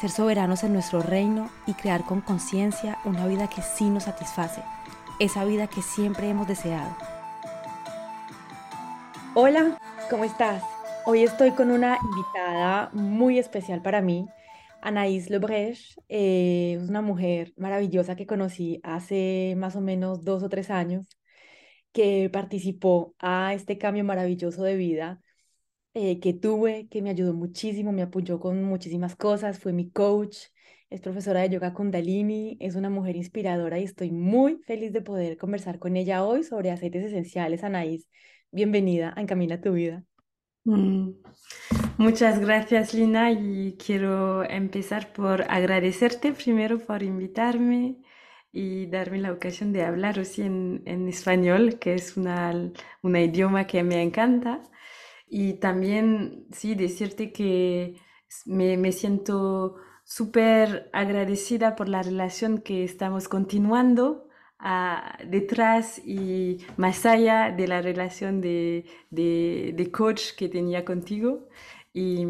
ser 0.00 0.10
soberanos 0.10 0.64
en 0.64 0.72
nuestro 0.72 1.02
reino 1.02 1.50
y 1.66 1.74
crear 1.74 2.04
con 2.04 2.20
conciencia 2.20 2.98
una 3.04 3.26
vida 3.26 3.48
que 3.48 3.62
sí 3.62 3.88
nos 3.90 4.04
satisface, 4.04 4.62
esa 5.20 5.44
vida 5.44 5.66
que 5.66 5.82
siempre 5.82 6.28
hemos 6.28 6.48
deseado. 6.48 6.96
Hola, 9.34 9.78
¿cómo 10.10 10.24
estás? 10.24 10.62
Hoy 11.06 11.22
estoy 11.22 11.52
con 11.52 11.70
una 11.70 11.98
invitada 12.02 12.90
muy 12.92 13.38
especial 13.38 13.82
para 13.82 14.00
mí, 14.00 14.26
Anaïs 14.82 15.30
Lebrecht, 15.30 15.98
eh, 16.08 16.78
es 16.80 16.88
una 16.88 17.00
mujer 17.00 17.54
maravillosa 17.56 18.16
que 18.16 18.26
conocí 18.26 18.80
hace 18.82 19.54
más 19.56 19.76
o 19.76 19.80
menos 19.80 20.24
dos 20.24 20.42
o 20.42 20.48
tres 20.48 20.70
años, 20.70 21.06
que 21.92 22.28
participó 22.30 23.14
a 23.18 23.54
este 23.54 23.78
cambio 23.78 24.04
maravilloso 24.04 24.62
de 24.62 24.76
vida 24.76 25.20
eh, 25.94 26.20
que 26.20 26.32
tuve, 26.34 26.88
que 26.88 27.02
me 27.02 27.10
ayudó 27.10 27.34
muchísimo, 27.34 27.92
me 27.92 28.02
apoyó 28.02 28.40
con 28.40 28.62
muchísimas 28.64 29.16
cosas, 29.16 29.58
fue 29.58 29.72
mi 29.72 29.90
coach, 29.90 30.38
es 30.90 31.00
profesora 31.00 31.40
de 31.40 31.50
yoga 31.50 31.74
kundalini, 31.74 32.56
es 32.60 32.74
una 32.76 32.90
mujer 32.90 33.16
inspiradora 33.16 33.78
y 33.78 33.84
estoy 33.84 34.10
muy 34.12 34.58
feliz 34.66 34.92
de 34.92 35.02
poder 35.02 35.36
conversar 35.38 35.78
con 35.78 35.96
ella 35.96 36.24
hoy 36.24 36.44
sobre 36.44 36.70
aceites 36.70 37.04
esenciales. 37.04 37.64
Anaís, 37.64 38.08
bienvenida 38.52 39.12
a 39.16 39.20
Encamina 39.22 39.60
tu 39.60 39.72
vida. 39.72 40.04
Mm. 40.64 41.10
Muchas 41.98 42.38
gracias 42.40 42.94
Lina 42.94 43.30
y 43.32 43.76
quiero 43.78 44.44
empezar 44.44 45.12
por 45.12 45.42
agradecerte 45.50 46.32
primero 46.32 46.78
por 46.78 47.02
invitarme 47.02 47.96
y 48.52 48.86
darme 48.86 49.18
la 49.18 49.32
ocasión 49.32 49.72
de 49.72 49.84
hablar 49.84 50.18
así 50.18 50.42
en, 50.42 50.82
en 50.86 51.08
español, 51.08 51.78
que 51.78 51.94
es 51.94 52.16
una, 52.16 52.72
una 53.02 53.20
idioma 53.22 53.66
que 53.66 53.82
me 53.84 54.02
encanta. 54.02 54.62
Y 55.26 55.54
también, 55.54 56.46
sí, 56.52 56.74
decirte 56.74 57.32
que 57.32 57.96
me, 58.46 58.76
me 58.76 58.92
siento 58.92 59.76
súper 60.04 60.90
agradecida 60.92 61.76
por 61.76 61.88
la 61.88 62.02
relación 62.02 62.58
que 62.58 62.84
estamos 62.84 63.28
continuando 63.28 64.28
ah, 64.58 65.18
detrás 65.26 65.98
y 66.04 66.58
más 66.76 67.06
allá 67.06 67.50
de 67.50 67.66
la 67.66 67.80
relación 67.80 68.40
de, 68.40 68.84
de, 69.10 69.72
de 69.74 69.90
coach 69.90 70.34
que 70.36 70.48
tenía 70.48 70.84
contigo. 70.84 71.48
Y, 71.92 72.26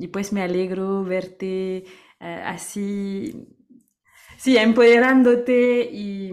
y, 0.00 0.08
pues 0.08 0.32
me 0.32 0.42
alegro 0.42 1.04
verte 1.04 1.84
uh, 2.20 2.24
así, 2.46 3.46
sí, 4.36 4.56
empoderándote 4.56 5.88
y 5.92 6.32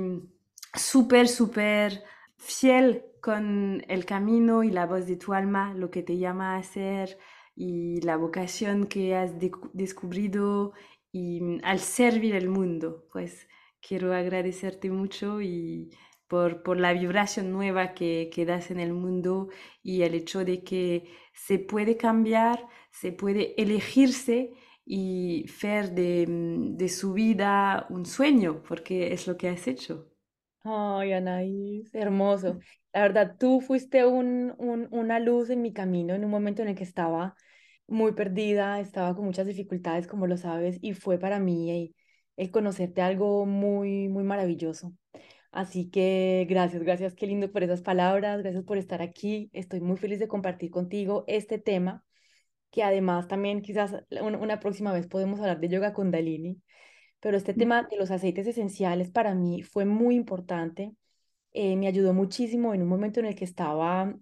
súper, 0.74 1.28
súper 1.28 2.04
fiel 2.38 3.06
con 3.22 3.84
el 3.88 4.06
camino 4.06 4.64
y 4.64 4.72
la 4.72 4.86
voz 4.86 5.06
de 5.08 5.16
tu 5.16 5.34
alma, 5.34 5.74
lo 5.76 5.92
que 5.92 6.04
te 6.04 6.18
llama 6.18 6.56
a 6.56 6.60
hacer 6.60 7.18
y 7.56 8.02
la 8.02 8.18
vocación 8.18 8.88
que 8.88 9.16
has 9.16 9.34
descubrido 9.74 10.74
y 11.12 11.42
mm, 11.42 11.60
al 11.64 11.80
servir 11.80 12.36
el 12.36 12.50
mundo. 12.50 13.08
Pues 13.12 13.48
quiero 13.82 14.14
agradecerte 14.14 14.90
mucho 14.90 15.42
y 15.42 15.92
por, 16.28 16.64
por 16.64 16.80
la 16.80 16.94
vibración 16.94 17.52
nueva 17.52 17.94
que, 17.94 18.30
que, 18.34 18.46
das 18.46 18.72
en 18.72 18.80
el 18.80 18.94
mundo 18.94 19.50
y 19.84 20.04
el 20.04 20.16
hecho 20.16 20.46
de 20.46 20.64
que 20.64 21.10
se 21.34 21.60
puede 21.60 21.98
cambiar, 21.98 22.68
se 22.92 23.12
puede 23.12 23.54
elegirse 23.62 24.54
y 24.86 25.46
hacer 25.50 25.92
de, 25.94 26.26
mm, 26.28 26.78
de 26.78 26.90
su 26.90 27.14
vida 27.14 27.86
un 27.90 28.06
sueño, 28.06 28.64
porque 28.68 29.14
es 29.14 29.28
lo 29.28 29.38
que 29.38 29.50
has 29.50 29.68
hecho. 29.68 30.11
Ay, 30.64 31.14
Anaís, 31.14 31.94
hermoso. 31.96 32.60
La 32.94 33.02
verdad, 33.02 33.36
tú 33.40 33.62
fuiste 33.62 34.06
un, 34.06 34.54
un, 34.60 34.88
una 34.92 35.20
luz 35.20 35.50
en 35.50 35.62
mi 35.62 35.74
camino 35.74 36.14
en 36.14 36.24
un 36.24 36.30
momento 36.32 36.62
en 36.62 36.68
el 36.70 36.76
que 36.76 36.84
estaba 36.84 37.36
muy 37.88 38.14
perdida, 38.14 38.80
estaba 38.80 39.16
con 39.16 39.26
muchas 39.26 39.48
dificultades, 39.48 40.08
como 40.08 40.28
lo 40.28 40.38
sabes, 40.38 40.78
y 40.82 40.94
fue 40.94 41.18
para 41.20 41.40
mí 41.40 41.94
el, 42.38 42.52
conocerte 42.52 43.02
algo 43.02 43.46
muy, 43.46 44.08
muy 44.08 44.24
maravilloso. 44.24 44.94
Así 45.52 45.90
que 45.90 46.46
gracias, 46.50 46.84
gracias, 46.84 47.16
qué 47.16 47.28
lindo 47.28 47.52
por 47.52 47.64
esas 47.64 47.82
palabras, 47.82 48.42
gracias 48.42 48.64
por 48.64 48.78
estar 48.78 49.02
aquí. 49.02 49.50
Estoy 49.54 49.82
muy 49.82 49.98
feliz 49.98 50.20
de 50.20 50.28
compartir 50.28 50.72
contigo 50.72 51.26
este 51.28 51.60
tema, 51.60 52.06
que 52.72 52.84
además 52.84 53.28
también 53.28 53.62
quizás 53.62 53.96
una 54.22 54.60
próxima 54.60 54.94
vez 54.94 55.08
podemos 55.08 55.40
hablar 55.40 55.60
de 55.60 55.70
yoga 55.70 55.94
kundalini, 55.94 56.62
pero 57.22 57.38
este 57.38 57.54
tema 57.54 57.84
de 57.84 57.98
los 57.98 58.10
aceites 58.10 58.48
esenciales 58.48 59.12
para 59.12 59.36
mí 59.36 59.62
fue 59.62 59.86
muy 59.86 60.16
importante. 60.16 60.92
Eh, 61.54 61.76
me 61.76 61.88
ayudó 61.88 62.14
muchísimo 62.14 62.74
en 62.74 62.82
un 62.82 62.90
momento 62.90 63.20
en 63.20 63.28
el 63.28 63.36
que 63.36 63.46
estaba 63.46 64.14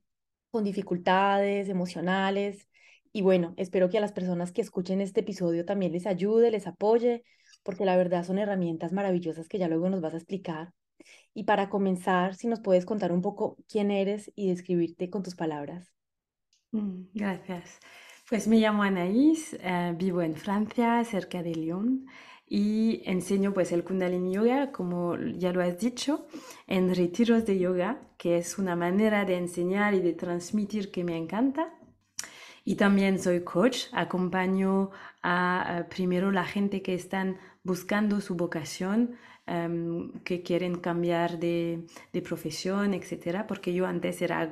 con 0.51 0.63
dificultades 0.65 1.69
emocionales. 1.69 2.67
Y 3.13 3.21
bueno, 3.21 3.53
espero 3.55 3.89
que 3.89 3.97
a 3.97 4.01
las 4.01 4.11
personas 4.11 4.51
que 4.51 4.61
escuchen 4.61 4.99
este 4.99 5.21
episodio 5.21 5.63
también 5.65 5.93
les 5.93 6.05
ayude, 6.05 6.51
les 6.51 6.67
apoye, 6.67 7.23
porque 7.63 7.85
la 7.85 7.95
verdad 7.95 8.25
son 8.25 8.37
herramientas 8.37 8.91
maravillosas 8.91 9.47
que 9.47 9.59
ya 9.59 9.69
luego 9.69 9.89
nos 9.89 10.01
vas 10.01 10.13
a 10.13 10.17
explicar. 10.17 10.73
Y 11.33 11.45
para 11.45 11.69
comenzar, 11.69 12.35
si 12.35 12.47
nos 12.47 12.59
puedes 12.59 12.85
contar 12.85 13.13
un 13.13 13.21
poco 13.21 13.55
quién 13.69 13.91
eres 13.91 14.29
y 14.35 14.49
describirte 14.49 15.09
con 15.09 15.23
tus 15.23 15.35
palabras. 15.35 15.93
Mm, 16.71 17.03
gracias. 17.13 17.79
Pues 18.27 18.47
me 18.47 18.57
llamo 18.57 18.83
Anaïs, 18.83 19.57
eh, 19.61 19.95
vivo 19.97 20.21
en 20.21 20.35
Francia, 20.35 21.01
cerca 21.05 21.41
de 21.41 21.55
Lyon 21.55 22.05
y 22.49 23.03
enseño 23.05 23.53
pues 23.53 23.71
el 23.71 23.83
Kundalini 23.83 24.33
Yoga, 24.33 24.71
como 24.71 25.15
ya 25.15 25.53
lo 25.53 25.61
has 25.61 25.79
dicho, 25.79 26.25
en 26.65 26.93
retiros 26.95 27.45
de 27.45 27.59
yoga, 27.59 28.01
que 28.17 28.37
es 28.37 28.57
una 28.57 28.75
manera 28.75 29.23
de 29.23 29.37
enseñar 29.37 29.93
y 29.93 29.99
de 29.99 30.13
transmitir 30.13 30.91
que 30.91 31.03
me 31.03 31.15
encanta. 31.15 31.71
Y 32.65 32.75
también 32.75 33.19
soy 33.19 33.43
coach, 33.43 33.85
acompaño 33.91 34.89
a, 35.21 35.85
primero 35.89 36.31
la 36.31 36.43
gente 36.43 36.81
que 36.81 36.95
están 36.95 37.37
buscando 37.63 38.19
su 38.19 38.35
vocación, 38.35 39.15
em, 39.45 40.11
que 40.23 40.41
quieren 40.41 40.79
cambiar 40.79 41.39
de, 41.39 41.85
de 42.13 42.21
profesión, 42.21 42.95
etcétera, 42.95 43.45
porque 43.45 43.73
yo 43.73 43.85
antes 43.85 44.21
era 44.21 44.51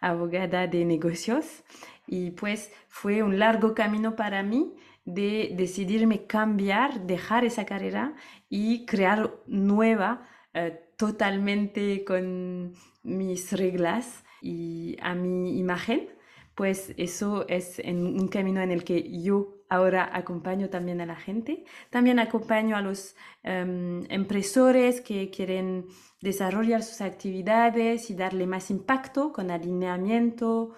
abogada 0.00 0.66
de 0.66 0.84
negocios 0.84 1.64
y 2.06 2.32
pues 2.32 2.72
fue 2.88 3.22
un 3.22 3.38
largo 3.38 3.74
camino 3.74 4.16
para 4.16 4.42
mí 4.42 4.74
de 5.04 5.54
decidirme 5.56 6.26
cambiar, 6.26 7.06
dejar 7.06 7.44
esa 7.44 7.64
carrera 7.64 8.14
y 8.48 8.86
crear 8.86 9.34
nueva 9.46 10.22
eh, 10.54 10.78
totalmente 10.96 12.04
con 12.04 12.74
mis 13.02 13.52
reglas 13.52 14.24
y 14.42 14.96
a 15.00 15.14
mi 15.14 15.58
imagen. 15.58 16.08
Pues 16.54 16.92
eso 16.98 17.46
es 17.48 17.80
un 17.84 18.28
camino 18.28 18.60
en 18.60 18.70
el 18.70 18.84
que 18.84 19.22
yo 19.22 19.60
ahora 19.70 20.10
acompaño 20.12 20.68
también 20.68 21.00
a 21.00 21.06
la 21.06 21.16
gente. 21.16 21.64
También 21.88 22.18
acompaño 22.18 22.76
a 22.76 22.82
los 22.82 23.14
um, 23.44 24.02
empresores 24.10 25.00
que 25.00 25.30
quieren 25.30 25.86
desarrollar 26.20 26.82
sus 26.82 27.00
actividades 27.00 28.10
y 28.10 28.14
darle 28.14 28.46
más 28.46 28.70
impacto 28.70 29.32
con 29.32 29.50
alineamiento, 29.50 30.74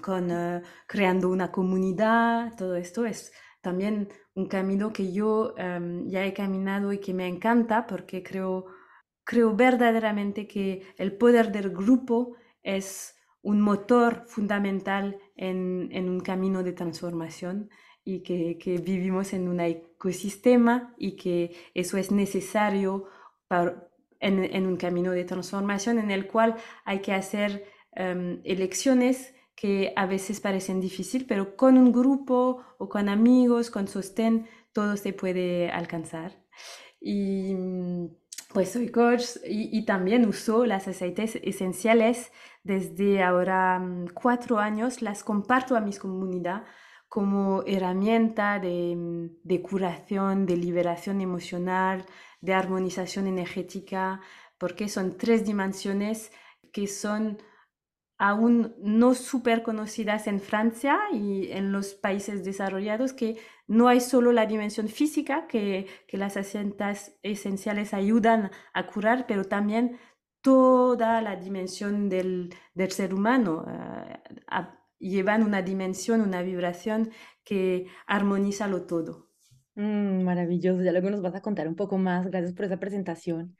con 0.00 0.30
uh, 0.30 0.62
creando 0.86 1.28
una 1.30 1.50
comunidad, 1.50 2.54
todo 2.56 2.76
esto 2.76 3.04
es 3.04 3.32
también 3.60 4.08
un 4.34 4.46
camino 4.46 4.92
que 4.92 5.12
yo 5.12 5.54
um, 5.58 6.08
ya 6.08 6.24
he 6.24 6.32
caminado 6.32 6.92
y 6.92 6.98
que 6.98 7.12
me 7.14 7.26
encanta 7.26 7.86
porque 7.86 8.22
creo, 8.22 8.66
creo 9.24 9.54
verdaderamente 9.54 10.46
que 10.46 10.82
el 10.96 11.16
poder 11.16 11.52
del 11.52 11.70
grupo 11.70 12.36
es 12.62 13.16
un 13.42 13.60
motor 13.60 14.24
fundamental 14.26 15.18
en, 15.36 15.88
en 15.92 16.08
un 16.08 16.20
camino 16.20 16.62
de 16.62 16.72
transformación 16.72 17.70
y 18.04 18.22
que, 18.22 18.80
vivimos 18.82 19.32
en 19.32 19.48
una 19.48 19.66
ecosistema 19.66 20.94
y 20.96 21.16
que 21.16 21.56
eso 21.74 21.96
es 21.96 22.10
necesario 22.10 23.06
en, 24.20 24.66
un 24.66 24.76
camino 24.76 25.12
de 25.12 25.24
transformación 25.24 25.98
en 25.98 26.10
el 26.10 26.26
cual 26.26 26.56
hay 26.84 27.00
que 27.00 27.12
hacer 27.12 27.64
em, 27.92 28.40
elecciones 28.44 29.34
que 29.60 29.92
a 29.94 30.06
veces 30.06 30.40
parecen 30.40 30.80
difíciles, 30.80 31.26
pero 31.28 31.54
con 31.54 31.76
un 31.76 31.92
grupo 31.92 32.64
o 32.78 32.88
con 32.88 33.10
amigos, 33.10 33.70
con 33.70 33.88
sostén, 33.88 34.48
todo 34.72 34.96
se 34.96 35.12
puede 35.12 35.70
alcanzar. 35.70 36.42
Y 36.98 37.54
pues 38.54 38.70
soy 38.72 38.88
coach 38.88 39.24
y, 39.44 39.84
también 39.84 40.26
uso 40.26 40.64
las 40.64 40.88
aceites 40.88 41.38
esenciales 41.42 42.32
desde 42.64 43.22
ahora 43.22 43.78
mm, 43.78 44.08
cuatro 44.14 44.58
años, 44.58 45.02
las 45.02 45.22
comparto 45.22 45.76
a 45.76 45.80
mi 45.82 45.94
comunidad 45.94 46.64
como 47.06 47.62
herramienta 47.66 48.58
de, 48.60 48.96
mm, 48.96 49.26
de, 49.44 49.60
curación, 49.60 50.46
de 50.46 50.56
liberación 50.56 51.20
emocional, 51.20 52.06
de 52.40 52.54
armonización 52.54 53.26
energética, 53.26 54.22
porque 54.56 54.88
son 54.88 55.18
tres 55.18 55.44
dimensiones 55.44 56.32
que 56.72 56.86
son 56.86 57.36
aún 58.20 58.74
no 58.82 59.14
súper 59.14 59.62
conocidas 59.62 60.26
en 60.26 60.40
Francia 60.40 60.98
y 61.10 61.50
en 61.52 61.72
los 61.72 61.94
países 61.94 62.44
desarrollados, 62.44 63.14
que 63.14 63.38
no 63.66 63.88
hay 63.88 64.00
solo 64.02 64.30
la 64.32 64.44
dimensión 64.44 64.88
física, 64.88 65.46
que, 65.46 65.86
que 66.06 66.18
las 66.18 66.36
aceites 66.36 67.18
esenciales 67.22 67.94
ayudan 67.94 68.50
a 68.74 68.86
curar, 68.88 69.24
pero 69.26 69.44
también 69.44 69.98
toda 70.42 71.22
la 71.22 71.36
dimensión 71.36 72.10
del, 72.10 72.54
del 72.74 72.90
ser 72.90 73.14
humano. 73.14 73.64
Uh, 73.66 74.64
llevan 74.98 75.42
una 75.42 75.62
dimensión, 75.62 76.20
una 76.20 76.42
vibración 76.42 77.12
que 77.42 77.86
armoniza 78.06 78.68
lo 78.68 78.82
todo. 78.84 79.30
Mm, 79.76 80.24
maravilloso, 80.24 80.82
ya 80.82 80.92
luego 80.92 81.08
nos 81.08 81.22
vas 81.22 81.34
a 81.36 81.40
contar 81.40 81.66
un 81.68 81.74
poco 81.74 81.96
más. 81.96 82.26
Gracias 82.26 82.52
por 82.52 82.66
esa 82.66 82.78
presentación. 82.78 83.56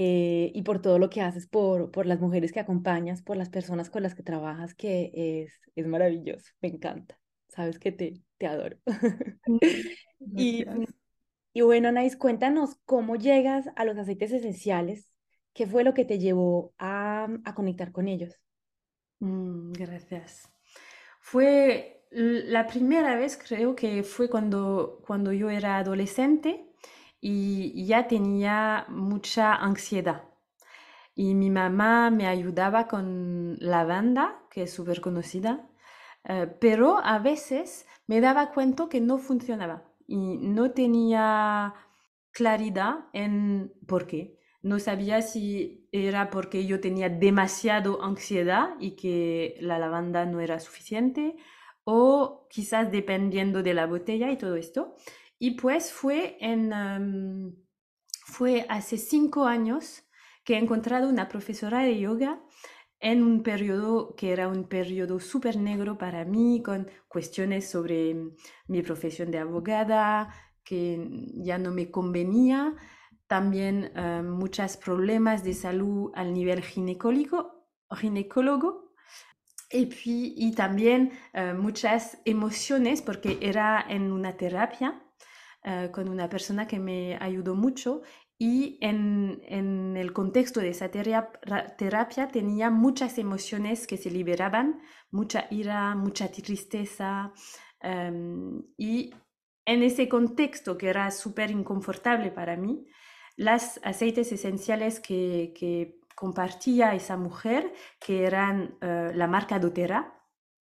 Eh, 0.00 0.52
y 0.54 0.62
por 0.62 0.80
todo 0.80 1.00
lo 1.00 1.10
que 1.10 1.22
haces 1.22 1.48
por, 1.48 1.90
por 1.90 2.06
las 2.06 2.20
mujeres 2.20 2.52
que 2.52 2.60
acompañas, 2.60 3.20
por 3.22 3.36
las 3.36 3.50
personas 3.50 3.90
con 3.90 4.04
las 4.04 4.14
que 4.14 4.22
trabajas, 4.22 4.74
que 4.74 5.10
es, 5.14 5.60
es 5.74 5.86
maravilloso, 5.88 6.52
me 6.62 6.68
encanta. 6.68 7.18
Sabes 7.48 7.80
que 7.80 7.90
te, 7.90 8.14
te 8.38 8.46
adoro. 8.46 8.78
y, 10.36 10.64
y 11.52 11.62
bueno, 11.62 11.88
Anaís, 11.88 12.16
cuéntanos 12.16 12.76
cómo 12.84 13.16
llegas 13.16 13.66
a 13.74 13.84
los 13.84 13.98
aceites 13.98 14.30
esenciales, 14.30 15.10
qué 15.52 15.66
fue 15.66 15.82
lo 15.82 15.94
que 15.94 16.04
te 16.04 16.20
llevó 16.20 16.72
a, 16.78 17.26
a 17.44 17.54
conectar 17.56 17.90
con 17.90 18.06
ellos. 18.06 18.38
Mm, 19.18 19.72
gracias. 19.72 20.48
Fue 21.20 22.04
la 22.10 22.66
primera 22.66 23.16
vez, 23.16 23.36
creo 23.38 23.74
que 23.74 24.02
fue 24.04 24.30
cuando, 24.30 25.02
cuando 25.06 25.32
yo 25.32 25.50
era 25.50 25.78
adolescente 25.78 26.67
y 27.20 27.86
ya 27.86 28.08
tenía 28.08 28.86
mucha 28.88 29.54
ansiedad. 29.54 30.24
Y 31.18 31.34
mi 31.34 31.50
mamá 31.50 32.10
me 32.10 32.28
ayudaba 32.28 32.86
con 32.86 33.56
la 33.58 33.84
banda, 33.84 34.40
que 34.50 34.62
es 34.62 34.72
súper 34.72 35.00
conocida, 35.00 35.68
eh, 36.22 36.46
pero 36.60 36.98
a 37.02 37.18
veces 37.18 37.86
me 38.06 38.20
daba 38.20 38.52
cuenta 38.52 38.88
que 38.88 39.00
no 39.00 39.18
funcionaba 39.18 39.82
y 40.06 40.36
no 40.38 40.70
tenía 40.70 41.74
claridad 42.30 43.06
en 43.12 43.72
por 43.88 44.06
qué. 44.06 44.38
No 44.62 44.78
sabía 44.78 45.22
si 45.22 45.88
era 45.90 46.30
porque 46.30 46.66
yo 46.66 46.80
tenía 46.80 47.08
demasiado 47.08 48.00
ansiedad 48.02 48.76
y 48.78 48.92
que 48.92 49.56
la 49.60 49.80
lavanda 49.80 50.24
no 50.24 50.38
era 50.40 50.60
suficiente 50.60 51.36
o 51.82 52.46
quizás 52.48 52.92
dependiendo 52.92 53.64
de 53.64 53.74
la 53.74 53.86
botella 53.86 54.30
y 54.30 54.38
todo 54.38 54.54
esto. 54.54 54.94
Y 55.38 55.52
pues 55.52 55.92
fue, 55.92 56.36
en, 56.40 56.72
em, 56.72 57.54
fue 58.26 58.66
hace 58.68 58.98
cinco 58.98 59.46
años 59.46 60.02
que 60.44 60.54
he 60.54 60.58
encontrado 60.58 61.08
una 61.08 61.28
profesora 61.28 61.80
de 61.80 61.98
yoga 61.98 62.40
en 63.00 63.22
un 63.22 63.42
periodo 63.42 64.14
que 64.16 64.32
era 64.32 64.48
un 64.48 64.64
periodo 64.68 65.20
súper 65.20 65.56
negro 65.56 65.96
para 65.98 66.24
mí, 66.24 66.62
con 66.64 66.90
cuestiones 67.06 67.70
sobre 67.70 68.16
mi 68.66 68.82
profesión 68.82 69.30
de 69.30 69.38
abogada, 69.38 70.34
que 70.64 70.98
ya 71.36 71.58
no 71.58 71.70
me 71.70 71.90
convenía, 71.90 72.74
también 73.26 73.92
uh, 73.96 74.22
muchos 74.22 74.76
problemas 74.76 75.44
de 75.44 75.54
salud 75.54 76.10
al 76.14 76.32
nivel 76.32 76.62
ginecólogo 76.62 77.58
y, 79.70 79.86
puis, 79.86 80.32
y 80.36 80.52
también 80.54 81.12
uh, 81.34 81.54
muchas 81.54 82.18
emociones 82.24 83.02
porque 83.02 83.38
era 83.40 83.84
en 83.88 84.10
una 84.12 84.36
terapia 84.36 85.04
eh, 85.70 85.90
con 85.92 86.08
una 86.08 86.30
persona 86.30 86.66
que 86.66 86.78
me 86.78 87.18
ayudó 87.20 87.54
mucho 87.54 88.00
y 88.38 88.78
en, 88.80 89.42
en 89.44 89.98
el 89.98 90.14
contexto 90.14 90.60
de 90.60 90.70
esa 90.70 90.90
terapia, 90.90 92.28
tenía 92.28 92.70
muchas 92.70 93.18
emociones 93.18 93.86
que 93.86 93.98
se 93.98 94.10
liberaban, 94.10 94.80
mucha 95.10 95.46
ira, 95.50 95.94
mucha 95.94 96.32
tristeza 96.32 97.34
um, 97.84 98.62
y 98.78 99.12
en 99.66 99.82
ese 99.82 100.08
contexto 100.08 100.78
que 100.78 100.88
era 100.88 101.10
súper 101.10 101.50
inconfortable 101.50 102.30
para 102.30 102.56
mí, 102.56 102.86
las 103.36 103.78
aceites 103.84 104.32
esenciales 104.32 105.00
que, 105.00 105.52
que 105.54 106.00
compartía 106.14 106.94
esa 106.94 107.18
mujer, 107.18 107.74
que 108.00 108.24
eran 108.24 108.78
uh, 108.80 109.14
la 109.14 109.26
marca 109.26 109.58
doTERRA, 109.58 110.17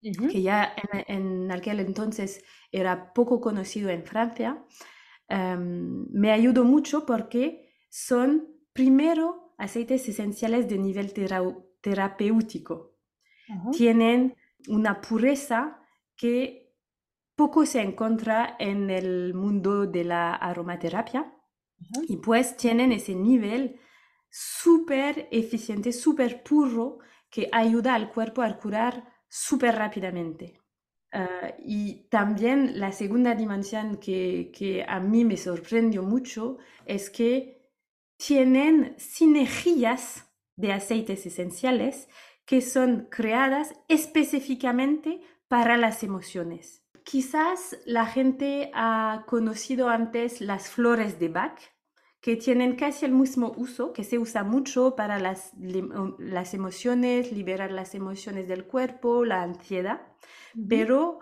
que 0.02 0.42
ya 0.42 0.74
en, 0.76 1.42
en, 1.42 1.52
aquel 1.52 1.80
entonces 1.80 2.44
era 2.72 3.12
poco 3.12 3.40
conocido 3.40 3.88
en 3.90 4.04
Francia, 4.04 4.64
um, 5.30 6.06
me 6.10 6.32
ayudó 6.32 6.64
mucho 6.64 7.06
porque 7.06 7.72
son 7.88 8.48
primero 8.72 9.54
aceites 9.58 10.08
esenciales 10.08 10.68
de 10.68 10.78
nivel 10.78 11.12
tera 11.12 11.42
terapéutico. 11.80 12.96
Uh 13.48 13.54
-huh. 13.54 13.76
Tienen 13.76 14.34
una 14.68 15.00
pureza 15.00 15.80
que 16.16 16.74
poco 17.34 17.66
se 17.66 17.80
encuentra 17.80 18.56
en 18.58 18.90
el 18.90 19.34
mundo 19.34 19.86
de 19.86 20.04
la 20.04 20.34
aromaterapia 20.34 21.22
uh 21.22 21.84
-huh. 21.84 22.04
y 22.08 22.16
pues 22.16 22.56
tienen 22.56 22.92
ese 22.92 23.14
nivel 23.14 23.80
súper 24.30 25.28
eficiente, 25.30 25.92
súper 25.92 26.42
puro 26.42 26.98
que 27.28 27.48
ayuda 27.52 27.94
al 27.94 28.10
cuerpo 28.10 28.42
a 28.42 28.58
curar 28.58 29.11
súper 29.32 29.76
rápidamente. 29.76 30.60
Uh, 31.14 31.54
y 31.58 32.06
también 32.10 32.78
la 32.78 32.92
segunda 32.92 33.34
dimensión 33.34 33.96
que, 33.96 34.50
que, 34.54 34.84
a 34.86 35.00
mí 35.00 35.24
me 35.24 35.38
sorprendió 35.38 36.02
mucho 36.02 36.58
es 36.84 37.08
que 37.08 37.66
tienen 38.18 38.94
sinergias 38.98 40.26
de 40.56 40.72
aceites 40.72 41.24
esenciales 41.24 42.08
que 42.44 42.60
son 42.60 43.08
creadas 43.10 43.74
específicamente 43.88 45.22
para 45.48 45.76
las 45.78 46.02
emociones. 46.02 46.82
Quizás 47.02 47.78
la 47.86 48.06
gente 48.06 48.70
ha 48.74 49.24
conocido 49.26 49.88
antes 49.88 50.40
las 50.40 50.68
flores 50.68 51.18
de 51.18 51.28
Bach, 51.28 51.58
que 52.22 52.36
tienen 52.36 52.76
casi 52.76 53.04
el 53.04 53.10
mismo 53.10 53.52
uso, 53.56 53.92
que 53.92 54.04
se 54.04 54.16
usa 54.16 54.44
mucho 54.44 54.94
para 54.94 55.18
las, 55.18 55.52
las 55.58 56.54
emociones, 56.54 57.32
liberar 57.32 57.72
las 57.72 57.96
emociones 57.96 58.46
del 58.46 58.64
cuerpo, 58.64 59.24
la 59.24 59.42
ansiedad, 59.42 60.06
pero 60.68 61.18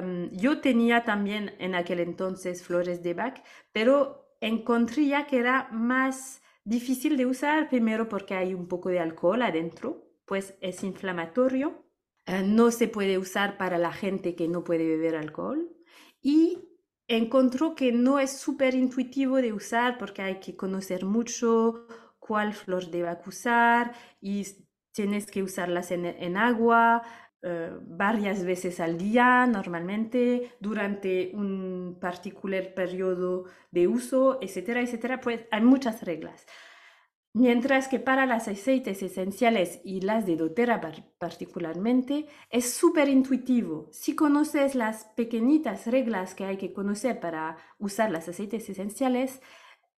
um, 0.00 0.30
yo 0.30 0.62
tenía 0.62 1.04
también 1.04 1.54
en 1.58 1.74
aquel 1.74 2.00
entonces 2.00 2.62
flores 2.62 3.02
de 3.02 3.12
Bach, 3.12 3.42
pero 3.72 4.34
encontré 4.40 5.06
ya 5.06 5.26
que 5.26 5.38
era 5.38 5.68
más 5.70 6.40
difícil 6.64 7.18
de 7.18 7.26
usar, 7.26 7.68
primero 7.68 8.08
porque 8.08 8.34
hay 8.34 8.54
un 8.54 8.68
poco 8.68 8.88
de 8.88 9.00
alcohol 9.00 9.42
adentro, 9.42 10.08
pues 10.24 10.56
es 10.62 10.82
inflamatorio, 10.82 11.84
uh, 12.26 12.42
no 12.42 12.70
se 12.70 12.88
puede 12.88 13.18
usar 13.18 13.58
para 13.58 13.76
la 13.76 13.92
gente 13.92 14.34
que 14.34 14.48
no 14.48 14.64
puede 14.64 14.86
beber 14.86 15.14
alcohol 15.14 15.76
y 16.22 16.67
encontró 17.08 17.74
que 17.74 17.90
no 17.92 18.18
es 18.18 18.32
súper 18.38 18.74
intuitivo 18.74 19.38
de 19.38 19.52
usar 19.52 19.98
porque 19.98 20.22
hay 20.22 20.40
que 20.40 20.56
conocer 20.56 21.04
mucho 21.04 21.86
cuál 22.18 22.52
flor 22.52 22.90
debe 22.90 23.16
usar 23.26 23.94
y 24.20 24.46
tienes 24.92 25.26
que 25.30 25.42
usarlas 25.42 25.90
en, 25.90 26.04
en 26.04 26.36
agua 26.36 27.02
uh, 27.42 27.80
varias 27.82 28.44
veces 28.44 28.80
al 28.80 28.98
día 28.98 29.46
normalmente 29.46 30.52
durante 30.60 31.32
un 31.34 31.98
particular 32.00 32.74
periodo 32.74 33.44
de 33.70 33.88
uso, 33.88 34.38
etcétera, 34.42 34.82
etcétera. 34.82 35.20
Pues 35.20 35.46
hay 35.50 35.62
muchas 35.62 36.02
reglas. 36.02 36.46
Mientras 37.34 37.88
que 37.88 38.00
para 38.00 38.26
las 38.26 38.48
aceites 38.48 39.02
esenciales 39.02 39.80
y 39.84 40.00
las 40.00 40.26
de 40.26 40.36
doTERRA 40.36 40.80
particularmente 41.18 42.26
es 42.50 42.72
súper 42.72 43.08
intuitivo. 43.08 43.88
Si 43.92 44.14
conoces 44.16 44.74
las 44.74 45.04
pequeñitas 45.16 45.86
reglas 45.86 46.34
que 46.34 46.44
hay 46.44 46.56
que 46.56 46.72
conocer 46.72 47.20
para 47.20 47.58
usar 47.78 48.10
las 48.10 48.28
aceites 48.28 48.68
esenciales, 48.70 49.42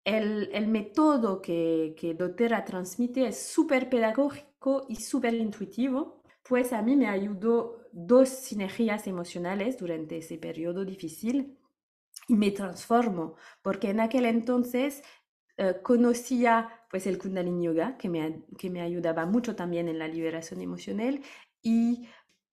el, 0.05 0.69
método 0.69 1.43
que, 1.43 1.95
que 1.99 2.15
doTERRA 2.15 2.65
transmite 2.65 3.27
es 3.29 3.43
súper 3.43 3.91
pedagógico 3.91 4.87
y 4.89 4.97
súper 4.97 5.35
intuitivo, 5.35 6.23
pues 6.49 6.73
a 6.73 6.81
mí 6.81 6.97
me 6.97 7.09
ayudó 7.09 7.83
dos 7.93 8.31
sinergias 8.31 9.07
emocionales 9.07 9.77
durante 9.79 10.19
ese 10.19 10.39
periodo 10.39 10.85
difícil 10.85 11.59
y 12.27 12.35
me 12.35 12.51
transformo, 12.51 13.37
porque 13.63 13.91
en 13.91 14.01
aquel 14.01 14.25
entonces 14.25 15.03
eh, 15.59 15.77
conocía 15.83 16.71
pues 16.91 17.07
el 17.07 17.19
Kundalini 17.19 17.67
Yoga, 17.67 17.97
que 17.99 18.09
me, 18.09 18.45
que 18.57 18.71
me 18.71 18.81
ayudaba 18.81 19.27
mucho 19.27 19.55
también 19.55 19.89
en 19.89 19.99
la 19.99 20.09
liberación 20.09 20.63
emocional, 20.63 21.21
y 21.63 22.09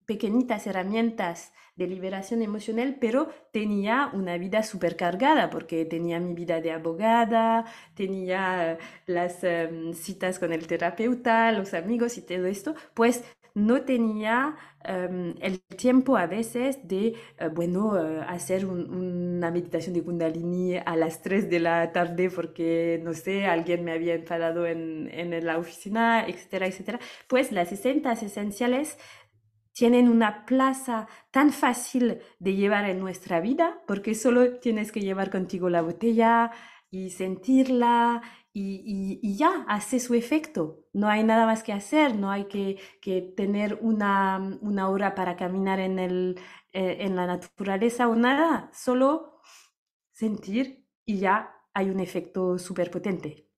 pequeñitas 0.06 0.66
herramientas 0.66 1.52
de 1.74 1.86
liberación 1.88 2.40
emocional, 2.42 2.96
pero 3.00 3.28
tenía 3.52 4.10
una 4.12 4.38
vida 4.38 4.62
súper 4.62 4.96
cargada 4.96 5.50
porque 5.50 5.84
tenía 5.84 6.20
mi 6.20 6.32
vida 6.34 6.60
de 6.60 6.72
abogada, 6.72 7.66
tenía 7.94 8.78
las 9.06 9.44
em, 9.44 9.92
citas 9.94 10.38
con 10.38 10.52
el 10.52 10.66
terapeuta, 10.66 11.52
los 11.52 11.74
amigos 11.74 12.16
y 12.18 12.22
todo 12.22 12.46
esto, 12.46 12.74
pues 12.94 13.24
no 13.56 13.82
tenía 13.82 14.54
em, 14.84 15.34
el 15.40 15.60
tiempo 15.62 16.16
a 16.18 16.26
veces 16.26 16.86
de, 16.86 17.14
eh, 17.38 17.48
bueno, 17.54 17.96
eh, 17.98 18.20
hacer 18.28 18.66
una 18.66 19.50
meditación 19.50 19.94
de 19.94 20.04
kundalini 20.04 20.76
a 20.76 20.94
las 20.96 21.22
3 21.22 21.48
de 21.48 21.60
la 21.60 21.90
tarde 21.92 22.30
porque, 22.30 23.00
no 23.02 23.14
sé, 23.14 23.46
alguien 23.46 23.82
me 23.84 23.92
había 23.92 24.14
enfadado 24.14 24.66
en, 24.66 25.08
en 25.10 25.44
la 25.46 25.58
oficina, 25.58 26.26
etcétera, 26.28 26.66
etcétera. 26.66 27.00
Pues 27.28 27.50
las 27.50 27.70
60 27.70 28.12
esenciales 28.12 28.98
tienen 29.72 30.08
una 30.08 30.44
plaza 30.46 31.08
tan 31.30 31.50
fácil 31.52 32.20
de 32.38 32.54
llevar 32.56 32.88
en 32.88 33.00
nuestra 33.00 33.40
vida 33.40 33.82
porque 33.86 34.14
solo 34.14 34.58
tienes 34.58 34.92
que 34.92 35.00
llevar 35.00 35.30
contigo 35.30 35.68
la 35.70 35.82
botella 35.82 36.50
y 36.90 37.10
sentirla 37.10 38.22
y, 38.58 39.36
ya 39.36 39.64
hace 39.68 40.00
su 40.00 40.14
efecto. 40.14 40.86
No 40.92 41.08
hay 41.08 41.24
nada 41.24 41.44
más 41.46 41.62
que 41.62 41.72
hacer, 41.72 42.16
no 42.16 42.30
hay 42.30 42.46
que, 42.46 42.78
tener 43.36 43.78
una, 43.82 44.58
una, 44.62 44.88
hora 44.88 45.14
para 45.14 45.36
caminar 45.36 45.78
en, 45.78 45.98
el, 45.98 46.40
eh, 46.72 46.98
en 47.00 47.16
la 47.16 47.26
naturaleza 47.26 48.08
o 48.08 48.16
nada, 48.16 48.70
solo 48.72 49.40
sentir 50.10 50.86
y 51.04 51.18
ya 51.18 51.54
hay 51.74 51.90
un 51.90 52.00
efecto 52.00 52.58
súper 52.58 52.90
potente. 52.90 53.50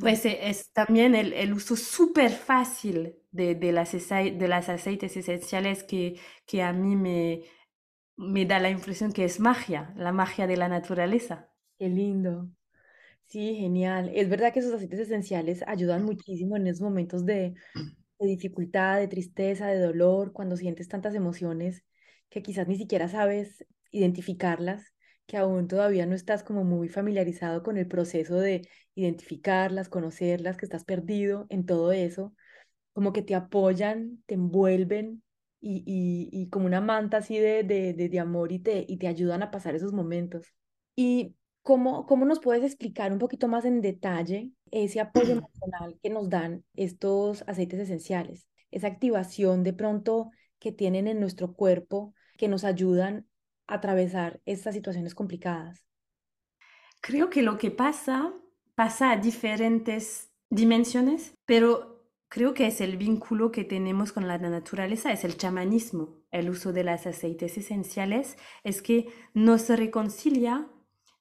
Pues 0.00 0.24
eh, 0.24 0.38
es 0.48 0.72
también 0.72 1.14
el, 1.14 1.32
el 1.32 1.52
uso 1.52 1.76
súper 1.76 2.30
fácil 2.30 3.16
de, 3.30 3.54
de, 3.54 3.72
las, 3.72 3.92
de 3.92 4.48
las 4.48 4.68
aceites 4.68 5.16
esenciales 5.16 5.82
que, 5.82 6.18
que 6.46 6.62
a 6.62 6.72
mí 6.72 6.96
me, 6.96 7.42
me 8.16 8.46
da 8.46 8.58
la 8.58 8.70
impresión 8.70 9.12
que 9.12 9.24
es 9.24 9.40
magia, 9.40 9.92
la 9.96 10.12
magia 10.12 10.46
de 10.46 10.56
la 10.56 10.68
naturaleza. 10.68 11.50
Qué 11.78 11.88
lindo. 11.88 12.48
Sí, 13.26 13.56
genial. 13.56 14.10
Es 14.14 14.28
verdad 14.28 14.52
que 14.52 14.60
esos 14.60 14.72
aceites 14.74 15.00
esenciales 15.00 15.62
ayudan 15.66 16.04
muchísimo 16.04 16.56
en 16.56 16.66
esos 16.68 16.82
momentos 16.82 17.26
de, 17.26 17.54
dificultad, 18.20 18.98
de 19.00 19.08
tristeza, 19.08 19.68
de 19.68 19.80
dolor, 19.80 20.32
cuando 20.32 20.56
sientes 20.56 20.88
tantas 20.88 21.14
emociones 21.14 21.84
que 22.30 22.42
quizás 22.42 22.68
ni 22.68 22.76
siquiera 22.76 23.08
sabes 23.08 23.66
identificarlas, 23.92 24.94
que 25.26 25.36
aún 25.38 25.68
todavía 25.68 26.06
no 26.06 26.14
estás 26.16 26.44
como 26.44 26.64
muy 26.64 26.88
familiarizado 26.88 27.62
con 27.62 27.78
el 27.78 27.88
proceso 27.88 28.36
de 28.40 28.68
identificarlas, 28.94 29.88
conocerlas, 29.90 30.56
que 30.58 30.66
estás 30.66 30.84
perdido 30.84 31.46
en 31.50 31.66
todo 31.66 31.92
eso, 31.92 32.34
como 32.92 33.12
que 33.12 33.22
te 33.22 33.34
apoyan, 33.34 34.22
te 34.26 34.34
envuelven 34.34 35.22
y, 35.60 35.82
y, 35.86 36.28
y 36.32 36.48
como 36.50 36.66
una 36.66 36.80
manta 36.80 37.18
así 37.18 37.38
de, 37.38 37.62
de, 37.64 37.94
de, 37.94 38.08
de 38.08 38.20
amor 38.20 38.52
y 38.52 38.58
te, 38.60 38.84
y 38.88 38.98
te 38.98 39.08
ayudan 39.08 39.42
a 39.42 39.50
pasar 39.50 39.74
esos 39.74 39.92
momentos. 39.92 40.46
Y 40.96 41.34
¿Cómo, 41.64 42.04
¿Cómo 42.04 42.26
nos 42.26 42.40
puedes 42.40 42.62
explicar 42.62 43.10
un 43.10 43.18
poquito 43.18 43.48
más 43.48 43.64
en 43.64 43.80
detalle 43.80 44.50
ese 44.70 45.00
apoyo 45.00 45.32
emocional 45.32 45.98
que 46.02 46.10
nos 46.10 46.28
dan 46.28 46.62
estos 46.74 47.42
aceites 47.46 47.80
esenciales? 47.80 48.46
Esa 48.70 48.88
activación 48.88 49.64
de 49.64 49.72
pronto 49.72 50.30
que 50.58 50.72
tienen 50.72 51.08
en 51.08 51.20
nuestro 51.20 51.54
cuerpo 51.54 52.14
que 52.36 52.48
nos 52.48 52.64
ayudan 52.64 53.26
a 53.66 53.76
atravesar 53.76 54.42
estas 54.44 54.74
situaciones 54.74 55.14
complicadas. 55.14 55.86
Creo 57.00 57.30
que 57.30 57.40
lo 57.40 57.56
que 57.56 57.70
pasa 57.70 58.34
pasa 58.74 59.12
a 59.12 59.16
diferentes 59.16 60.32
dimensiones, 60.50 61.34
pero 61.46 62.04
creo 62.28 62.52
que 62.52 62.66
es 62.66 62.82
el 62.82 62.98
vínculo 62.98 63.52
que 63.52 63.64
tenemos 63.64 64.12
con 64.12 64.28
la 64.28 64.36
naturaleza, 64.36 65.12
es 65.12 65.24
el 65.24 65.38
chamanismo, 65.38 66.18
el 66.30 66.50
uso 66.50 66.74
de 66.74 66.84
los 66.84 67.06
aceites 67.06 67.56
esenciales, 67.56 68.36
es 68.64 68.82
que 68.82 69.06
nos 69.32 69.68
reconcilia 69.70 70.68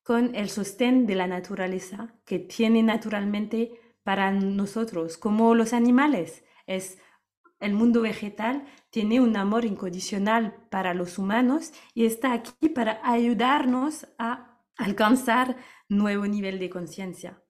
con 0.04 0.36
el 0.36 0.50
sostén 0.50 1.06
de 1.06 1.16
la 1.16 1.28
naturaleza 1.28 2.14
que 2.26 2.40
tiene 2.40 2.84
naturalmente 2.84 3.80
para 4.04 4.32
nosotros, 4.32 5.18
como 5.18 5.56
los 5.56 5.74
animales. 5.74 6.44
Es 6.68 7.00
el 7.60 7.74
mundo 7.74 8.02
vegetal 8.02 8.66
tiene 8.90 9.22
un 9.22 9.38
amor 9.38 9.64
incondicional 9.64 10.54
para 10.70 10.94
los 10.94 11.18
humanos 11.18 11.72
y 11.94 12.06
está 12.06 12.34
aquí 12.34 12.70
para 12.70 13.00
ayudarnos 13.04 14.06
a 14.20 14.60
alcanzar 14.76 15.56
nuevo 15.88 16.28
nivel 16.28 16.60
de 16.60 16.70
conciencia. 16.70 17.42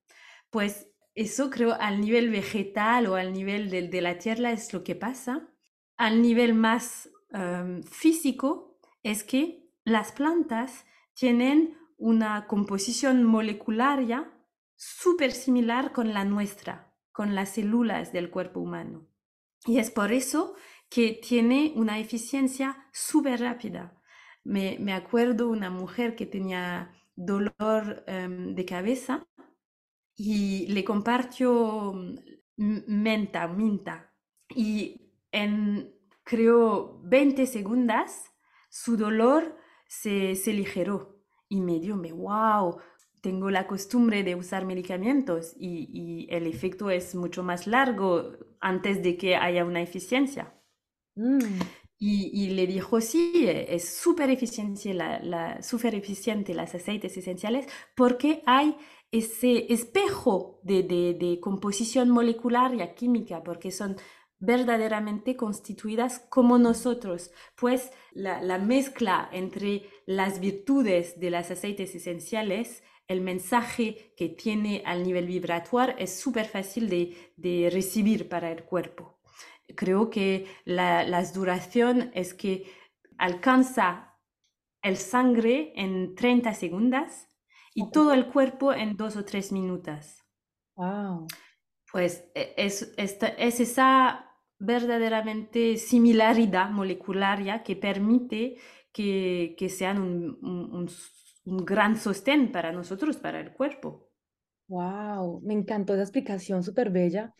Pues 0.52 0.88
eso 1.16 1.50
creo 1.50 1.74
al 1.74 2.00
nivel 2.00 2.30
vegetal 2.30 3.08
o 3.08 3.16
al 3.16 3.34
nivel 3.34 3.70
de, 3.70 4.02
la 4.02 4.20
tierra 4.20 4.52
es 4.52 4.72
lo 4.72 4.84
que 4.84 4.96
pasa. 4.96 5.50
Al 5.98 6.22
nivel 6.22 6.54
más 6.54 7.10
em, 7.32 7.82
físico 7.84 8.80
es 9.02 9.24
que 9.24 9.68
las 9.84 10.12
plantas 10.12 10.86
tienen 11.14 11.78
una 12.04 12.48
composición 12.48 13.24
molecularia 13.24 14.30
súper 14.76 15.32
similar 15.32 15.94
con 15.94 16.14
la 16.14 16.26
nuestra, 16.26 16.94
con 17.14 17.34
las 17.34 17.54
células 17.54 18.12
del 18.12 18.30
cuerpo 18.30 18.60
humano. 18.60 19.08
Y 19.66 19.78
es 19.78 19.90
por 19.90 20.12
eso 20.12 20.54
que 20.90 21.18
tiene 21.26 21.72
una 21.78 22.00
eficiencia 22.00 22.90
súper 22.92 23.40
rápida. 23.40 24.02
Me, 24.44 24.76
me, 24.82 24.92
acuerdo 24.92 25.48
una 25.48 25.70
mujer 25.70 26.18
que 26.18 26.26
tenía 26.26 26.92
dolor 27.16 28.04
em, 28.06 28.54
de 28.54 28.66
cabeza 28.66 29.26
y 30.14 30.68
le 30.68 30.84
compartió 30.84 31.94
mm, 32.58 32.80
menta, 32.86 33.48
minta. 33.48 34.14
Y 34.50 35.14
en, 35.32 35.96
creo, 36.26 37.00
20 37.06 37.46
segundos 37.46 38.12
su 38.70 38.98
dolor 38.98 39.58
se, 39.88 40.36
se 40.36 40.52
ligeró 40.52 41.13
y 41.54 41.62
me 41.62 41.80
dio, 41.80 41.96
me, 41.96 42.12
wow, 42.12 42.78
tengo 43.22 43.52
la 43.52 43.68
costumbre 43.68 44.24
de 44.24 44.34
usar 44.34 44.66
medicamentos 44.66 45.54
y, 45.56 46.28
el 46.32 46.48
efecto 46.48 46.90
es 46.90 47.14
mucho 47.14 47.44
más 47.44 47.68
largo 47.68 48.32
antes 48.60 49.04
de 49.04 49.16
que 49.18 49.36
haya 49.36 49.64
una 49.64 49.82
eficiencia. 49.82 50.52
Mm. 51.16 51.62
Y, 52.00 52.50
le 52.50 52.66
dijo, 52.66 53.00
sí, 53.00 53.46
es 53.48 53.88
súper 53.88 54.32
eficiente, 54.32 54.94
la, 54.96 55.20
la, 55.20 55.62
super 55.62 55.94
eficiente 55.94 56.56
las 56.56 56.74
aceites 56.74 57.16
esenciales 57.16 57.68
porque 57.96 58.42
hay 58.46 58.76
ese 59.12 59.72
espejo 59.72 60.60
de, 60.64 60.82
de, 60.82 61.14
de 61.14 61.40
composición 61.40 62.10
molecular 62.10 62.74
y 62.74 62.96
química, 62.96 63.44
porque 63.44 63.72
son 63.72 63.96
verdaderamente 64.46 65.38
constituidas 65.38 66.20
como 66.20 66.58
nosotros, 66.58 67.32
pues 67.56 67.92
la, 68.12 68.58
mezcla 68.58 69.30
entre 69.32 69.90
las 70.06 70.42
virtudes 70.42 71.18
de 71.18 71.30
las 71.30 71.50
aceites 71.50 71.96
esenciales, 71.96 72.84
el 73.08 73.22
mensaje 73.22 74.14
que 74.18 74.28
tiene 74.28 74.84
al 74.86 75.04
nivel 75.04 75.28
vibratual 75.28 75.96
es 75.98 76.20
súper 76.20 76.46
fácil 76.46 76.90
de, 76.90 77.70
recibir 77.72 78.28
para 78.28 78.52
el 78.52 78.66
cuerpo. 78.66 79.18
Creo 79.78 80.10
que 80.10 80.46
la, 80.66 81.24
duración 81.34 82.12
es 82.14 82.34
que 82.34 82.70
alcanza 83.18 84.18
el 84.82 84.98
sangre 84.98 85.72
en 85.78 86.16
30 86.16 86.54
segundos 86.54 87.30
y 87.74 87.90
todo 87.92 88.14
el 88.14 88.28
cuerpo 88.28 88.74
en 88.74 88.98
dos 88.98 89.16
o 89.16 89.24
tres 89.24 89.54
minutos. 89.54 90.22
Wow. 90.76 91.28
Pues 91.94 92.26
e, 92.36 92.54
es, 92.58 92.94
es 92.98 93.60
esa 93.62 94.33
verdaderamente 94.64 95.78
similaridad 95.78 96.70
molecular 96.70 97.64
que 97.64 97.76
permite 97.76 98.56
que, 98.92 99.56
que 99.58 99.70
sean 99.70 100.00
un, 100.00 100.38
un, 101.46 101.66
gran 101.66 101.98
sostén 101.98 102.52
para 102.52 102.72
nosotros, 102.72 103.18
para 103.18 103.42
el 103.42 103.52
cuerpo. 103.52 104.10
Wow, 104.68 105.42
me 105.42 105.54
encantó 105.54 105.94
esa 105.94 106.04
explicación 106.04 106.64
súper 106.64 106.90
bella. 106.90 107.34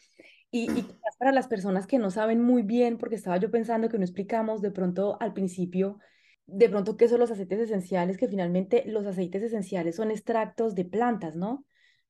Y, 0.52 0.70
y 0.72 0.86
para 1.18 1.32
las 1.32 1.48
personas 1.48 1.88
que 1.88 1.98
no 1.98 2.12
saben 2.12 2.42
muy 2.42 2.64
bien, 2.64 2.98
porque 2.98 3.16
estaba 3.16 3.38
yo 3.38 3.50
pensando 3.50 3.88
que 3.88 3.98
no 3.98 4.04
explicamos 4.04 4.62
de 4.62 4.72
pronto 4.72 5.18
al 5.22 5.34
principio, 5.34 6.00
de 6.46 6.70
pronto 6.70 6.98
qué 6.98 7.08
son 7.08 7.22
los 7.22 7.32
aceites 7.32 7.60
esenciales, 7.60 8.18
que 8.18 8.28
finalmente 8.28 8.84
los 8.86 9.06
aceites 9.06 9.42
esenciales 9.44 9.96
son 9.96 10.12
extractos 10.12 10.76
de 10.76 10.86
plantas, 10.86 11.36
¿no? 11.36 11.66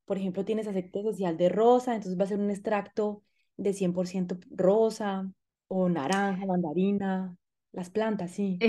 Por 0.06 0.18
ejemplo, 0.18 0.44
tienes 0.44 0.68
aceite 0.68 1.00
esencial 1.00 1.38
de 1.38 1.50
rosa, 1.50 1.94
entonces 1.94 2.20
va 2.20 2.24
a 2.24 2.28
ser 2.28 2.40
un 2.40 2.50
extracto 2.50 3.24
de 3.58 3.72
100% 3.72 4.40
rosa 4.52 5.32
o 5.68 5.90
naranja, 5.90 6.46
mandarina, 6.46 7.36
las 7.72 7.90
plantas, 7.90 8.32
sí. 8.32 8.60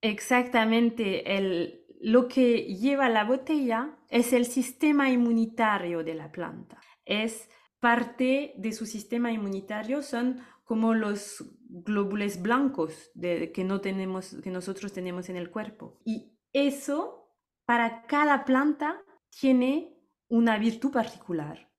exactamente, 0.00 1.36
el, 1.36 1.86
lo 2.00 2.28
que 2.28 2.76
lleva 2.76 3.08
la 3.08 3.24
botella 3.24 3.96
es 4.08 4.32
el 4.32 4.44
sistema 4.44 5.10
inmunitario 5.10 6.04
de 6.04 6.14
la 6.14 6.30
planta. 6.30 6.80
Es 7.04 7.48
parte 7.80 8.54
de 8.56 8.72
su 8.72 8.86
sistema 8.86 9.32
inmunitario, 9.32 10.02
son 10.02 10.40
como 10.64 10.94
los 10.94 11.44
glóbulos 11.68 12.40
blancos 12.40 13.10
de, 13.14 13.50
que, 13.52 13.64
no 13.64 13.80
tenemos, 13.80 14.36
que 14.42 14.50
nosotros 14.50 14.92
tenemos 14.92 15.28
en 15.28 15.36
el 15.36 15.50
cuerpo. 15.50 16.00
Y 16.04 16.38
eso 16.52 17.30
para 17.64 18.06
cada 18.06 18.44
planta 18.44 19.02
tiene 19.40 19.96
una 20.28 20.58
virtud 20.58 20.92
particular. 20.92 21.71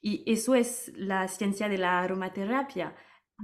Y 0.00 0.24
eso 0.30 0.54
es 0.54 0.92
la 0.96 1.28
ciencia 1.28 1.68
de 1.68 1.78
la 1.78 2.00
aromaterapia, 2.00 2.94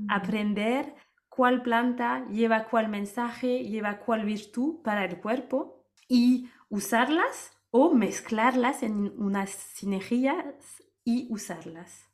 aprender 0.09 0.95
cuál 1.29 1.63
planta 1.63 2.27
lleva 2.31 2.65
cuál 2.65 2.89
mensaje, 2.89 3.65
lleva 3.65 3.99
cuál 3.99 4.25
virtud 4.25 4.83
para 4.83 5.05
el 5.05 5.21
cuerpo 5.21 5.85
y 6.09 6.49
usarlas 6.71 7.53
o 7.71 7.93
mezclarlas 7.93 8.83
en 8.83 9.13
unas 9.21 9.51
sinergias 9.51 10.83
y 11.05 11.29
usarlas. 11.31 12.09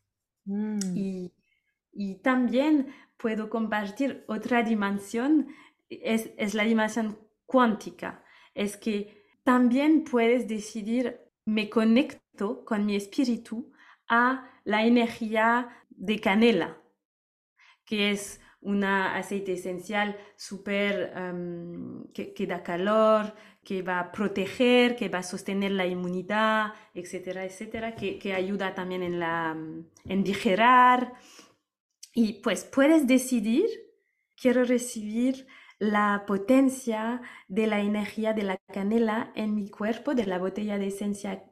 Mm. 0.45 0.79
Y, 0.97 1.33
y, 1.93 2.17
también 2.17 2.89
puedo 3.17 3.49
compartir 3.49 4.25
otra 4.27 4.65
dimensión, 4.65 5.49
es, 5.89 6.31
es 6.37 6.55
la 6.55 6.65
dimensión 6.65 7.17
cuántica. 7.47 8.25
Es 8.55 8.77
que 8.77 9.23
también 9.45 10.03
puedes 10.03 10.49
decidir, 10.49 11.21
me 11.45 11.71
conecto 11.71 12.65
con 12.65 12.87
mi 12.87 12.97
espíritu 12.97 13.73
a 14.09 14.51
la 14.65 14.85
energía 14.85 15.69
de 15.91 16.21
canela, 16.21 16.79
que 17.85 18.11
es 18.11 18.41
un 18.63 18.85
aceite 18.85 19.55
esencial 19.55 20.17
súper 20.37 21.13
em, 21.17 22.05
que, 22.13 22.47
da 22.47 22.63
calor, 22.63 23.35
que 23.65 23.83
va 23.83 23.99
a 23.99 24.13
proteger, 24.13 24.95
que 24.95 25.09
va 25.09 25.19
a 25.19 25.23
sostener 25.23 25.73
la 25.73 25.87
inmunidad, 25.87 26.73
etcétera, 26.95 27.45
etcétera, 27.45 27.95
que, 27.97 28.35
ayuda 28.35 28.75
también 28.75 29.03
en, 29.03 29.19
la, 29.19 29.57
en 30.05 30.25
digerar. 30.25 31.15
Y 32.15 32.35
pues 32.35 32.65
puedes 32.65 33.07
decidir, 33.07 33.67
quiero 34.37 34.65
recibir 34.65 35.47
la 35.79 36.25
potencia 36.27 37.21
de 37.49 37.67
la 37.67 37.81
energía 37.81 38.33
de 38.33 38.45
la 38.45 38.59
canela 38.73 39.33
en 39.35 39.57
mi 39.57 39.69
cuerpo, 39.69 40.15
de 40.15 40.27
la 40.27 40.39
botella 40.39 40.79
de, 40.79 40.87
esencia, 40.87 41.43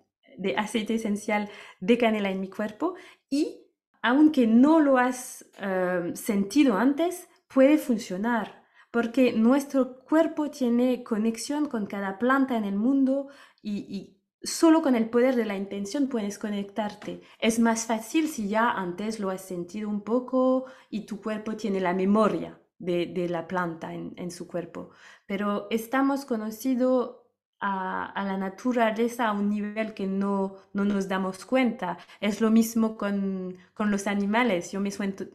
de 0.40 0.56
aceite 0.56 0.94
esencial 0.94 1.49
de 1.80 1.99
canela 1.99 2.30
en 2.30 2.40
mi 2.40 2.49
cuerpo 2.49 2.94
y 3.28 3.66
aunque 4.02 4.47
no 4.47 4.80
lo 4.80 4.99
has 4.99 5.44
em, 5.59 6.14
sentido 6.16 6.76
antes, 6.76 7.28
puede 7.52 7.78
funcionar, 7.78 8.64
porque 8.90 9.32
nuestro 9.32 10.00
cuerpo 10.00 10.50
tiene 10.50 11.02
conexión 11.02 11.66
con 11.66 11.87
cada 11.87 12.18
planta 12.18 12.56
en 12.56 12.64
el 12.64 12.76
mundo 12.76 13.28
y, 13.62 14.16
solo 14.42 14.80
con 14.80 14.94
el 14.94 15.11
poder 15.11 15.37
de 15.37 15.44
la 15.44 15.54
intención 15.54 16.09
puedes 16.09 16.38
conectarte. 16.38 17.20
Es 17.38 17.59
más 17.59 17.85
fácil 17.85 18.26
si 18.26 18.49
ya 18.49 18.70
antes 18.70 19.20
lo 19.20 19.28
has 19.28 19.42
sentido 19.42 19.90
un 19.90 20.00
poco 20.00 20.64
y 20.88 21.04
tu 21.04 21.20
cuerpo 21.20 21.56
tiene 21.56 21.78
la 21.78 21.92
memoria 21.92 22.59
de, 22.78 23.28
la 23.28 23.47
planta 23.47 23.92
en, 23.92 24.30
su 24.30 24.47
cuerpo. 24.49 24.92
Pero 25.26 25.66
estamos 25.68 26.25
conocidos 26.25 27.18
a, 27.60 28.12
la 28.24 28.36
naturaleza 28.36 29.28
a 29.28 29.32
un 29.32 29.50
nivel 29.50 29.94
que 29.94 30.06
no, 30.06 30.56
no, 30.72 30.84
nos 30.84 31.08
damos 31.08 31.44
cuenta. 31.44 31.98
Es 32.20 32.40
lo 32.40 32.50
mismo 32.50 32.96
con, 32.96 33.56
con 33.74 33.90
los 33.90 34.06
animales. 34.06 34.72
Yo 34.72 34.80
me 34.80 34.90
siento, 34.90 35.26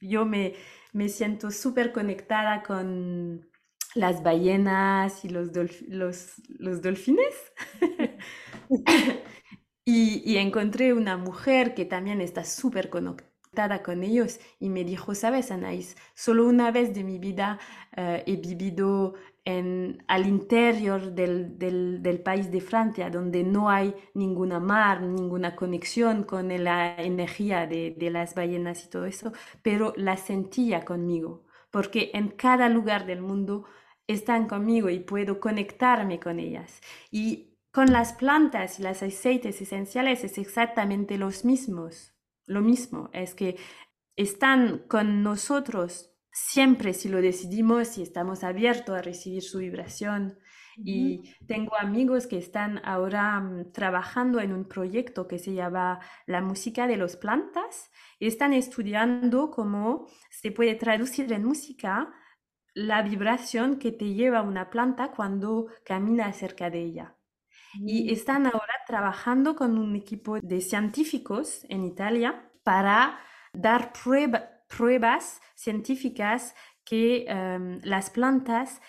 yo 0.00 0.24
me, 0.24 0.54
me 0.92 1.08
siento 1.08 1.50
súper 1.50 1.92
conectada 1.92 2.62
con 2.62 3.48
las 3.94 4.22
ballenas 4.22 5.24
y 5.24 5.28
los, 5.28 5.50
los, 5.88 6.34
los 6.48 6.82
delfines. 6.82 7.34
y, 9.84 10.22
y, 10.24 10.36
encontré 10.38 10.92
una 10.92 11.16
mujer 11.16 11.74
que 11.74 11.84
también 11.84 12.20
está 12.20 12.44
súper 12.44 12.90
conectada 12.90 13.82
con 13.82 14.02
ellos 14.02 14.38
y 14.60 14.68
me 14.68 14.84
dijo, 14.84 15.14
sabes, 15.14 15.50
Anaís, 15.50 15.96
solo 16.14 16.46
una 16.46 16.70
vez 16.70 16.94
de 16.94 17.04
mi 17.04 17.18
vida 17.18 17.58
eh, 17.96 18.22
he 18.26 18.36
vivido 18.36 19.14
al 19.46 20.26
interior 20.26 21.12
del, 21.12 22.20
país 22.24 22.50
de 22.50 22.60
Francia, 22.60 23.10
donde 23.10 23.44
no 23.44 23.70
hay 23.70 23.94
ninguna 24.14 24.58
mar, 24.58 25.02
ninguna 25.02 25.54
conexión 25.54 26.24
con 26.24 26.48
la 26.64 26.96
energía 26.96 27.66
de, 27.66 27.94
de 27.96 28.10
las 28.10 28.34
ballenas 28.34 28.84
y 28.84 28.90
todo 28.90 29.06
eso, 29.06 29.32
pero 29.62 29.92
la 29.96 30.16
sentía 30.16 30.84
conmigo, 30.84 31.44
porque 31.70 32.10
en 32.14 32.28
cada 32.28 32.68
lugar 32.68 33.06
del 33.06 33.22
mundo 33.22 33.66
están 34.08 34.48
conmigo 34.48 34.90
y 34.90 34.98
puedo 35.00 35.38
conectarme 35.38 36.18
con 36.18 36.40
ellas. 36.40 36.80
Y 37.10 37.56
con 37.70 37.92
las 37.92 38.14
plantas 38.14 38.80
y 38.80 38.82
los 38.82 39.02
aceites 39.02 39.60
esenciales 39.60 40.24
es 40.24 40.38
exactamente 40.38 41.18
los 41.18 41.44
mismos. 41.44 42.14
Lo 42.46 42.62
mismo, 42.62 43.10
es 43.12 43.34
que 43.34 43.56
están 44.16 44.78
con 44.88 45.22
nosotros 45.22 46.15
siempre 46.36 46.92
si 46.92 47.08
lo 47.08 47.22
decidimos, 47.22 47.88
si 47.88 48.02
estamos 48.02 48.44
abiertos 48.44 48.94
a 48.94 49.00
recibir 49.00 49.42
su 49.42 49.58
vibración. 49.58 50.38
Y 50.84 51.34
tengo 51.46 51.74
amigos 51.78 52.26
que 52.26 52.36
están 52.36 52.82
ahora 52.84 53.40
mm, 53.40 53.72
trabajando 53.72 54.40
en 54.40 54.52
un 54.52 54.68
proyecto 54.68 55.26
que 55.26 55.38
se 55.38 55.54
llama 55.54 56.00
La 56.26 56.42
música 56.42 56.86
de 56.86 56.98
las 56.98 57.16
plantas 57.16 57.90
y 58.18 58.26
están 58.26 58.52
estudiando 58.52 59.50
cómo 59.50 60.06
se 60.28 60.52
puede 60.52 60.74
traducir 60.74 61.32
en 61.32 61.46
música 61.46 62.12
la 62.74 63.00
vibración 63.00 63.78
que 63.78 63.90
te 63.90 64.12
lleva 64.12 64.42
una 64.42 64.68
planta 64.68 65.12
cuando 65.12 65.68
camina 65.82 66.30
cerca 66.34 66.68
de 66.68 66.82
ella. 66.82 67.16
Y 67.72 68.04
mm. 68.04 68.12
están 68.12 68.44
ahora 68.44 68.74
trabajando 68.86 69.56
con 69.56 69.78
un 69.78 69.96
equipo 69.96 70.38
de 70.38 70.60
científicos 70.60 71.64
en 71.70 71.86
Italia 71.86 72.50
para 72.62 73.18
dar 73.54 73.94
prueba, 73.94 74.55
pruebas 74.76 75.40
científicas 75.54 76.54
que 76.84 77.24
em, 77.28 77.80
las 77.82 78.10
plantas 78.10 78.80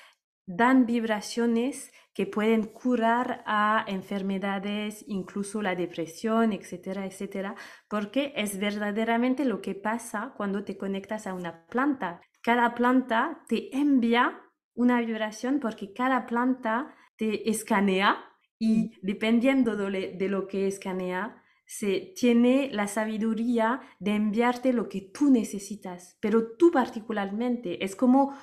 dan 0.45 0.85
vibraciones 0.85 1.91
que 2.13 2.25
pueden 2.25 2.63
curar 2.65 3.43
a 3.45 3.85
enfermedades, 3.87 5.05
incluso 5.07 5.61
la 5.61 5.75
depresión, 5.75 6.51
etcétera, 6.51 7.05
etcétera, 7.05 7.55
porque 7.87 8.33
es 8.35 8.57
verdaderamente 8.59 9.45
lo 9.45 9.61
que 9.61 9.75
pasa 9.75 10.33
cuando 10.35 10.63
te 10.63 10.77
conectas 10.77 11.27
a 11.27 11.33
una 11.33 11.65
planta. 11.67 12.21
Cada 12.41 12.73
planta 12.73 13.43
te 13.47 13.75
envía 13.77 14.41
una 14.73 14.99
vibración 15.01 15.59
porque 15.59 15.93
cada 15.93 16.25
planta 16.25 16.95
te 17.17 17.49
escanea 17.49 18.25
y 18.57 18.77
mm. 18.77 18.91
dependiendo 19.01 19.75
de 19.75 20.27
lo 20.29 20.47
que 20.47 20.67
escanea, 20.67 21.43
se 21.67 22.13
tiene 22.17 22.69
la 22.73 22.87
sabiduría 22.87 23.81
de 23.99 24.15
enviarte 24.15 24.73
lo 24.73 24.89
que 24.89 25.01
tú 25.01 25.29
necesitas, 25.31 26.17
pero 26.21 26.53
tú 26.57 26.71
particularmente. 26.71 27.83
Es 27.85 27.95
como 27.95 28.33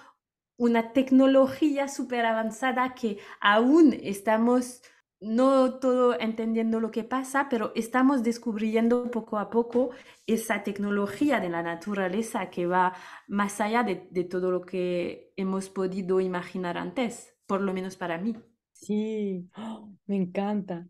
una 0.56 0.92
tecnología 0.92 1.88
súper 1.88 2.24
avanzada 2.26 2.94
que 2.94 3.18
aún 3.40 3.94
estamos 4.02 4.82
no 5.20 5.78
todo 5.80 6.18
entendiendo 6.20 6.80
lo 6.80 6.90
que 6.90 7.02
pasa, 7.04 7.48
pero 7.48 7.72
estamos 7.74 8.22
descubriendo 8.22 9.10
poco 9.10 9.38
a 9.38 9.50
poco 9.50 9.90
esa 10.26 10.62
tecnología 10.62 11.40
de 11.40 11.48
la 11.48 11.62
naturaleza 11.62 12.50
que 12.50 12.66
va 12.66 12.94
más 13.26 13.60
allá 13.60 13.82
de, 13.84 14.06
de 14.10 14.24
todo 14.24 14.50
lo 14.50 14.62
que 14.62 15.32
hemos 15.37 15.70
podido 15.70 16.20
imaginar 16.20 16.76
antes, 16.78 17.34
por 17.46 17.62
lo 17.62 17.72
menos 17.72 17.96
para 17.96 18.18
mí. 18.18 18.37
Sí, 18.72 19.50
me 20.06 20.16
encanta. 20.16 20.88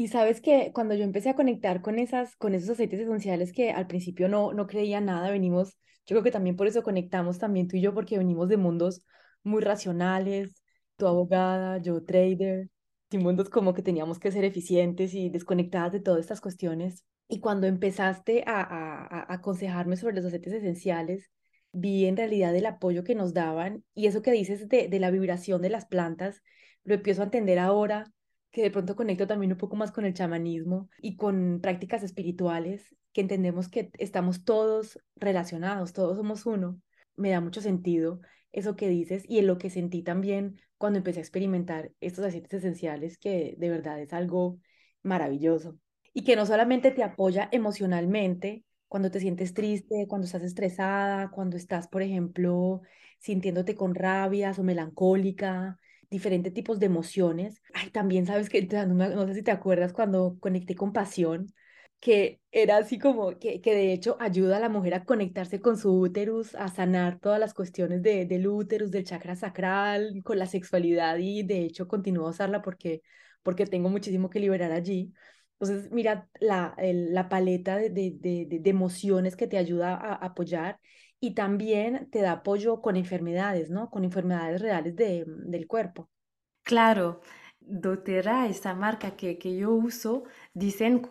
Y 0.00 0.08
sabes 0.08 0.40
que 0.40 0.72
cuando 0.72 0.94
yo 0.94 1.04
empecé 1.04 1.28
a 1.28 1.36
conectar 1.36 1.82
con, 1.82 1.98
esas, 1.98 2.34
con 2.36 2.54
esos 2.54 2.70
aceites 2.70 3.00
esenciales 3.00 3.52
que 3.52 3.70
al 3.70 3.86
principio 3.86 4.30
no, 4.30 4.54
no 4.54 4.66
creía 4.66 4.98
nada, 4.98 5.30
venimos, 5.30 5.76
yo 6.06 6.14
creo 6.14 6.22
que 6.22 6.30
también 6.30 6.56
por 6.56 6.66
eso 6.66 6.82
conectamos 6.82 7.38
también 7.38 7.68
tú 7.68 7.76
y 7.76 7.82
yo, 7.82 7.92
porque 7.92 8.16
venimos 8.16 8.48
de 8.48 8.56
mundos 8.56 9.02
muy 9.42 9.60
racionales, 9.60 10.62
tu 10.96 11.06
abogada, 11.06 11.76
yo 11.82 12.02
trader, 12.02 12.70
y 13.10 13.18
mundos 13.18 13.50
como 13.50 13.74
que 13.74 13.82
teníamos 13.82 14.18
que 14.18 14.32
ser 14.32 14.44
eficientes 14.44 15.12
y 15.12 15.28
desconectadas 15.28 15.92
de 15.92 16.00
todas 16.00 16.20
estas 16.20 16.40
cuestiones. 16.40 17.04
Y 17.28 17.40
cuando 17.40 17.66
empezaste 17.66 18.42
a, 18.46 18.62
a, 18.62 19.34
aconsejarme 19.34 19.98
sobre 19.98 20.14
los 20.14 20.24
aceites 20.24 20.54
esenciales, 20.54 21.30
vi 21.72 22.06
en 22.06 22.16
realidad 22.16 22.56
el 22.56 22.64
apoyo 22.64 23.04
que 23.04 23.14
nos 23.14 23.34
daban 23.34 23.84
y 23.92 24.06
eso 24.06 24.22
que 24.22 24.32
dices 24.32 24.66
de, 24.66 24.88
de 24.88 24.98
la 24.98 25.10
vibración 25.10 25.60
de 25.60 25.68
las 25.68 25.84
plantas, 25.84 26.40
lo 26.84 26.94
empiezo 26.94 27.20
a 27.20 27.26
entender 27.26 27.58
ahora 27.58 28.10
que 28.50 28.62
de 28.62 28.70
pronto 28.70 28.96
conecto 28.96 29.26
también 29.26 29.52
un 29.52 29.58
poco 29.58 29.76
más 29.76 29.92
con 29.92 30.04
el 30.04 30.14
chamanismo 30.14 30.88
y 31.00 31.16
con 31.16 31.60
prácticas 31.62 32.02
espirituales, 32.02 32.94
que 33.12 33.20
entendemos 33.20 33.68
que 33.68 33.90
estamos 33.98 34.44
todos 34.44 34.98
relacionados, 35.16 35.92
todos 35.92 36.16
somos 36.16 36.46
uno. 36.46 36.80
Me 37.16 37.30
da 37.30 37.40
mucho 37.40 37.60
sentido 37.60 38.20
eso 38.52 38.76
que 38.76 38.88
dices 38.88 39.24
y 39.28 39.38
en 39.38 39.46
lo 39.46 39.58
que 39.58 39.70
sentí 39.70 40.02
también 40.02 40.60
cuando 40.78 40.98
empecé 40.98 41.20
a 41.20 41.22
experimentar 41.22 41.92
estos 42.00 42.24
aceites 42.24 42.52
esenciales, 42.54 43.18
que 43.18 43.54
de 43.58 43.70
verdad 43.70 44.00
es 44.00 44.12
algo 44.12 44.58
maravilloso. 45.02 45.78
Y 46.12 46.24
que 46.24 46.36
no 46.36 46.46
solamente 46.46 46.90
te 46.90 47.04
apoya 47.04 47.48
emocionalmente 47.52 48.64
cuando 48.88 49.10
te 49.10 49.20
sientes 49.20 49.54
triste, 49.54 50.06
cuando 50.08 50.24
estás 50.24 50.42
estresada, 50.42 51.30
cuando 51.30 51.56
estás, 51.56 51.86
por 51.86 52.02
ejemplo, 52.02 52.80
sintiéndote 53.20 53.76
con 53.76 53.94
rabias 53.94 54.58
o 54.58 54.64
melancólica, 54.64 55.78
diferentes 56.10 56.52
tipos 56.52 56.78
de 56.80 56.86
emociones. 56.86 57.62
Ay, 57.72 57.90
también 57.90 58.26
sabes 58.26 58.48
que, 58.50 58.62
no, 58.62 59.26
sé 59.26 59.34
si 59.34 59.42
te 59.42 59.50
acuerdas 59.50 59.92
cuando 59.92 60.36
conecté 60.40 60.74
con 60.74 60.92
pasión, 60.92 61.52
que 62.00 62.40
era 62.50 62.78
así 62.78 62.98
como 62.98 63.38
que, 63.38 63.60
que 63.60 63.74
de 63.74 63.92
hecho 63.92 64.16
ayuda 64.20 64.56
a 64.56 64.60
la 64.60 64.68
mujer 64.68 64.94
a 64.94 65.04
conectarse 65.04 65.60
con 65.60 65.76
su 65.78 65.92
úterus, 65.92 66.54
a 66.54 66.68
sanar 66.68 67.20
todas 67.20 67.38
las 67.38 67.54
cuestiones 67.54 68.02
de, 68.02 68.26
del 68.26 68.48
úterus, 68.48 68.90
del 68.90 69.04
chakra 69.04 69.36
sacral, 69.36 70.20
con 70.24 70.38
la 70.38 70.46
sexualidad 70.46 71.18
y 71.18 71.42
de 71.42 71.62
hecho 71.64 71.86
continúo 71.88 72.26
a 72.26 72.30
usarla 72.30 72.62
porque, 72.62 73.02
porque 73.42 73.66
tengo 73.66 73.88
muchísimo 73.90 74.30
que 74.30 74.40
liberar 74.40 74.72
allí. 74.72 75.12
Entonces, 75.60 75.90
mira 75.92 76.26
la, 76.40 76.74
la 76.78 77.28
paleta 77.28 77.76
de, 77.76 77.90
de, 77.90 78.46
de, 78.48 78.70
emociones 78.70 79.36
que 79.36 79.46
te 79.46 79.58
ayuda 79.58 79.94
a, 79.94 80.14
apoyar 80.14 80.80
y 81.20 81.34
también 81.34 82.08
te 82.10 82.22
da 82.22 82.32
apoyo 82.32 82.80
con 82.80 82.96
enfermedades, 82.96 83.70
¿no? 83.70 83.90
Con 83.90 84.04
enfermedades 84.04 84.60
reales 84.60 84.96
de, 84.96 85.24
del 85.26 85.66
cuerpo. 85.66 86.08
Claro, 86.62 87.20
doTERRA, 87.60 88.48
esa 88.48 88.74
marca 88.74 89.16
que, 89.16 89.38
que 89.38 89.56
yo 89.56 89.72
uso, 89.72 90.24
dicen 90.54 91.02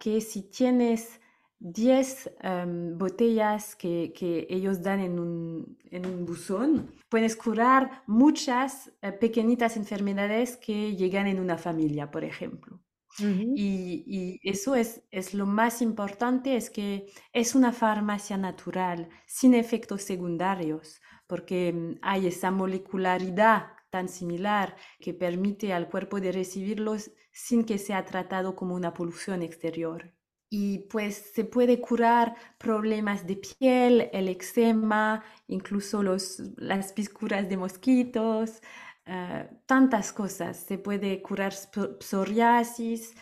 que 0.00 0.20
si 0.20 0.42
tienes 0.50 1.20
10 1.60 2.30
em, 2.40 2.96
botellas 2.98 3.74
que, 3.76 4.12
que, 4.14 4.46
ellos 4.48 4.82
dan 4.82 5.00
en 5.00 5.18
un, 5.18 5.78
en 5.90 6.06
un 6.06 6.24
buzón, 6.24 6.94
puedes 7.08 7.36
curar 7.36 8.02
muchas 8.06 8.92
eh, 9.02 9.12
pequeñitas 9.12 9.76
enfermedades 9.76 10.56
que 10.56 10.94
llegan 10.96 11.26
en 11.26 11.40
una 11.40 11.58
familia, 11.58 12.10
por 12.10 12.24
ejemplo. 12.24 12.80
Y, 13.20 14.40
eso 14.42 14.74
es, 14.74 15.02
es 15.10 15.34
lo 15.34 15.46
más 15.46 15.82
importante, 15.82 16.56
es 16.56 16.70
que 16.70 17.06
es 17.32 17.54
una 17.54 17.72
farmacia 17.72 18.36
natural, 18.36 19.08
sin 19.26 19.54
efectos 19.54 20.02
secundarios, 20.02 21.00
porque 21.26 21.72
mm, 21.72 21.98
hay 22.02 22.26
esa 22.26 22.50
molecularidad 22.50 23.68
tan 23.90 24.08
similar 24.08 24.76
que 25.00 25.14
permite 25.14 25.72
al 25.72 25.88
cuerpo 25.88 26.20
de 26.20 26.32
recibirlos 26.32 27.10
sin 27.32 27.64
que 27.64 27.78
sea 27.78 28.04
tratado 28.04 28.56
como 28.56 28.74
una 28.74 28.92
polución 28.92 29.42
exterior. 29.42 30.12
Y 30.50 30.88
pues 30.90 31.32
se 31.34 31.44
puede 31.44 31.78
curar 31.78 32.34
problemas 32.58 33.26
de 33.26 33.36
piel, 33.36 34.08
el 34.12 34.28
eczema, 34.28 35.22
incluso 35.46 36.02
los, 36.02 36.40
las 36.56 36.94
piscuras 36.94 37.50
de 37.50 37.58
mosquitos, 37.58 38.62
eh, 39.08 39.48
tantas 39.64 40.12
cosas. 40.12 40.58
Se 40.58 40.76
puede 40.76 41.22
curar 41.22 41.54
psoriasis, 41.54 43.14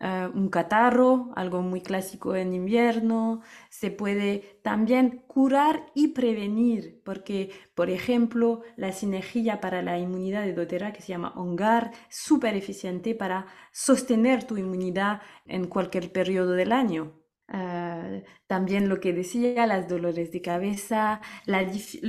eh, 0.00 0.28
un 0.34 0.48
catarro, 0.48 1.32
algo 1.36 1.60
muy 1.62 1.82
clásico 1.82 2.34
en 2.34 2.54
invierno. 2.54 3.42
Se 3.68 3.90
puede 3.90 4.58
también 4.62 5.22
curar 5.26 5.86
y 5.94 6.08
prevenir, 6.08 7.02
porque, 7.04 7.50
por 7.74 7.90
ejemplo, 7.90 8.62
la 8.76 8.92
sinergia 8.92 9.60
para 9.60 9.82
la 9.82 9.98
inmunidad 9.98 10.42
de 10.42 10.54
doTERRA, 10.54 10.92
que 10.94 11.02
se 11.02 11.08
llama 11.08 11.34
ONGAR, 11.36 11.92
súper 12.08 12.54
eficiente 12.56 13.14
para 13.14 13.46
sostener 13.72 14.44
tu 14.44 14.56
inmunidad 14.56 15.20
en 15.46 15.66
cualquier 15.66 16.10
periodo 16.10 16.52
del 16.52 16.72
año. 16.72 17.23
Ah, 17.46 18.22
también 18.46 18.88
lo 18.88 19.00
que 19.00 19.12
decía, 19.12 19.66
las 19.66 19.86
dolores 19.86 20.32
de 20.32 20.40
cabeza. 20.40 21.20
La 21.44 21.62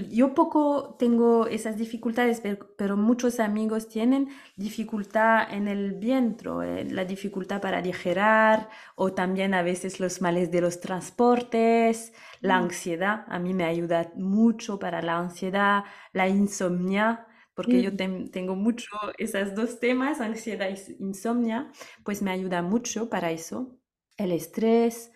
yo 0.09 0.33
poco 0.33 0.95
tengo 0.97 1.47
esas 1.47 1.77
dificultades, 1.77 2.41
pero, 2.77 2.95
muchos 2.95 3.39
amigos 3.41 3.89
tienen 3.89 4.29
dificultad 4.55 5.51
en 5.51 5.67
el 5.67 5.93
vientre, 5.93 6.85
la 6.85 7.03
dificultad 7.05 7.61
para 7.61 7.81
digerir 7.81 8.67
o 8.95 9.13
también 9.13 9.53
a 9.53 9.61
veces 9.61 9.99
los 9.99 10.21
males 10.21 10.51
de 10.51 10.61
los 10.61 10.79
transportes, 10.79 12.13
la 12.39 12.59
mm. 12.59 12.63
ansiedad. 12.63 13.25
A 13.27 13.37
mí 13.39 13.53
me 13.53 13.65
ayuda 13.65 14.11
mucho 14.15 14.79
para 14.79 15.01
la 15.01 15.17
ansiedad, 15.17 15.83
la 16.13 16.29
insomnia 16.29 17.27
porque 17.55 17.81
yo 17.81 17.91
mm. 17.91 18.29
tengo 18.31 18.55
mucho 18.55 18.89
esos 19.17 19.55
dos 19.55 19.79
temas, 19.79 20.19
ansiedad 20.21 20.69
e 20.69 20.97
insomnia, 20.99 21.71
pues 22.03 22.21
me 22.21 22.31
ayuda 22.31 22.61
mucho 22.61 23.09
para 23.09 23.31
eso. 23.31 23.77
El 24.17 24.31
estrés, 24.31 25.11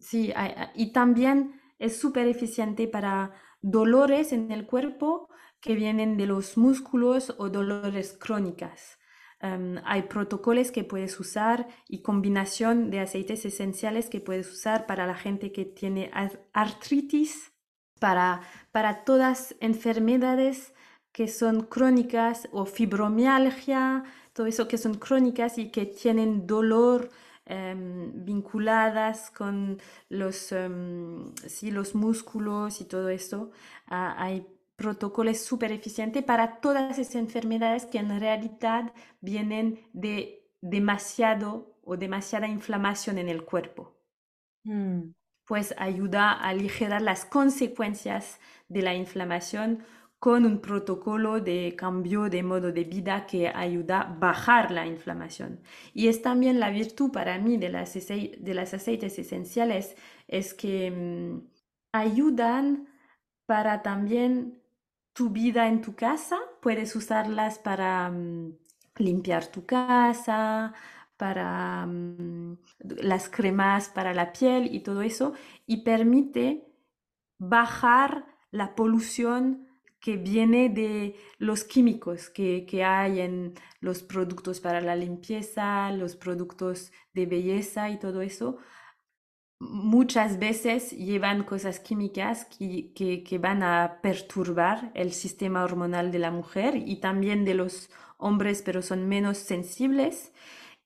sí, 0.00 0.32
y 0.74 0.92
también 0.92 1.60
es 1.78 1.98
súper 1.98 2.26
eficiente 2.26 2.88
para 2.88 3.32
dolores 3.60 4.32
en 4.32 4.50
el 4.50 4.66
cuerpo 4.66 5.28
que 5.60 5.74
vienen 5.74 6.16
de 6.16 6.26
los 6.26 6.56
músculos 6.56 7.34
o 7.38 7.48
dolores 7.48 8.16
crónicas. 8.18 8.98
hay 9.40 10.02
protocolos 10.02 10.72
que 10.72 10.84
puedes 10.84 11.18
usar 11.20 11.68
y 11.88 12.02
combinación 12.02 12.90
de 12.90 13.00
aceites 13.00 13.44
esenciales 13.44 14.08
que 14.10 14.20
puedes 14.20 14.50
usar 14.50 14.86
para 14.86 15.06
la 15.06 15.14
gente 15.14 15.52
que 15.52 15.64
tiene 15.64 16.10
artritis, 16.52 17.52
para, 18.00 18.40
para 18.72 19.04
todas 19.04 19.56
enfermedades 19.60 20.72
que 21.12 21.28
son 21.28 21.62
crónicas 21.62 22.48
o 22.52 22.64
fibromialgia, 22.64 24.04
todo 24.32 24.46
eso 24.46 24.68
que 24.68 24.78
son 24.78 24.94
crónicas 24.94 25.58
y 25.58 25.70
que 25.70 25.86
tienen 25.86 26.46
dolor 26.46 27.10
Em, 27.50 28.12
vinculadas 28.26 29.30
con 29.30 29.78
los, 30.10 30.52
em, 30.52 31.34
sí, 31.46 31.70
los 31.70 31.94
músculos 31.94 32.82
y 32.82 32.84
todo 32.84 33.08
eso. 33.08 33.52
Ah, 33.86 34.14
hay 34.18 34.46
protocolos 34.76 35.38
súper 35.40 35.72
eficientes 35.72 36.22
para 36.22 36.60
todas 36.60 36.98
esas 36.98 37.14
enfermedades 37.14 37.86
que 37.86 38.00
en 38.00 38.20
realidad 38.20 38.92
vienen 39.22 39.80
de 39.94 40.46
demasiado 40.60 41.74
o 41.84 41.96
demasiada 41.96 42.48
inflamación 42.48 43.16
en 43.16 43.30
el 43.30 43.42
cuerpo. 43.46 43.96
Mm. 44.64 45.12
Pues 45.46 45.74
ayuda 45.78 46.32
a 46.32 46.50
aligerar 46.50 47.00
las 47.00 47.24
consecuencias 47.24 48.40
de 48.68 48.82
la 48.82 48.94
inflamación 48.94 49.84
con 50.18 50.44
un 50.44 50.60
protocolo 50.60 51.40
de 51.40 51.74
cambio 51.76 52.28
de 52.28 52.42
modo 52.42 52.72
de 52.72 52.84
vida 52.84 53.26
que 53.26 53.48
ayuda 53.48 54.00
a 54.00 54.14
bajar 54.18 54.70
la 54.72 54.86
inflamación. 54.86 55.60
Y 55.94 56.08
es 56.08 56.22
también 56.22 56.58
la 56.58 56.70
virtud 56.70 57.12
para 57.12 57.38
mí 57.38 57.56
de 57.56 57.68
las, 57.68 57.94
de 57.94 58.54
las 58.54 58.74
aceites 58.74 59.18
esenciales, 59.18 59.96
es 60.26 60.54
que 60.54 60.90
mm, 60.90 61.48
ayudan 61.92 62.88
para 63.46 63.82
también 63.82 64.60
tu 65.12 65.30
vida 65.30 65.68
en 65.68 65.80
tu 65.82 65.94
casa, 65.94 66.38
puedes 66.60 66.94
usarlas 66.96 67.58
para 67.58 68.10
mm, 68.10 68.56
limpiar 68.96 69.46
tu 69.46 69.66
casa, 69.66 70.74
para 71.16 71.86
mm, 71.86 72.58
las 73.02 73.28
cremas 73.28 73.88
para 73.88 74.14
la 74.14 74.32
piel 74.32 74.74
y 74.74 74.80
todo 74.80 75.02
eso, 75.02 75.34
y 75.66 75.78
permite 75.78 76.66
bajar 77.38 78.26
la 78.50 78.74
polución 78.74 79.67
que 80.00 80.16
viene 80.16 80.68
de 80.68 81.16
los 81.38 81.64
químicos 81.64 82.30
que, 82.30 82.66
que, 82.66 82.84
hay 82.84 83.20
en 83.20 83.54
los 83.80 84.02
productos 84.02 84.60
para 84.60 84.80
la 84.80 84.96
limpieza, 84.96 85.90
los 85.92 86.16
productos 86.16 86.92
de 87.14 87.26
belleza 87.26 87.90
y 87.90 87.98
todo 87.98 88.22
eso, 88.22 88.58
muchas 89.60 90.38
veces 90.38 90.92
llevan 90.92 91.44
cosas 91.44 91.80
químicas 91.80 92.44
que, 92.46 92.92
que, 92.94 93.24
que, 93.24 93.38
van 93.38 93.62
a 93.62 94.00
perturbar 94.02 94.92
el 94.94 95.12
sistema 95.12 95.64
hormonal 95.64 96.12
de 96.12 96.18
la 96.20 96.30
mujer 96.30 96.76
y 96.76 97.00
también 97.00 97.44
de 97.44 97.54
los 97.54 97.90
hombres, 98.18 98.62
pero 98.62 98.82
son 98.82 99.08
menos 99.08 99.38
sensibles. 99.38 100.32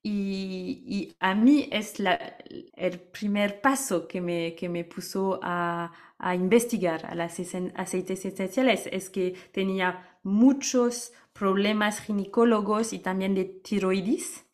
Y, 0.05 0.83
y 0.85 1.15
a 1.19 1.33
mí 1.35 1.69
es 1.71 1.99
la, 1.99 2.37
el 2.75 2.99
primer 2.99 3.61
paso 3.61 4.07
que 4.07 4.19
me, 4.21 4.53
que 4.55 4.67
me 4.69 4.83
puso 4.83 5.39
a, 5.41 5.93
a 6.23 6.35
investigar 6.35 7.05
a 7.05 7.15
las 7.15 7.37
aceites 7.75 8.25
esenciales 8.25 8.87
es 8.91 9.09
que 9.09 9.35
tenía 9.51 10.17
muchos 10.23 11.11
problemas 11.33 11.99
ginecólogos 11.99 12.93
y 12.93 12.99
también 12.99 13.35
de 13.35 13.45
tiroides. 13.45 14.45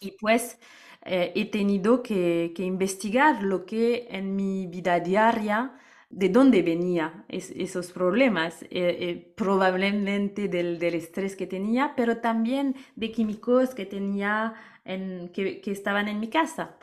Y 0.00 0.12
pues 0.20 0.58
eh, 1.02 1.32
he 1.34 1.46
tenido 1.46 2.02
que, 2.02 2.52
que, 2.54 2.64
investigar 2.64 3.42
lo 3.42 3.64
que 3.64 4.08
en 4.10 4.36
mi 4.36 4.66
vida 4.66 5.00
diaria, 5.00 5.78
de 6.10 6.28
dónde 6.28 6.62
venían 6.62 7.24
esos 7.28 7.92
problemas, 7.92 8.62
eh, 8.64 8.68
eh, 8.70 9.32
probablemente 9.36 10.48
del, 10.48 10.78
del, 10.78 10.94
estrés 10.94 11.36
que 11.36 11.46
tenía, 11.46 11.94
pero 11.96 12.18
también 12.18 12.76
de 12.96 13.10
químicos 13.12 13.74
que 13.74 13.86
tenía, 13.86 14.54
en, 14.84 15.30
que, 15.30 15.60
que 15.60 15.72
estaban 15.72 16.08
en 16.08 16.20
mi 16.20 16.28
casa. 16.28 16.76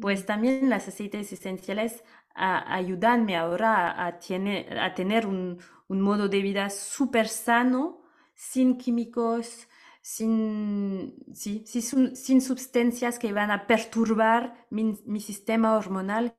Pues 0.00 0.26
también 0.26 0.68
las 0.68 0.88
aceites 0.88 1.32
esenciales 1.32 2.02
a 2.36 2.74
ayudarme 2.74 3.36
ahora 3.36 4.06
a, 4.06 4.18
tiene, 4.18 4.68
a 4.78 4.94
tener 4.94 5.26
un, 5.26 5.58
un, 5.88 6.00
modo 6.00 6.28
de 6.28 6.42
vida 6.42 6.68
súper 6.68 7.28
sano, 7.28 8.02
sin 8.34 8.76
químicos, 8.76 9.66
sin, 10.02 11.16
sí, 11.32 11.64
sin, 11.66 12.14
sin, 12.14 12.40
sustancias 12.42 13.18
que 13.18 13.32
van 13.32 13.50
a 13.50 13.66
perturbar 13.66 14.66
mi, 14.70 14.98
mi, 15.06 15.20
sistema 15.20 15.76
hormonal, 15.76 16.36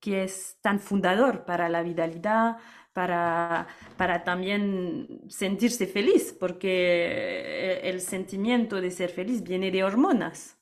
que 0.00 0.24
es 0.24 0.56
tan 0.62 0.80
fundador 0.80 1.44
para 1.44 1.68
la 1.68 1.82
vitalidad, 1.82 2.56
para, 2.94 3.68
para 3.98 4.24
también 4.24 5.20
sentirse 5.28 5.86
feliz, 5.86 6.32
porque 6.32 7.80
el 7.84 8.00
sentimiento 8.00 8.80
de 8.80 8.90
ser 8.90 9.10
feliz 9.10 9.42
viene 9.42 9.70
de 9.70 9.84
hormonas. 9.84 10.56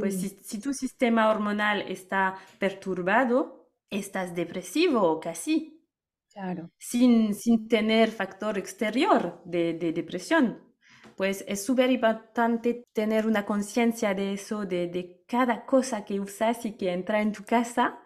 Pues 0.00 0.20
si, 0.20 0.30
si 0.30 0.60
tu 0.60 0.72
sistema 0.72 1.30
hormonal 1.30 1.82
está 1.82 2.36
perturbado, 2.58 3.57
estás 3.90 4.34
depresivo 4.34 5.02
o 5.02 5.20
casi. 5.20 5.80
Claro. 6.32 6.70
Sin, 6.78 7.34
sin 7.34 7.68
tener 7.68 8.10
factor 8.10 8.58
exterior 8.58 9.42
de, 9.44 9.74
de 9.74 9.92
depresión. 9.92 10.62
pues 11.16 11.44
es 11.48 11.64
súper 11.64 11.90
importante 11.90 12.86
tener 12.92 13.26
una 13.26 13.44
conciencia 13.46 14.14
de 14.14 14.34
eso, 14.34 14.66
de, 14.66 14.88
de, 14.88 15.22
cada 15.26 15.66
cosa 15.66 16.04
que 16.04 16.20
usas 16.20 16.64
y 16.66 16.76
que 16.76 16.92
entra 16.92 17.20
en 17.22 17.32
tu 17.32 17.44
casa, 17.44 18.00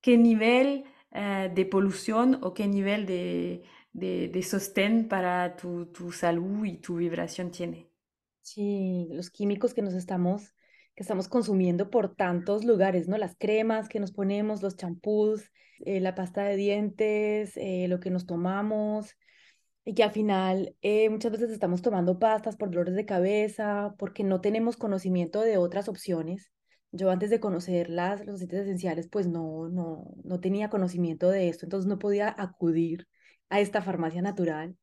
qué 0.00 0.18
nivel 0.18 0.84
eh, 1.12 1.50
de 1.54 1.66
polución 1.66 2.38
o 2.42 2.54
qué 2.54 2.66
nivel 2.68 3.06
de, 3.06 3.62
de, 3.92 4.28
de 4.28 4.42
sostén 4.42 5.08
para 5.08 5.56
tu, 5.56 5.86
tu 5.92 6.12
salud 6.12 6.64
y 6.66 6.78
tu 6.78 6.96
vibración 6.96 7.50
tiene. 7.52 7.90
Sí, 8.42 9.08
los 9.12 9.30
químicos 9.30 9.74
que 9.74 9.82
nos 9.82 9.94
estamos 9.94 10.54
que 10.98 11.04
estamos 11.04 11.28
consumiendo 11.28 11.90
por 11.90 12.16
tantos 12.16 12.64
lugares, 12.64 13.06
¿no? 13.06 13.16
Las 13.18 13.36
cremas 13.36 13.88
que 13.88 14.00
nos 14.00 14.10
ponemos, 14.10 14.64
los 14.64 14.76
champús, 14.76 15.52
eh, 15.84 16.00
la 16.00 16.16
pasta 16.16 16.42
de 16.42 16.56
dientes, 16.56 17.52
eh, 17.56 17.86
lo 17.86 18.00
que 18.00 18.10
nos 18.10 18.26
tomamos, 18.26 19.14
y 19.84 19.94
que 19.94 20.02
al 20.02 20.10
final 20.10 20.74
eh, 20.82 21.08
muchas 21.08 21.30
veces 21.30 21.50
estamos 21.50 21.82
tomando 21.82 22.18
pastas 22.18 22.56
por 22.56 22.70
dolores 22.72 22.96
de 22.96 23.06
cabeza, 23.06 23.94
porque 23.96 24.24
no 24.24 24.40
tenemos 24.40 24.76
conocimiento 24.76 25.40
de 25.42 25.56
otras 25.56 25.88
opciones. 25.88 26.50
Yo 26.90 27.12
antes 27.12 27.30
de 27.30 27.38
conocer 27.38 27.90
las, 27.90 28.26
los 28.26 28.34
aceites 28.34 28.62
esenciales, 28.62 29.06
pues 29.08 29.28
no, 29.28 29.68
no, 29.68 30.16
no 30.24 30.40
tenía 30.40 30.68
conocimiento 30.68 31.30
de 31.30 31.48
esto, 31.48 31.64
entonces 31.64 31.86
no 31.86 32.00
podía 32.00 32.34
acudir 32.36 33.06
a 33.50 33.60
esta 33.60 33.82
farmacia 33.82 34.20
natural. 34.20 34.76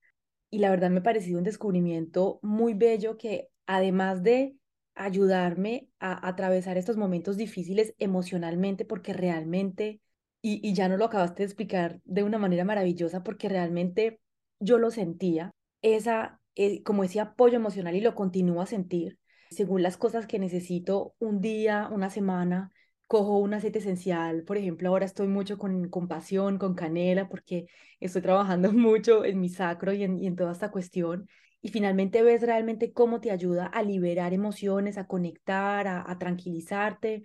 Y 0.49 0.59
la 0.59 0.69
verdad 0.69 0.91
me 0.91 0.99
ha 0.99 1.03
parecido 1.03 1.39
un 1.39 1.43
descubrimiento 1.43 2.39
muy 2.41 2.73
bello 2.73 3.17
que 3.17 3.49
además 3.65 4.23
de 4.23 4.55
ayudarme 4.95 5.89
a, 5.99 6.27
atravesar 6.27 6.77
estos 6.77 6.97
momentos 6.97 7.37
difíciles 7.37 7.93
emocionalmente 7.99 8.85
porque 8.85 9.13
realmente, 9.13 10.01
y, 10.41 10.73
ya 10.73 10.89
no 10.89 10.97
lo 10.97 11.05
acabaste 11.05 11.43
de 11.43 11.45
explicar 11.47 12.01
de 12.05 12.23
una 12.23 12.37
manera 12.37 12.65
maravillosa 12.65 13.23
porque 13.23 13.49
realmente 13.49 14.19
yo 14.59 14.77
lo 14.79 14.91
sentía, 14.91 15.51
esa, 15.81 16.39
eh, 16.55 16.83
como 16.83 17.03
ese 17.03 17.19
apoyo 17.19 17.55
emocional 17.57 17.95
y 17.95 18.01
lo 18.01 18.15
continúo 18.15 18.61
a 18.61 18.65
sentir 18.65 19.19
según 19.49 19.83
las 19.83 19.97
cosas 19.97 20.27
que 20.27 20.39
necesito 20.39 21.15
un 21.19 21.41
día, 21.41 21.89
una 21.91 22.09
semana, 22.09 22.71
cojo 23.07 23.37
un 23.37 23.53
aceite 23.53 23.79
esencial, 23.79 24.43
por 24.43 24.57
ejemplo, 24.57 24.89
ahora 24.89 25.05
estoy 25.05 25.27
mucho 25.27 25.57
con 25.57 25.89
compasión, 25.89 26.57
con 26.57 26.75
canela, 26.75 27.29
porque 27.29 27.67
estoy 27.99 28.21
trabajando 28.21 28.71
mucho 28.73 29.25
en 29.25 29.39
mi 29.39 29.49
sacro 29.49 29.93
y 29.93 30.03
en, 30.03 30.19
y 30.19 30.27
en 30.27 30.35
toda 30.35 30.51
esta 30.51 30.71
cuestión 30.71 31.27
y 31.65 31.69
finalmente 31.69 32.21
ves 32.21 32.43
realmente 32.43 32.93
cómo 32.93 33.19
te 33.19 33.31
ayuda 33.31 33.65
a 33.65 33.81
liberar 33.81 34.33
emociones, 34.33 34.99
a 34.99 35.07
conectar, 35.07 35.87
a, 35.87 36.15
tranquilizarte. 36.19 37.23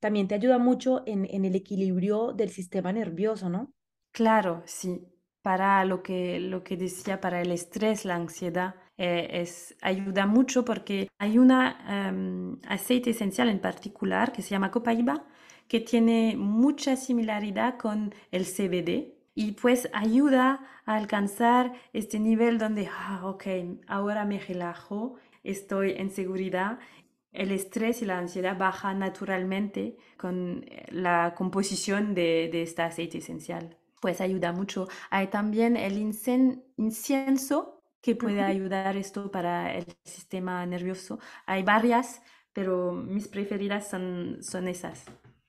También 0.00 0.28
te 0.28 0.34
ayuda 0.34 0.56
mucho 0.56 1.02
en, 1.04 1.26
el 1.26 1.54
equilibrio 1.54 2.32
del 2.32 2.48
sistema 2.48 2.90
nervioso, 2.90 3.50
¿no? 3.50 3.74
Claro, 4.10 4.62
sí. 4.64 5.06
Para 5.42 5.84
lo 5.84 6.02
que, 6.02 6.40
lo 6.40 6.64
que 6.64 6.78
decía, 6.78 7.20
para 7.20 7.42
el 7.42 7.52
estrés, 7.52 8.06
la 8.06 8.14
ansiedad, 8.14 8.76
eh, 8.96 9.28
es, 9.42 9.76
ayuda 9.82 10.24
mucho 10.24 10.64
porque 10.64 11.08
hay 11.18 11.36
un 11.36 11.50
em, 11.50 12.58
aceite 12.66 13.10
esencial 13.10 13.50
en 13.50 13.60
particular 13.60 14.32
que 14.32 14.40
se 14.40 14.52
llama 14.52 14.70
copaiba, 14.70 15.26
que 15.68 15.80
tiene 15.80 16.34
mucha 16.38 16.96
similaridad 16.96 17.76
con 17.76 18.14
el 18.30 18.46
CBD, 18.46 19.18
y 19.34 19.52
pues 19.52 19.90
ayuda 19.92 20.66
a 20.86 20.96
alcanzar 20.96 21.72
este 21.92 22.18
nivel 22.20 22.58
donde, 22.58 22.88
ah, 22.90 23.22
ok, 23.24 23.44
ahora 23.86 24.24
me 24.24 24.38
relajo, 24.38 25.16
estoy 25.44 25.92
en 25.92 26.10
seguridad. 26.10 26.78
El 27.32 27.50
estrés 27.52 28.02
y 28.02 28.06
la 28.06 28.18
ansiedad 28.18 28.56
bajan 28.58 28.98
naturalmente 28.98 29.96
con 30.18 30.64
eh, 30.68 30.86
la 30.90 31.34
composición 31.36 32.14
de, 32.14 32.48
de 32.52 32.62
este 32.62 32.82
aceite 32.82 33.18
esencial. 33.18 33.76
Pues 34.00 34.20
ayuda 34.20 34.52
mucho. 34.52 34.88
Hay 35.10 35.28
también 35.28 35.76
el 35.76 35.96
incienso 35.98 37.82
que 38.00 38.16
puede 38.16 38.42
ayudar 38.42 38.96
esto 38.96 39.30
para 39.30 39.74
el 39.74 39.86
sistema 40.04 40.66
nervioso. 40.66 41.20
Hay 41.46 41.62
varias, 41.62 42.20
pero 42.52 42.92
mis 42.92 43.28
preferidas 43.28 43.88
son, 43.88 44.38
son 44.42 44.66
esas. 44.68 45.04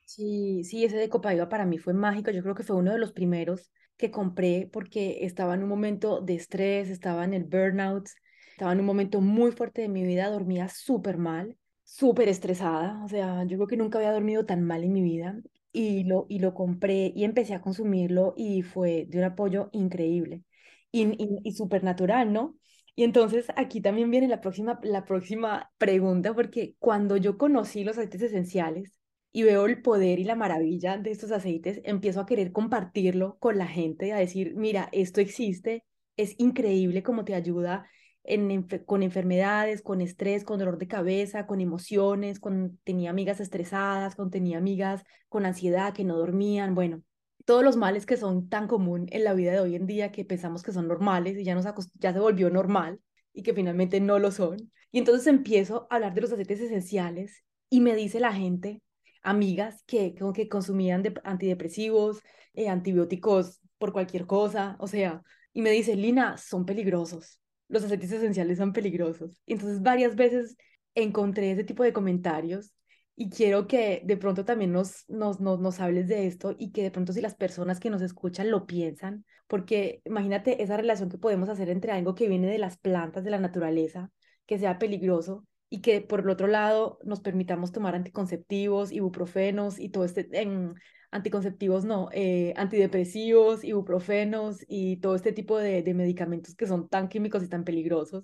Sí, 0.06 0.63
sí, 0.63 0.84
ese 0.86 0.98
de 0.98 1.10
Copaiba 1.10 1.50
para 1.50 1.65
mí 1.65 1.78
fue 1.80 1.93
mágico. 1.93 2.32
Yo 2.32 2.43
creo 2.43 2.56
que 2.56 2.63
fue 2.63 2.76
uno 2.76 2.91
de 2.91 3.00
los 3.00 3.12
primeros 3.13 3.72
compré 4.12 4.70
porque 4.72 5.26
estaba 5.26 5.54
en 5.56 5.63
un 5.63 5.70
momento 5.70 6.22
de 6.22 6.36
estrés, 6.36 6.89
estaba 6.89 7.24
en 7.26 7.34
el 7.34 7.44
burnout, 7.46 8.08
estaba 8.52 8.72
en 8.74 8.80
un 8.80 8.86
momento 8.86 9.22
muy 9.22 9.52
fuerte 9.52 9.82
de 9.84 9.89
mi 9.89 10.04
vida, 10.04 10.30
dormía 10.30 10.70
súper 10.70 11.18
mal, 11.18 11.58
súper 11.84 12.30
estresada. 12.30 13.04
O 13.04 13.10
sea, 13.10 13.44
yo 13.46 13.58
creo 13.58 13.68
que 13.68 13.78
nunca 13.78 13.98
había 14.00 14.12
dormido 14.12 14.46
tan 14.46 14.63
mal 14.63 14.84
en 14.84 14.94
mi 14.94 15.02
vida 15.02 15.38
y 15.72 16.04
lo, 16.06 16.26
y 16.30 16.39
lo 16.39 16.54
compré 16.54 17.12
y 17.16 17.24
empecé 17.24 17.54
a 17.56 17.62
consumirlo 17.62 18.34
y 18.38 18.62
fue 18.62 19.06
de 19.10 19.18
un 19.20 19.24
apoyo 19.26 19.70
increíble 19.72 20.44
y, 20.92 21.04
y, 21.24 21.39
y 21.44 21.52
súper 21.54 21.84
natural, 21.84 22.32
¿no? 22.34 22.56
Y 22.96 23.04
entonces 23.04 23.48
aquí 23.56 23.82
también 23.82 24.12
viene 24.12 24.28
la 24.28 24.39
próxima, 24.42 24.80
la 24.84 25.04
próxima 25.06 25.72
pregunta, 25.80 26.34
porque 26.34 26.76
cuando 26.80 27.18
yo 27.18 27.38
conocí 27.38 27.84
los 27.84 27.98
aceites 27.98 28.22
esenciales, 28.22 29.00
y 29.34 29.43
veo 29.43 29.65
el 29.65 29.82
poder 29.82 30.19
y 30.19 30.24
la 30.24 30.36
maravilla 30.36 30.98
de 30.98 31.12
estos 31.12 31.32
aceites, 31.32 31.82
empiezo 31.84 32.22
a 32.22 32.26
querer 32.26 32.52
compartirlo 32.52 33.38
con 33.39 33.58
la 33.58 33.67
gente, 33.67 34.13
a 34.13 34.17
decir, 34.17 34.54
mira, 34.56 34.89
esto 34.91 35.22
existe, 35.22 35.84
es 36.15 36.36
increíble 36.38 37.04
cómo 37.04 37.26
te 37.26 37.34
ayuda 37.34 37.89
en, 38.24 38.67
con 38.86 39.04
enfermedades, 39.04 39.82
con 39.82 40.02
estrés, 40.02 40.43
con 40.43 40.60
dolor 40.60 40.78
de 40.78 40.88
cabeza, 40.88 41.48
con 41.48 41.62
emociones, 41.62 42.39
con 42.39 42.80
tenía 42.84 43.10
amigas 43.10 43.39
estresadas, 43.39 44.15
con 44.15 44.30
tenía 44.30 44.60
amigas 44.60 45.04
con 45.30 45.46
ansiedad 45.46 45.93
que 45.93 46.04
no 46.04 46.17
dormían, 46.17 46.76
bueno, 46.76 47.02
todos 47.46 47.63
los 47.63 47.76
males 47.76 48.06
que 48.06 48.17
son 48.17 48.50
tan 48.50 48.67
común 48.67 49.08
en 49.10 49.24
la 49.24 49.34
vida 49.34 49.52
de 49.52 49.60
hoy 49.60 49.76
en 49.76 49.88
día 49.88 50.12
que 50.12 50.26
pensamos 50.26 50.62
que 50.62 50.72
son 50.72 50.88
normales 50.88 51.38
y 51.38 51.43
ya, 51.43 51.56
nos 51.56 51.65
ya 52.00 52.13
se 52.13 52.19
volvió 52.19 52.50
normal 52.52 53.02
y 53.34 53.41
que 53.43 53.54
finalmente 53.54 54.00
no 54.00 54.19
lo 54.19 54.32
son. 54.32 54.72
Y 54.91 55.00
entonces 55.00 55.26
empiezo 55.28 55.88
a 55.89 55.96
hablar 55.96 56.13
de 56.13 56.22
los 56.22 56.32
aceites 56.32 56.62
esenciales 56.62 57.43
y 57.69 57.82
me 57.82 57.96
dice 57.96 58.19
la 58.19 58.32
gente, 58.32 58.82
amigas 59.24 59.84
que, 59.86 60.14
que 60.34 60.48
consumían 60.50 61.02
de 61.04 61.14
antidepresivos, 61.24 62.22
eh, 62.54 62.70
antibióticos 62.70 63.62
por 63.78 63.94
cualquier 63.94 64.26
cosa, 64.26 64.76
o 64.80 64.88
sea, 64.88 65.24
y 65.54 65.62
me 65.62 65.72
dice, 65.72 65.96
Lina, 65.96 66.38
son 66.38 66.66
peligrosos, 66.66 67.42
los 67.68 67.84
aceites 67.84 68.12
esenciales 68.12 68.58
son 68.58 68.74
peligrosos. 68.74 69.42
Entonces 69.46 69.82
varias 69.82 70.16
veces 70.16 70.56
encontré 70.96 71.52
ese 71.52 71.64
tipo 71.64 71.84
de 71.84 71.94
comentarios 71.94 72.74
y 73.16 73.30
quiero 73.30 73.68
que 73.68 74.02
de 74.06 74.18
pronto 74.18 74.46
también 74.46 74.72
nos, 74.72 75.06
nos, 75.08 75.40
nos, 75.40 75.60
nos 75.60 75.80
hables 75.80 76.08
de 76.08 76.28
esto 76.28 76.56
y 76.58 76.72
que 76.72 76.84
de 76.84 76.92
pronto 76.92 77.14
si 77.14 77.22
las 77.22 77.36
personas 77.36 77.80
que 77.80 77.90
nos 77.90 78.02
escuchan 78.02 78.50
lo 78.50 78.66
piensan, 78.66 79.26
porque 79.48 80.02
imagínate 80.06 80.64
esa 80.64 80.78
relación 80.78 81.10
que 81.10 81.18
podemos 81.18 81.50
hacer 81.50 81.70
entre 81.70 81.92
algo 81.92 82.16
que 82.16 82.28
viene 82.28 82.48
de 82.48 82.58
las 82.58 82.78
plantas, 82.78 83.24
de 83.24 83.32
la 83.32 83.40
naturaleza, 83.40 84.12
que 84.46 84.58
sea 84.58 84.80
peligroso 84.80 85.46
y 85.74 85.82
que 85.82 86.02
por 86.02 86.20
el 86.20 86.30
otro 86.30 86.46
lado 86.46 87.00
nos 87.04 87.20
permitamos 87.22 87.72
tomar 87.72 87.96
anticonceptivos, 87.96 88.92
ibuprofenos 88.92 89.80
y 89.80 89.90
todo 89.90 90.06
este, 90.06 90.30
en, 90.40 90.76
anticonceptivos 91.10 91.84
no, 91.84 92.10
eh, 92.12 92.54
antidepresivos, 92.58 93.64
ibuprofenos 93.64 94.64
y 94.68 94.98
todo 94.98 95.16
este 95.16 95.32
tipo 95.32 95.58
de, 95.58 95.82
de 95.82 95.94
medicamentos 95.96 96.54
que 96.54 96.68
son 96.68 96.90
tan 96.90 97.10
químicos 97.10 97.42
y 97.42 97.48
tan 97.48 97.64
peligrosos 97.64 98.24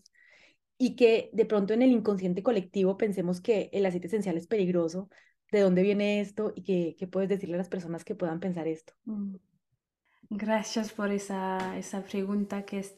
y 0.78 0.96
que 0.96 1.32
de 1.34 1.46
pronto 1.46 1.74
en 1.74 1.82
el 1.82 1.90
inconsciente 1.90 2.44
colectivo 2.44 2.98
pensemos 2.98 3.42
que 3.42 3.72
el 3.74 3.84
aceite 3.88 4.06
esencial 4.06 4.38
es 4.38 4.46
peligroso, 4.46 5.10
de 5.52 5.62
dónde 5.62 5.82
viene 5.82 6.22
esto 6.22 6.54
y 6.56 6.62
qué, 6.62 6.96
qué 7.00 7.08
puedes 7.08 7.30
decirle 7.30 7.56
a 7.56 7.58
las 7.58 7.70
personas 7.70 8.06
que 8.06 8.14
puedan 8.14 8.40
pensar 8.40 8.68
esto. 8.68 8.94
Mm. 9.06 9.38
Gracias 10.30 10.94
por 10.94 11.10
esa, 11.10 11.80
esa 11.80 12.04
pregunta 12.04 12.64
que 12.64 12.78
es 12.78 12.96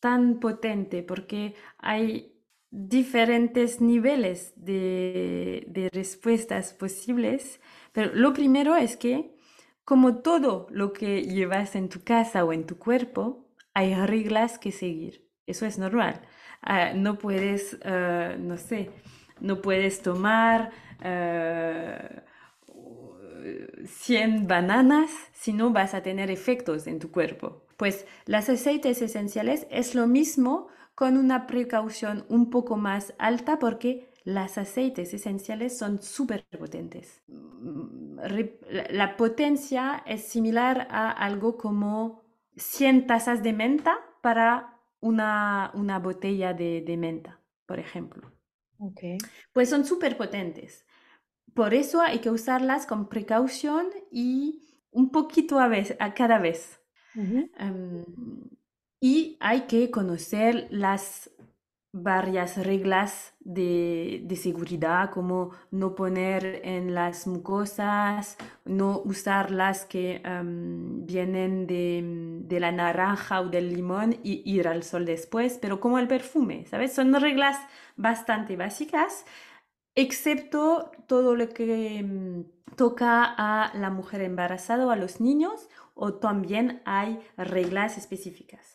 tan 0.00 0.40
potente 0.40 1.04
porque 1.04 1.54
hay 1.78 2.32
diferentes 2.72 3.82
niveles 3.82 4.54
de, 4.56 5.90
respuestas 5.92 6.72
posibles, 6.72 7.60
pero 7.92 8.10
lo 8.14 8.32
primero 8.32 8.74
es 8.76 8.96
que 8.96 9.36
como 9.84 10.22
todo 10.22 10.66
lo 10.70 10.94
que 10.94 11.22
llevas 11.22 11.76
en 11.76 11.90
tu 11.90 12.02
casa 12.02 12.44
o 12.44 12.52
en 12.52 12.64
tu 12.64 12.78
cuerpo, 12.78 13.46
hay 13.74 13.94
reglas 13.94 14.58
que 14.58 14.72
seguir. 14.72 15.28
Eso 15.46 15.66
es 15.66 15.78
normal. 15.78 16.22
Ah, 16.62 16.92
no 16.94 17.18
puedes, 17.18 17.78
ah, 17.84 18.36
no 18.38 18.56
sé, 18.56 18.90
no 19.40 19.60
puedes 19.60 20.00
tomar 20.00 20.70
100 21.00 21.10
ah, 24.32 24.44
bananas 24.46 25.10
si 25.34 25.52
no 25.52 25.70
vas 25.72 25.92
a 25.94 26.02
tener 26.02 26.30
efectos 26.30 26.86
en 26.86 27.00
tu 27.00 27.10
cuerpo. 27.10 27.66
Pues 27.76 28.06
las 28.24 28.48
aceites 28.48 29.02
esenciales 29.02 29.66
es 29.70 29.94
lo 29.94 30.06
mismo 30.06 30.68
con 30.94 31.16
una 31.16 31.46
precaución 31.46 32.24
un 32.28 32.50
poco 32.50 32.76
más 32.76 33.14
alta 33.18 33.58
porque 33.58 34.12
las 34.24 34.58
aceites 34.58 35.12
esenciales 35.14 35.76
son 35.76 36.02
súper 36.02 36.46
potentes. 36.58 37.22
Mm, 37.26 38.18
la 38.90 39.16
potencia 39.16 40.02
es 40.06 40.24
similar 40.24 40.86
a 40.90 41.10
algo 41.10 41.56
como 41.56 42.22
100 42.56 43.06
tazas 43.06 43.42
de 43.42 43.52
menta 43.52 43.98
para 44.20 44.78
una, 45.00 45.72
una 45.74 45.98
botella 45.98 46.54
de, 46.54 46.82
de, 46.82 46.96
menta, 46.96 47.40
por 47.66 47.80
ejemplo. 47.80 48.30
Okay. 48.78 49.18
Pues 49.52 49.68
son 49.68 49.84
súper 49.84 50.16
potentes. 50.16 50.86
Por 51.54 51.74
eso 51.74 52.00
hay 52.00 52.20
que 52.20 52.30
usarlas 52.30 52.86
con 52.86 53.08
precaución 53.08 53.88
y 54.10 54.62
un 54.90 55.10
poquito 55.10 55.58
a, 55.58 55.68
vez, 55.68 55.96
a 55.98 56.14
cada 56.14 56.38
vez. 56.38 56.80
Y 59.04 59.36
hay 59.40 59.62
que 59.62 59.90
conocer 59.90 60.68
las 60.70 61.28
varias 61.92 62.56
reglas 62.56 63.34
de, 63.40 64.24
seguridad, 64.40 65.10
como 65.10 65.50
no 65.72 65.96
poner 65.96 66.60
en 66.62 66.94
las 66.94 67.26
mucosas, 67.26 68.38
no 68.64 69.02
usar 69.04 69.50
las 69.50 69.86
que 69.86 70.22
vienen 70.24 71.66
de, 71.66 72.44
de, 72.44 72.60
la 72.60 72.70
naranja 72.70 73.40
o 73.40 73.48
del 73.48 73.74
limón 73.74 74.18
y 74.22 74.40
ir 74.48 74.68
al 74.68 74.84
sol 74.84 75.04
después, 75.04 75.58
pero 75.60 75.80
como 75.80 75.98
el 75.98 76.06
perfume, 76.06 76.64
¿sabes? 76.66 76.94
Son 76.94 77.12
reglas 77.12 77.58
bastante 77.96 78.56
básicas, 78.56 79.26
excepto 79.96 80.92
todo 81.08 81.34
lo 81.34 81.48
que 81.48 81.98
em, 81.98 82.44
toca 82.76 83.24
a 83.24 83.76
la 83.76 83.90
mujer 83.90 84.22
embarazada 84.22 84.86
o 84.86 84.90
a 84.90 84.96
los 84.96 85.20
niños, 85.20 85.68
o 85.94 86.14
también 86.14 86.82
hay 86.84 87.18
reglas 87.36 87.98
específicas. 87.98 88.71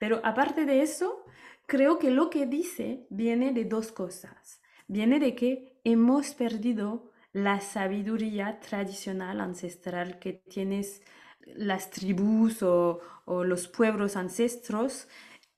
Pero 0.00 0.22
aparte 0.24 0.64
de 0.64 0.80
eso, 0.80 1.26
creo 1.66 1.98
que 1.98 2.10
lo 2.10 2.30
que 2.30 2.46
dice 2.46 3.06
viene 3.10 3.52
de 3.52 3.66
dos 3.66 3.92
cosas. 3.92 4.62
Viene 4.88 5.20
de 5.20 5.34
que 5.34 5.78
hemos 5.84 6.32
perdido 6.34 7.12
la 7.32 7.60
sabiduría 7.60 8.60
tradicional 8.60 9.42
ancestral 9.42 10.18
que 10.18 10.32
tienes 10.32 11.02
las 11.44 11.90
tribus 11.90 12.62
o, 12.62 13.00
los 13.26 13.68
pueblos 13.68 14.16
ancestros. 14.16 15.06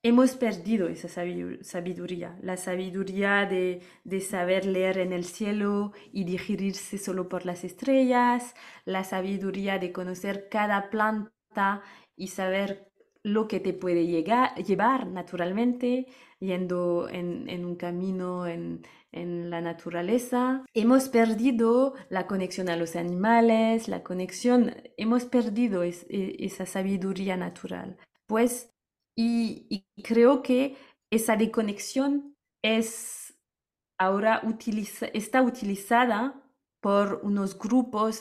Hemos 0.02 0.32
perdido 0.32 0.88
esa 0.88 1.08
sabiduría, 1.08 2.36
la 2.42 2.56
sabiduría 2.56 3.46
de, 3.46 3.80
de, 4.02 4.20
saber 4.20 4.66
leer 4.66 4.98
en 4.98 5.12
el 5.12 5.24
cielo 5.24 5.92
y 6.12 6.24
digerirse 6.24 6.98
solo 6.98 7.28
por 7.28 7.46
las 7.46 7.62
estrellas, 7.62 8.54
la 8.84 9.04
sabiduría 9.04 9.78
de 9.78 9.92
conocer 9.92 10.48
cada 10.50 10.90
planta 10.90 11.82
y 12.16 12.28
saber 12.28 12.91
lo 13.24 13.46
que 13.48 13.60
te 13.60 13.72
puede 13.72 14.06
llegar, 14.06 14.54
llevar 14.56 15.06
naturalmente, 15.06 16.06
yendo 16.40 17.08
en, 17.08 17.64
un 17.64 17.76
camino 17.76 18.46
en, 18.46 18.82
la 19.12 19.60
naturaleza. 19.60 20.64
Hemos 20.72 21.10
perdido 21.10 21.94
la 22.08 22.26
conexión 22.26 22.70
a 22.70 22.76
los 22.76 22.96
animales, 22.96 23.86
la 23.86 24.02
conexión, 24.02 24.74
hemos 24.96 25.26
perdido 25.26 25.82
e, 25.84 25.92
esa 26.08 26.64
sabiduría 26.64 27.36
natural. 27.36 27.98
Pues, 28.26 28.70
y, 29.14 29.84
creo 30.02 30.42
que 30.42 30.76
esa 31.10 31.36
desconexión 31.36 32.34
es 32.62 33.34
ahora 33.98 34.40
utiliza, 34.44 35.06
está 35.12 35.42
utilizada 35.42 36.41
por 36.82 37.20
unos 37.22 37.56
grupos 37.56 38.20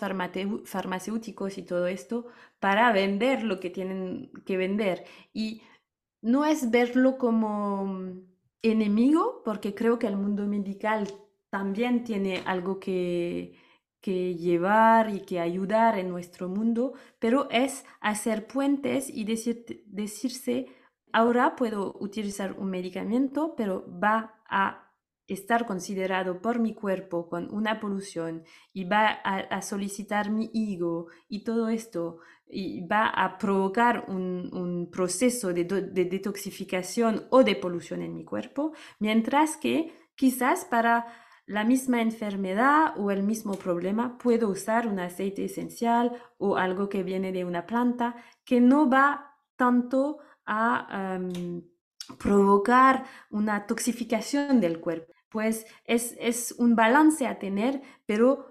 farmacéuticos 0.65 1.58
y 1.58 1.63
todo 1.63 1.88
esto 1.88 2.28
para 2.60 2.91
vender 2.93 3.43
lo 3.43 3.60
que 3.60 3.71
tienen 3.71 4.32
que 4.45 4.56
vender. 4.56 5.04
Y 5.34 5.63
no 6.21 6.45
es 6.45 6.69
verlo 6.69 7.17
como 7.17 8.21
enemigo, 8.62 9.41
porque 9.43 9.74
creo 9.74 9.97
que 9.97 10.06
el 10.06 10.15
mundo 10.15 10.45
medical 10.45 11.08
también 11.50 12.04
tiene 12.04 12.43
algo 12.45 12.80
que, 12.80 13.58
que 14.00 14.36
llevar 14.36 15.10
y 15.10 15.21
que 15.21 15.39
ayudar 15.39 15.97
en 15.97 16.10
nuestro 16.10 16.47
mundo, 16.47 16.93
pero 17.17 17.50
es 17.50 17.84
hacer 18.00 18.45
puentes 18.45 19.10
y 19.10 19.24
decir, 19.24 19.84
decirse, 19.88 20.67
ahora 21.12 21.56
puedo 21.56 21.97
utilizar 22.00 22.54
un 22.60 22.69
medicamento, 22.69 23.56
pero 23.58 23.88
va 24.00 24.36
a 24.47 24.90
estar 25.34 25.65
considerado 25.65 26.41
por 26.41 26.60
mi 26.60 26.74
cuerpo 26.74 27.30
con 27.30 27.54
una 27.54 27.80
polución 27.80 28.44
y 28.74 28.84
va 28.84 29.08
a, 29.08 29.62
solicitar 29.62 30.30
mi 30.30 30.52
ego 30.54 31.08
y 31.30 31.44
todo 31.44 31.70
esto 31.70 32.20
y 32.48 32.86
va 32.86 33.08
a 33.08 33.38
provocar 33.38 34.06
un, 34.10 34.89
proceso 34.91 35.54
de, 35.54 35.63
detoxificación 35.63 37.28
o 37.30 37.44
de 37.44 37.56
polución 37.56 38.02
en 38.02 38.13
mi 38.13 38.26
cuerpo, 38.26 38.74
mientras 39.00 39.56
que 39.56 39.94
quizás 40.15 40.65
para 40.65 41.08
la 41.46 41.63
misma 41.63 42.02
enfermedad 42.02 42.94
o 42.98 43.10
el 43.12 43.24
mismo 43.24 43.54
problema 43.54 44.17
puedo 44.17 44.50
usar 44.50 44.88
un 44.88 45.00
aceite 45.00 45.46
esencial 45.46 46.12
o 46.38 46.58
algo 46.58 46.89
que 46.89 47.04
viene 47.04 47.32
de 47.32 47.46
una 47.46 47.65
planta 47.65 48.15
que 48.44 48.60
no 48.60 48.89
va 48.89 49.38
tanto 49.56 50.20
a 50.46 51.20
provocar 52.17 53.06
una 53.30 53.65
toxificación 53.65 54.60
del 54.60 54.80
cuerpo 54.80 55.13
pues 55.32 55.65
es, 55.86 56.54
un 56.58 56.76
balance 56.76 57.26
a 57.26 57.39
tener, 57.39 57.82
pero 58.06 58.46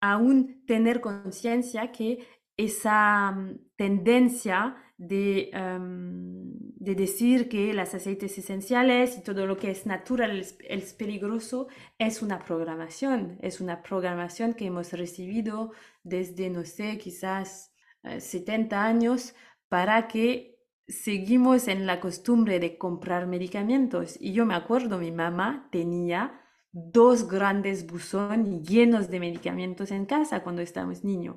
aún 0.00 0.64
tener 0.66 1.00
conciencia 1.00 1.90
que 1.90 2.26
esa 2.56 3.32
mm, 3.32 3.58
tendencia 3.76 4.76
de, 4.98 5.50
em, 5.52 6.52
de, 6.76 6.94
decir 6.94 7.48
que 7.48 7.72
los 7.72 7.94
aceites 7.94 8.36
esenciales 8.38 9.16
y 9.18 9.22
todo 9.22 9.46
lo 9.46 9.56
que 9.56 9.70
es 9.70 9.86
natural 9.86 10.38
es, 10.38 10.92
peligroso 10.94 11.68
es 11.98 12.22
una 12.22 12.38
programación, 12.38 13.38
es 13.40 13.60
una 13.60 13.82
programación 13.82 14.54
que 14.54 14.66
hemos 14.66 14.92
recibido 14.92 15.72
desde, 16.04 16.50
no 16.50 16.64
sé, 16.64 16.98
quizás 16.98 17.72
70 18.18 18.76
eh, 18.76 18.78
años 18.78 19.34
para 19.68 20.08
que 20.08 20.51
seguimos 20.88 21.68
en 21.68 21.86
la 21.86 22.00
costumbre 22.00 22.60
de 22.60 22.78
comprar 22.78 23.26
medicamentos. 23.26 24.16
Y 24.20 24.32
yo 24.32 24.46
me 24.46 24.54
acuerdo, 24.54 24.98
mi 24.98 25.12
mamá 25.12 25.68
tenía 25.70 26.40
dos 26.72 27.28
grandes 27.28 27.86
buzones 27.86 28.62
llenos 28.68 29.10
de 29.10 29.20
medicamentos 29.20 29.90
en 29.90 30.06
casa 30.06 30.42
cuando 30.42 30.62
estábamos 30.62 31.04
niños. 31.04 31.36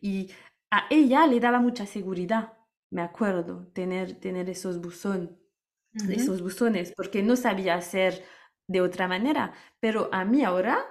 Y 0.00 0.30
a 0.70 0.86
ella 0.90 1.26
le 1.26 1.40
daba 1.40 1.60
mucha 1.60 1.86
seguridad, 1.86 2.54
me 2.90 3.02
acuerdo, 3.02 3.68
tener, 3.72 4.20
tener 4.20 4.50
esos 4.50 4.80
buzones, 4.80 5.30
esos 6.08 6.42
buzones, 6.42 6.92
porque 6.96 7.22
no 7.22 7.36
sabía 7.36 7.76
hacer 7.76 8.24
de 8.66 8.80
otra 8.80 9.08
manera. 9.08 9.52
Pero 9.80 10.08
a 10.12 10.24
mí 10.24 10.42
ahora 10.44 10.84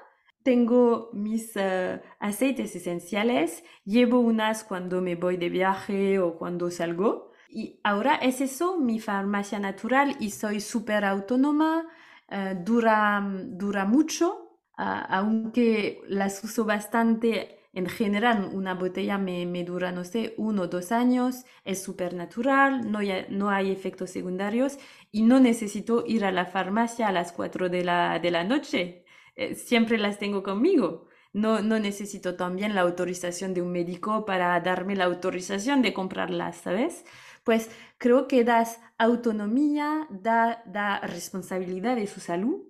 tengo 0.43 1.09
mis 1.13 1.55
eh, 1.55 2.01
aceites 2.19 2.75
esenciales, 2.75 3.63
llevo 3.85 4.19
unas 4.19 4.63
cuando 4.63 5.01
me 5.01 5.15
voy 5.15 5.37
de 5.37 5.49
viaje 5.49 6.19
o 6.19 6.37
cuando 6.37 6.71
salgo 6.71 7.32
y 7.53 7.79
ahora 7.83 8.15
es 8.15 8.41
eso, 8.41 8.77
mi 8.79 8.99
farmacia 8.99 9.59
natural 9.59 10.15
y 10.19 10.31
soy 10.31 10.59
súper 10.61 11.05
autónoma, 11.05 11.85
eh, 12.29 12.55
dura, 12.59 13.21
dura 13.45 13.85
mucho, 13.85 14.59
aunque 14.75 16.01
las 16.07 16.43
uso 16.43 16.65
bastante. 16.65 17.59
En 17.75 17.87
general, 17.87 18.51
una 18.53 18.75
botella 18.75 19.17
me, 19.17 19.45
me 19.47 19.63
dura, 19.63 19.91
no 19.91 20.03
sé, 20.03 20.35
uno 20.37 20.63
o 20.63 20.67
dos 20.67 20.91
años, 20.91 21.43
es 21.65 21.81
súper 21.81 22.13
natural, 22.13 22.91
no, 22.91 22.99
no 23.29 23.49
hay 23.49 23.71
efectos 23.71 24.11
secundarios 24.11 24.77
y 25.11 25.23
no 25.23 25.39
necesito 25.39 26.03
ir 26.05 26.23
a 26.25 26.31
la 26.31 26.45
farmacia 26.45 27.07
a 27.07 27.11
las 27.11 27.31
4 27.31 27.69
de 27.69 27.83
la, 27.83 28.19
de 28.19 28.29
la 28.31 28.43
noche. 28.43 29.05
Eh, 29.35 29.55
siempre 29.55 29.97
las 29.97 30.19
tengo 30.19 30.43
conmigo. 30.43 31.07
No, 31.33 31.61
no 31.63 31.79
necesito 31.79 32.35
también 32.35 32.75
la 32.75 32.81
autorización 32.81 33.53
de 33.55 33.61
un 33.63 33.71
médico 33.71 34.23
para 34.25 34.59
darme 34.59 34.95
la 34.95 35.05
autorización 35.05 35.81
de 35.81 35.93
comprarlas, 35.93 36.57
¿sabes? 36.57 37.05
Pues 37.43 37.69
creo 37.97 38.27
que 38.27 38.43
das 38.43 38.79
autonomía, 38.97 40.07
da, 40.09 40.63
da 40.65 40.99
responsabilidad 40.99 41.95
de 41.95 42.07
su 42.07 42.19
salud, 42.19 42.63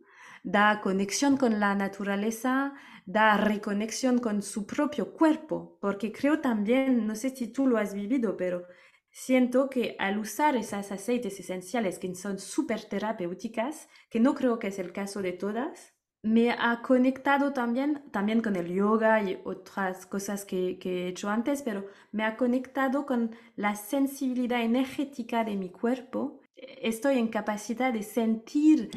da 0.43 0.81
conexión 0.81 1.37
con 1.37 1.59
la 1.59 1.75
naturaleza, 1.75 2.73
da 3.05 3.37
reconexión 3.37 4.19
con 4.19 4.41
su 4.41 4.65
propio 4.65 5.13
cuerpo, 5.13 5.77
porque 5.79 6.11
creo 6.11 6.39
también, 6.39 7.07
no 7.07 7.15
sé 7.15 7.29
si 7.29 7.47
tú 7.47 7.67
lo 7.67 7.77
has 7.77 7.93
vivido, 7.93 8.35
pero 8.37 8.65
siento 9.11 9.69
que 9.69 9.95
al 9.99 10.17
usar 10.17 10.55
esas 10.55 10.91
aceites 10.91 11.39
esenciales 11.39 11.99
que 11.99 12.13
son 12.15 12.39
súper 12.39 12.83
terapéuticas, 12.85 13.87
que 14.09 14.19
no 14.19 14.33
creo 14.33 14.59
que 14.59 14.67
es 14.67 14.79
el 14.79 14.91
caso 14.91 15.21
de 15.21 15.33
todas, 15.33 15.92
me 16.23 16.51
ha 16.51 16.81
conectado 16.81 17.51
también, 17.51 18.01
también 18.11 18.41
con 18.41 18.55
el 18.55 18.73
yoga 18.73 19.21
y 19.21 19.39
otras 19.43 20.05
cosas 20.05 20.45
que, 20.45 20.79
he 20.81 21.07
hecho 21.07 21.29
antes, 21.29 21.61
pero 21.61 21.85
me 22.13 22.23
ha 22.23 22.37
conectado 22.37 23.05
con 23.05 23.35
la 23.57 23.75
sensibilidad 23.75 24.61
energética 24.61 25.43
de 25.43 25.57
mi 25.57 25.69
cuerpo. 25.69 26.39
Estoy 26.55 27.19
en 27.19 27.27
capacidad 27.27 27.91
de 27.91 28.03
sentir 28.03 28.89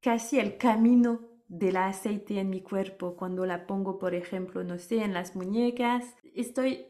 casi 0.00 0.40
el 0.40 0.58
camino 0.58 1.20
del 1.46 1.76
aceite 1.76 2.40
en 2.40 2.50
mi 2.50 2.62
cuerpo 2.62 3.14
cuando 3.14 3.46
la 3.46 3.64
pongo, 3.68 3.98
por 4.00 4.14
ejemplo, 4.14 4.64
no 4.64 4.78
sé, 4.78 5.04
en 5.04 5.14
las 5.14 5.36
muñecas. 5.36 6.16
Estoy 6.34 6.88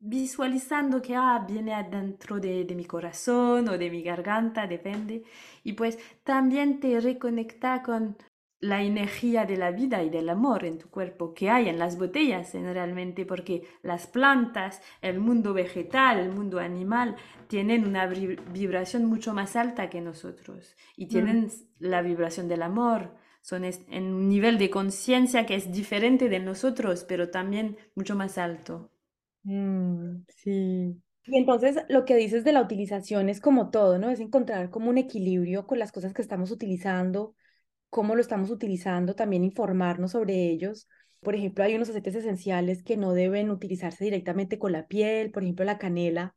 visualizando 0.00 1.00
que 1.00 1.16
ah, 1.16 1.42
viene 1.48 1.72
adentro 1.72 2.40
de, 2.40 2.66
de 2.66 2.74
mi 2.74 2.84
corazón 2.84 3.70
o 3.70 3.78
de 3.78 3.90
mi 3.90 4.02
garganta, 4.02 4.66
depende. 4.66 5.24
Y 5.62 5.72
pues 5.72 5.98
también 6.24 6.78
te 6.78 7.00
reconecta 7.00 7.82
con 7.82 8.18
la 8.64 8.82
energía 8.82 9.44
de 9.44 9.58
la 9.58 9.70
vida 9.70 10.02
y 10.02 10.08
del 10.08 10.30
amor 10.30 10.64
en 10.64 10.78
tu 10.78 10.88
cuerpo 10.88 11.34
que 11.34 11.50
hay 11.50 11.68
en 11.68 11.78
las 11.78 11.98
botellas 11.98 12.52
generalmente 12.52 13.26
porque 13.26 13.64
las 13.82 14.06
plantas, 14.06 14.80
el 15.02 15.20
mundo 15.20 15.52
vegetal, 15.52 16.18
el 16.18 16.30
mundo 16.30 16.58
animal 16.58 17.16
tienen 17.46 17.86
una 17.86 18.06
vibración 18.06 19.04
mucho 19.04 19.34
más 19.34 19.54
alta 19.54 19.90
que 19.90 20.00
nosotros 20.00 20.76
y 20.96 21.08
tienen 21.08 21.46
mm. 21.46 21.50
la 21.80 22.00
vibración 22.00 22.48
del 22.48 22.62
amor, 22.62 23.14
son 23.42 23.64
en 23.64 24.04
un 24.14 24.30
nivel 24.30 24.56
de 24.56 24.70
conciencia 24.70 25.44
que 25.44 25.56
es 25.56 25.70
diferente 25.70 26.30
de 26.30 26.40
nosotros, 26.40 27.04
pero 27.06 27.28
también 27.28 27.76
mucho 27.94 28.16
más 28.16 28.38
alto. 28.38 28.90
Mm, 29.42 30.24
sí, 30.28 31.02
Y 31.26 31.36
entonces 31.36 31.76
lo 31.90 32.06
que 32.06 32.16
dices 32.16 32.44
de 32.44 32.52
la 32.52 32.62
utilización 32.62 33.28
es 33.28 33.42
como 33.42 33.68
todo, 33.70 33.98
¿no? 33.98 34.08
Es 34.08 34.20
encontrar 34.20 34.70
como 34.70 34.88
un 34.88 34.96
equilibrio 34.96 35.66
con 35.66 35.78
las 35.78 35.92
cosas 35.92 36.14
que 36.14 36.22
estamos 36.22 36.50
utilizando, 36.50 37.34
cómo 37.94 38.16
lo 38.16 38.20
estamos 38.20 38.50
utilizando, 38.50 39.14
también 39.14 39.44
informarnos 39.44 40.12
sobre 40.12 40.50
ellos. 40.50 40.88
Por 41.20 41.36
ejemplo, 41.36 41.62
hay 41.64 41.76
unos 41.76 41.88
aceites 41.90 42.16
esenciales 42.16 42.82
que 42.82 42.96
no 42.96 43.12
deben 43.12 43.50
utilizarse 43.50 44.02
directamente 44.04 44.58
con 44.58 44.72
la 44.72 44.88
piel, 44.88 45.30
por 45.30 45.44
ejemplo, 45.44 45.64
la 45.64 45.78
canela. 45.78 46.34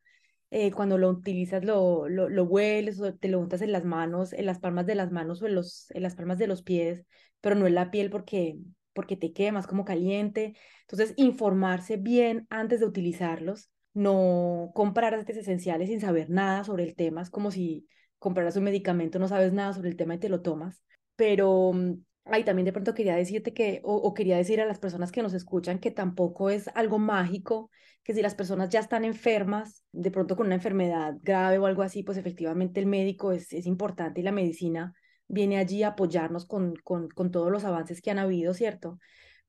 eh, 0.52 0.72
cuando 0.72 0.98
lo 1.00 1.10
utilizas 1.10 1.64
lo, 1.66 2.08
lo, 2.10 2.30
lo 2.30 2.44
hueles 2.46 3.00
o 3.02 3.14
te 3.16 3.28
lo 3.28 3.40
untas 3.40 3.62
en 3.64 3.72
las 3.72 3.84
manos, 3.86 4.34
en 4.34 4.46
las 4.46 4.60
palmas 4.60 4.86
de 4.86 4.96
las 4.96 5.12
manos 5.12 5.42
o 5.42 5.48
en, 5.48 5.56
los, 5.56 5.90
en 5.92 6.04
las 6.04 6.16
palmas 6.16 6.38
de 6.38 6.48
los 6.48 6.62
pies, 6.64 7.04
pero 7.42 7.56
no 7.56 7.68
en 7.68 7.76
la 7.76 7.90
piel 7.92 8.10
porque, 8.12 8.58
porque 8.94 9.18
te 9.18 9.34
quemas 9.34 9.66
como 9.68 9.84
caliente. 9.86 10.54
Entonces, 10.82 11.14
informarse 11.18 11.98
bien 11.98 12.46
antes 12.50 12.80
de 12.82 12.86
utilizarlos 12.86 13.70
no 13.94 14.72
comprar 14.76 15.16
aceites 15.16 15.38
esenciales 15.38 15.90
sin 15.90 16.02
saber 16.02 16.30
nada 16.30 16.64
sobre 16.64 16.84
el 16.84 16.96
tema, 16.96 17.22
es 17.24 17.32
como 17.32 17.50
si 17.52 17.88
compraras 18.20 18.56
un 18.58 18.66
medicamento, 18.66 19.18
no 19.20 19.28
sabes 19.28 19.54
nada 19.54 19.74
sobre 19.74 19.90
el 19.90 19.96
tema 19.98 20.16
y 20.16 20.20
te 20.20 20.30
lo 20.30 20.42
tomas. 20.42 20.84
Pero 21.18 21.74
mm, 21.74 21.96
ahí 22.26 22.46
también 22.46 22.66
de 22.66 22.72
pronto 22.72 22.94
quería 22.94 23.16
decirte 23.16 23.54
que, 23.54 23.82
o, 23.84 24.14
quería 24.14 24.38
decir 24.38 24.62
a 24.62 24.66
las 24.66 24.80
personas 24.80 25.12
que 25.12 25.22
nos 25.22 25.34
escuchan 25.34 25.80
que 25.80 25.92
tampoco 25.92 26.50
es 26.50 26.70
algo 26.76 27.00
mágico, 27.00 27.70
que 28.04 28.14
si 28.14 28.22
las 28.22 28.36
personas 28.36 28.70
ya 28.70 28.80
están 28.80 29.04
enfermas, 29.04 29.84
de 29.92 30.12
pronto 30.12 30.38
con 30.38 30.46
una 30.46 30.56
enfermedad 30.56 31.16
grave 31.22 31.58
o 31.58 31.66
algo 31.66 31.82
así, 31.82 32.04
pues 32.04 32.18
efectivamente 32.18 32.80
el 32.80 32.86
médico 32.86 33.34
es, 33.34 33.52
es 33.52 33.66
importante 33.66 34.22
y 34.22 34.24
la 34.24 34.32
medicina 34.32 34.94
viene 35.28 35.58
allí 35.58 35.84
a 35.84 35.90
apoyarnos 35.90 36.46
con, 36.46 36.76
con, 36.86 37.10
con 37.10 37.32
todos 37.32 37.52
los 37.52 37.66
avances 37.66 38.02
que 38.02 38.12
han 38.12 38.20
habido, 38.20 38.54
¿cierto? 38.54 38.98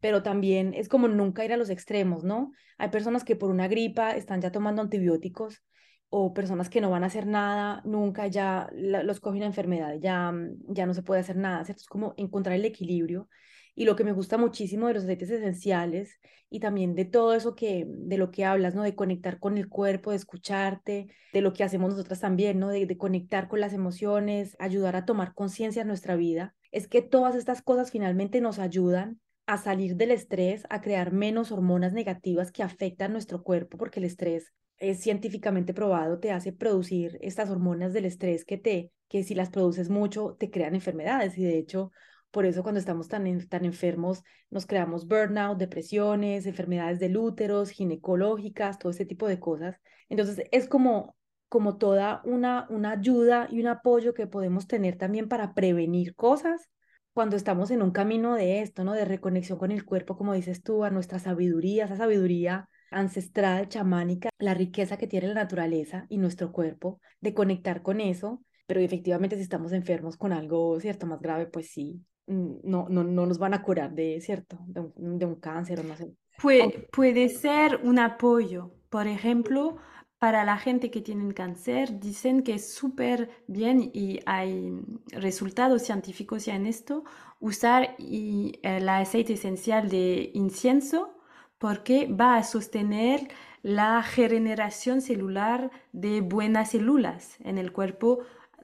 pero 0.00 0.22
también 0.22 0.74
es 0.74 0.88
como 0.88 1.08
nunca 1.08 1.44
ir 1.44 1.52
a 1.52 1.56
los 1.56 1.70
extremos, 1.70 2.24
¿no? 2.24 2.52
Hay 2.78 2.88
personas 2.90 3.24
que 3.24 3.36
por 3.36 3.50
una 3.50 3.68
gripa 3.68 4.12
están 4.12 4.40
ya 4.40 4.52
tomando 4.52 4.82
antibióticos 4.82 5.62
o 6.10 6.32
personas 6.32 6.70
que 6.70 6.80
no 6.80 6.90
van 6.90 7.04
a 7.04 7.08
hacer 7.08 7.26
nada, 7.26 7.82
nunca 7.84 8.26
ya 8.26 8.70
los 8.72 9.20
coge 9.20 9.36
una 9.36 9.46
enfermedad, 9.46 9.96
ya, 10.00 10.32
mm, 10.32 10.72
ya 10.72 10.86
no 10.86 10.94
se 10.94 11.02
puede 11.02 11.20
hacer 11.20 11.36
nada, 11.36 11.64
¿cierto? 11.64 11.82
Es 11.82 11.88
como 11.88 12.14
encontrar 12.16 12.56
el 12.56 12.64
equilibrio. 12.64 13.28
Y 13.74 13.84
lo 13.84 13.94
que 13.94 14.04
me 14.04 14.12
gusta 14.12 14.38
muchísimo 14.38 14.88
de 14.88 14.94
los 14.94 15.04
aceites 15.04 15.30
esenciales 15.30 16.18
y 16.50 16.60
también 16.60 16.94
de 16.94 17.04
todo 17.04 17.34
eso 17.34 17.54
que, 17.54 17.84
de 17.86 18.18
lo 18.18 18.30
que 18.30 18.44
hablas, 18.44 18.74
¿no? 18.74 18.82
De 18.82 18.96
conectar 18.96 19.38
con 19.38 19.56
el 19.56 19.68
cuerpo, 19.68 20.10
de 20.10 20.16
escucharte, 20.16 21.08
de 21.32 21.40
lo 21.42 21.52
que 21.52 21.62
hacemos 21.62 21.90
nosotras 21.90 22.20
también, 22.20 22.58
¿no? 22.58 22.70
De, 22.70 22.86
de 22.86 22.96
conectar 22.98 23.46
con 23.46 23.60
las 23.60 23.72
emociones, 23.72 24.56
ayudar 24.58 24.96
a 24.96 25.04
tomar 25.04 25.34
conciencia 25.34 25.82
en 25.82 25.88
nuestra 25.88 26.16
vida. 26.16 26.56
Es 26.72 26.88
que 26.88 27.02
todas 27.02 27.36
estas 27.36 27.62
cosas 27.62 27.90
finalmente 27.92 28.40
nos 28.40 28.58
ayudan 28.58 29.20
a 29.46 29.58
salir 29.58 29.96
del 29.96 30.10
estrés, 30.10 30.64
a 30.70 30.80
crear 30.80 31.12
menos 31.12 31.52
hormonas 31.52 31.92
negativas 31.92 32.50
que 32.50 32.62
afectan 32.62 33.12
nuestro 33.12 33.42
cuerpo, 33.42 33.78
porque 33.78 34.00
el 34.00 34.06
estrés 34.06 34.52
es 34.78 35.00
científicamente 35.00 35.74
probado, 35.74 36.18
te 36.18 36.32
hace 36.32 36.52
producir 36.52 37.18
estas 37.20 37.50
hormonas 37.50 37.92
del 37.92 38.04
estrés 38.04 38.44
que 38.44 38.58
te, 38.58 38.92
que 39.08 39.22
si 39.24 39.34
las 39.34 39.50
produces 39.50 39.90
mucho, 39.90 40.36
te 40.38 40.50
crean 40.50 40.74
enfermedades. 40.74 41.36
Y 41.38 41.44
de 41.44 41.58
hecho, 41.58 41.92
por 42.30 42.46
eso 42.46 42.62
cuando 42.62 42.78
estamos 42.78 43.08
tan, 43.08 43.48
tan 43.48 43.64
enfermos, 43.64 44.22
nos 44.50 44.66
creamos 44.66 45.06
burnout, 45.08 45.58
depresiones, 45.58 46.46
enfermedades 46.46 46.98
del 47.00 47.16
útero, 47.16 47.64
ginecológicas, 47.66 48.78
todo 48.78 48.92
ese 48.92 49.06
tipo 49.06 49.26
de 49.28 49.40
cosas. 49.40 49.76
Entonces, 50.08 50.44
es 50.50 50.68
como 50.68 51.16
como 51.48 51.78
toda 51.78 52.20
una, 52.24 52.66
una 52.68 52.92
ayuda 52.92 53.48
y 53.50 53.60
un 53.60 53.68
apoyo 53.68 54.14
que 54.14 54.26
podemos 54.26 54.66
tener 54.66 54.96
también 54.96 55.28
para 55.28 55.54
prevenir 55.54 56.14
cosas 56.14 56.68
cuando 57.12 57.36
estamos 57.36 57.70
en 57.70 57.82
un 57.82 57.90
camino 57.90 58.34
de 58.34 58.60
esto, 58.60 58.84
¿no? 58.84 58.92
De 58.92 59.04
reconexión 59.04 59.58
con 59.58 59.72
el 59.72 59.84
cuerpo, 59.84 60.16
como 60.16 60.34
dices 60.34 60.62
tú, 60.62 60.84
a 60.84 60.90
nuestra 60.90 61.18
sabiduría, 61.18 61.86
esa 61.86 61.96
sabiduría 61.96 62.68
ancestral, 62.90 63.68
chamánica, 63.68 64.30
la 64.38 64.54
riqueza 64.54 64.96
que 64.96 65.06
tiene 65.06 65.28
la 65.28 65.34
naturaleza 65.34 66.06
y 66.08 66.18
nuestro 66.18 66.52
cuerpo, 66.52 67.00
de 67.20 67.34
conectar 67.34 67.82
con 67.82 68.00
eso, 68.00 68.42
pero 68.66 68.80
efectivamente 68.80 69.36
si 69.36 69.42
estamos 69.42 69.72
enfermos 69.72 70.16
con 70.16 70.32
algo, 70.32 70.78
¿cierto? 70.80 71.06
Más 71.06 71.20
grave, 71.20 71.46
pues 71.46 71.70
sí, 71.70 72.00
mm, 72.26 72.56
no, 72.64 72.86
no, 72.88 73.04
no 73.04 73.26
nos 73.26 73.38
van 73.38 73.54
a 73.54 73.62
curar 73.62 73.92
de, 73.92 74.20
¿cierto? 74.20 74.58
De 74.66 74.80
un, 74.80 75.18
de 75.18 75.26
un 75.26 75.36
cáncer 75.36 75.80
o 75.80 75.82
no 75.82 75.96
sé. 75.96 76.12
Puede, 76.40 76.88
puede 76.92 77.28
ser 77.28 77.80
un 77.82 77.98
apoyo, 77.98 78.72
por 78.90 79.06
ejemplo, 79.06 79.78
para 80.18 80.44
la 80.44 80.56
gente 80.56 80.90
que 80.90 81.00
tiene 81.00 81.32
cáncer, 81.32 82.00
dicen 82.00 82.42
que 82.42 82.54
es 82.54 82.72
súper 82.72 83.30
bien 83.46 83.90
y 83.94 84.20
hay 84.26 84.72
resultados 85.12 85.82
científicos 85.82 86.44
ya 86.44 86.56
en 86.56 86.66
esto, 86.66 87.04
usar 87.38 87.94
y, 87.98 88.58
el 88.62 88.88
aceite 88.88 89.34
esencial 89.34 89.88
de 89.88 90.30
incienso 90.34 91.17
porque 91.58 92.06
va 92.08 92.36
a 92.36 92.44
sostener 92.44 93.28
la 93.62 94.00
regeneración 94.02 95.00
celular 95.00 95.70
de 95.92 96.20
buenas 96.20 96.70
células 96.70 97.36
en 97.44 97.58
el 97.58 97.72
cuerpo 97.72 98.20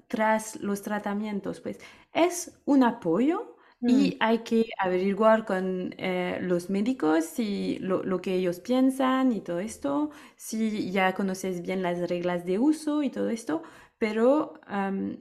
tras 0.06 0.56
los 0.60 0.82
tratamientos. 0.82 1.60
Pues 1.60 1.78
es 2.12 2.58
un 2.64 2.84
apoyo 2.84 3.56
y 3.80 4.12
mm. 4.12 4.16
hay 4.20 4.38
que 4.38 4.66
averiguar 4.78 5.44
con 5.44 5.94
eh, 5.98 6.38
los 6.40 6.70
médicos 6.70 7.24
si 7.24 7.78
lo, 7.80 8.02
lo, 8.02 8.22
que 8.22 8.34
ellos 8.34 8.60
piensan 8.60 9.32
y 9.32 9.40
todo 9.40 9.60
esto, 9.60 10.10
si 10.36 10.90
ya 10.90 11.14
conoces 11.14 11.60
bien 11.62 11.82
las 11.82 12.08
reglas 12.08 12.46
de 12.46 12.58
uso 12.58 13.02
y 13.02 13.10
todo 13.10 13.28
esto, 13.28 13.62
pero 13.98 14.60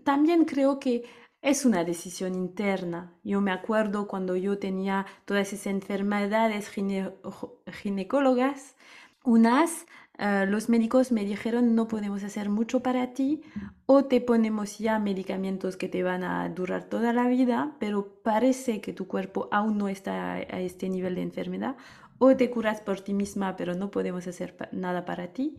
también 0.04 0.46
creo 0.46 0.80
que 0.80 1.04
es 1.44 1.66
una 1.66 1.84
decisión 1.84 2.34
interna. 2.34 3.14
Yo 3.24 3.42
me 3.42 3.52
acuerdo 3.52 4.08
cuando 4.08 4.36
yo 4.36 4.58
tenía 4.58 5.06
todas 5.26 5.54
esas 5.54 5.68
enfermedades 5.68 6.72
ginecólogas, 7.72 8.76
unas 9.24 9.86
Ah, 10.18 10.46
los 10.46 10.70
médicos 10.70 11.12
me 11.12 11.26
dijeron 11.26 11.74
no 11.74 11.88
podemos 11.88 12.24
hacer 12.24 12.50
mucho 12.50 12.82
para 12.82 13.14
ti 13.14 13.42
o 13.88 14.06
te 14.06 14.22
ponemos 14.22 14.78
ya 14.78 15.00
medicamentos 15.00 15.76
que 15.76 15.90
te 15.90 16.04
van 16.04 16.24
a 16.24 16.48
durar 16.50 16.84
toda 16.84 17.14
la 17.14 17.28
vida, 17.28 17.76
pero 17.80 18.20
parece 18.22 18.80
que 18.80 18.94
tu 18.94 19.08
cuerpo 19.08 19.50
aún 19.52 19.80
no 19.80 19.90
está 19.90 20.34
a 20.34 20.62
este 20.62 20.88
nivel 20.90 21.16
de 21.16 21.24
enfermedad 21.24 21.76
o 22.20 22.36
te 22.36 22.52
curas 22.52 22.80
por 22.82 23.02
ti 23.02 23.14
misma, 23.14 23.56
pero 23.56 23.74
no 23.74 23.90
podemos 23.90 24.28
hacer 24.28 24.56
nada 24.72 25.04
para 25.04 25.34
ti. 25.34 25.58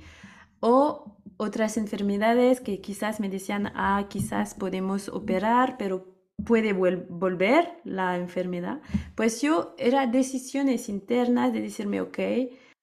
O 0.67 1.19
otras 1.37 1.77
enfermedades 1.77 2.62
que 2.62 2.81
quizás 2.81 3.21
me 3.21 3.29
decían, 3.29 3.71
ah, 3.75 4.07
quizás 4.09 4.55
podemos 4.55 5.11
operar, 5.11 5.77
pero 5.77 6.07
puede 6.43 6.73
volver 6.73 7.83
la 7.85 8.17
enfermedad. 8.17 8.81
Pues 9.15 9.43
yo 9.43 9.75
era 9.77 10.07
decisiones 10.07 10.89
internas 10.89 11.53
de 11.53 11.61
decirme, 11.61 12.01
ok, 12.01 12.19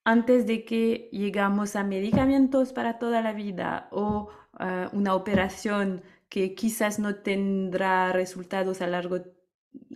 antes 0.03 0.45
de 0.45 0.63
que 0.63 1.09
llegamos 1.11 1.75
a 1.75 1.83
medicamentos 1.83 2.71
para 2.71 2.99
toda 2.99 3.23
la 3.23 3.33
vida 3.33 3.87
o 3.91 4.29
uh, 4.59 4.95
una 4.95 5.15
operación 5.15 6.03
que 6.29 6.53
quizás 6.53 6.99
no 6.99 7.15
tendrá 7.15 8.11
resultados 8.13 8.83
a 8.83 8.87
largo, 8.87 9.21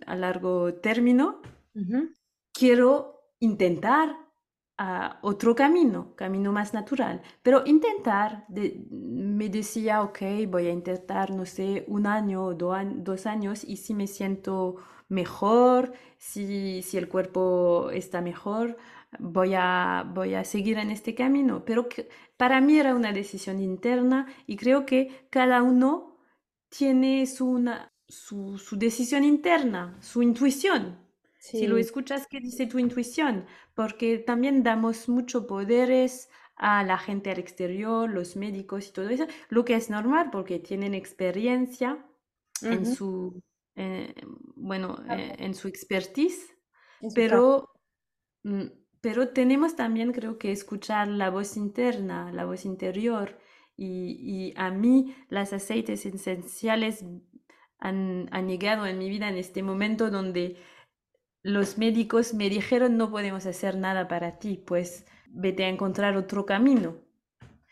a 0.06 0.16
largo 0.16 0.74
término, 0.74 1.40
uh 1.76 1.80
-huh. 1.80 2.14
quiero 2.52 3.30
intentar 3.38 4.25
uh, 4.78 5.14
otro 5.22 5.54
camino, 5.54 6.14
camino 6.16 6.52
más 6.52 6.74
natural. 6.74 7.22
Pero 7.42 7.62
intentar, 7.66 8.44
de, 8.48 8.84
me 8.90 9.48
decía, 9.48 10.02
ok, 10.02 10.18
voy 10.48 10.66
a 10.66 10.72
intentar, 10.72 11.30
no 11.30 11.46
sé, 11.46 11.84
un 11.88 12.06
año 12.06 12.44
o 12.44 12.54
do, 12.54 12.74
dos 12.96 13.26
años 13.26 13.64
y 13.64 13.76
si 13.76 13.94
me 13.94 14.06
siento 14.06 14.76
mejor, 15.08 15.92
si, 16.18 16.82
si 16.82 16.98
el 16.98 17.08
cuerpo 17.08 17.90
está 17.92 18.20
mejor, 18.20 18.76
voy 19.18 19.54
a, 19.54 20.04
voy 20.14 20.34
a 20.34 20.44
seguir 20.44 20.78
en 20.78 20.90
este 20.90 21.14
camino. 21.14 21.64
Pero 21.64 21.88
que, 21.88 22.08
para 22.36 22.60
mí 22.60 22.78
era 22.78 22.94
una 22.94 23.12
decisión 23.12 23.60
interna 23.60 24.26
y 24.46 24.56
creo 24.56 24.84
que 24.86 25.26
cada 25.30 25.62
uno 25.62 26.16
tiene 26.68 27.26
su, 27.26 27.46
una, 27.46 27.92
su, 28.08 28.58
su 28.58 28.76
decisión 28.76 29.24
interna, 29.24 29.96
su 30.00 30.22
intuición. 30.22 31.05
Sí. 31.46 31.58
Si 31.60 31.66
lo 31.68 31.76
escuchas, 31.76 32.26
¿qué 32.28 32.40
dice 32.40 32.66
tu 32.66 32.80
intuición? 32.80 33.46
Porque 33.74 34.18
también 34.18 34.64
damos 34.64 35.08
mucho 35.08 35.46
poderes 35.46 36.28
a 36.56 36.82
la 36.82 36.98
gente 36.98 37.30
al 37.30 37.38
exterior, 37.38 38.10
los 38.10 38.34
médicos 38.34 38.88
y 38.88 38.92
todo 38.92 39.08
eso, 39.10 39.26
lo 39.48 39.64
que 39.64 39.74
es 39.74 39.88
normal 39.88 40.30
porque 40.32 40.58
tienen 40.58 40.92
experiencia 40.94 42.04
uh 42.62 42.66
-huh. 42.66 42.72
en 42.72 42.86
su, 42.86 43.42
eh, 43.76 44.12
bueno, 44.56 44.96
eh, 45.08 45.36
en 45.38 45.54
su 45.54 45.68
expertise, 45.68 46.52
pero 47.14 47.70
mm, 48.42 48.66
pero 49.00 49.28
tenemos 49.28 49.76
también, 49.76 50.10
creo 50.10 50.36
que, 50.36 50.50
escuchar 50.50 51.06
la 51.06 51.30
voz 51.30 51.56
interna, 51.56 52.32
la 52.32 52.44
voz 52.44 52.64
interior. 52.64 53.38
Y, 53.76 54.16
y 54.20 54.52
a 54.56 54.70
mí 54.72 55.14
las 55.28 55.52
aceites 55.52 56.04
esenciales 56.06 57.04
han, 57.78 58.28
han, 58.32 58.48
llegado 58.48 58.84
en 58.84 58.98
mi 58.98 59.08
vida 59.08 59.28
en 59.28 59.36
este 59.36 59.62
momento 59.62 60.10
donde 60.10 60.56
los 61.46 61.78
médicos 61.78 62.34
me 62.34 62.50
dijeron 62.50 62.96
no 62.96 63.10
podemos 63.10 63.46
hacer 63.46 63.76
nada 63.76 64.08
para 64.08 64.38
ti, 64.38 64.62
pues 64.66 65.06
vete 65.28 65.64
a 65.64 65.68
encontrar 65.68 66.16
otro 66.16 66.44
camino. 66.44 66.96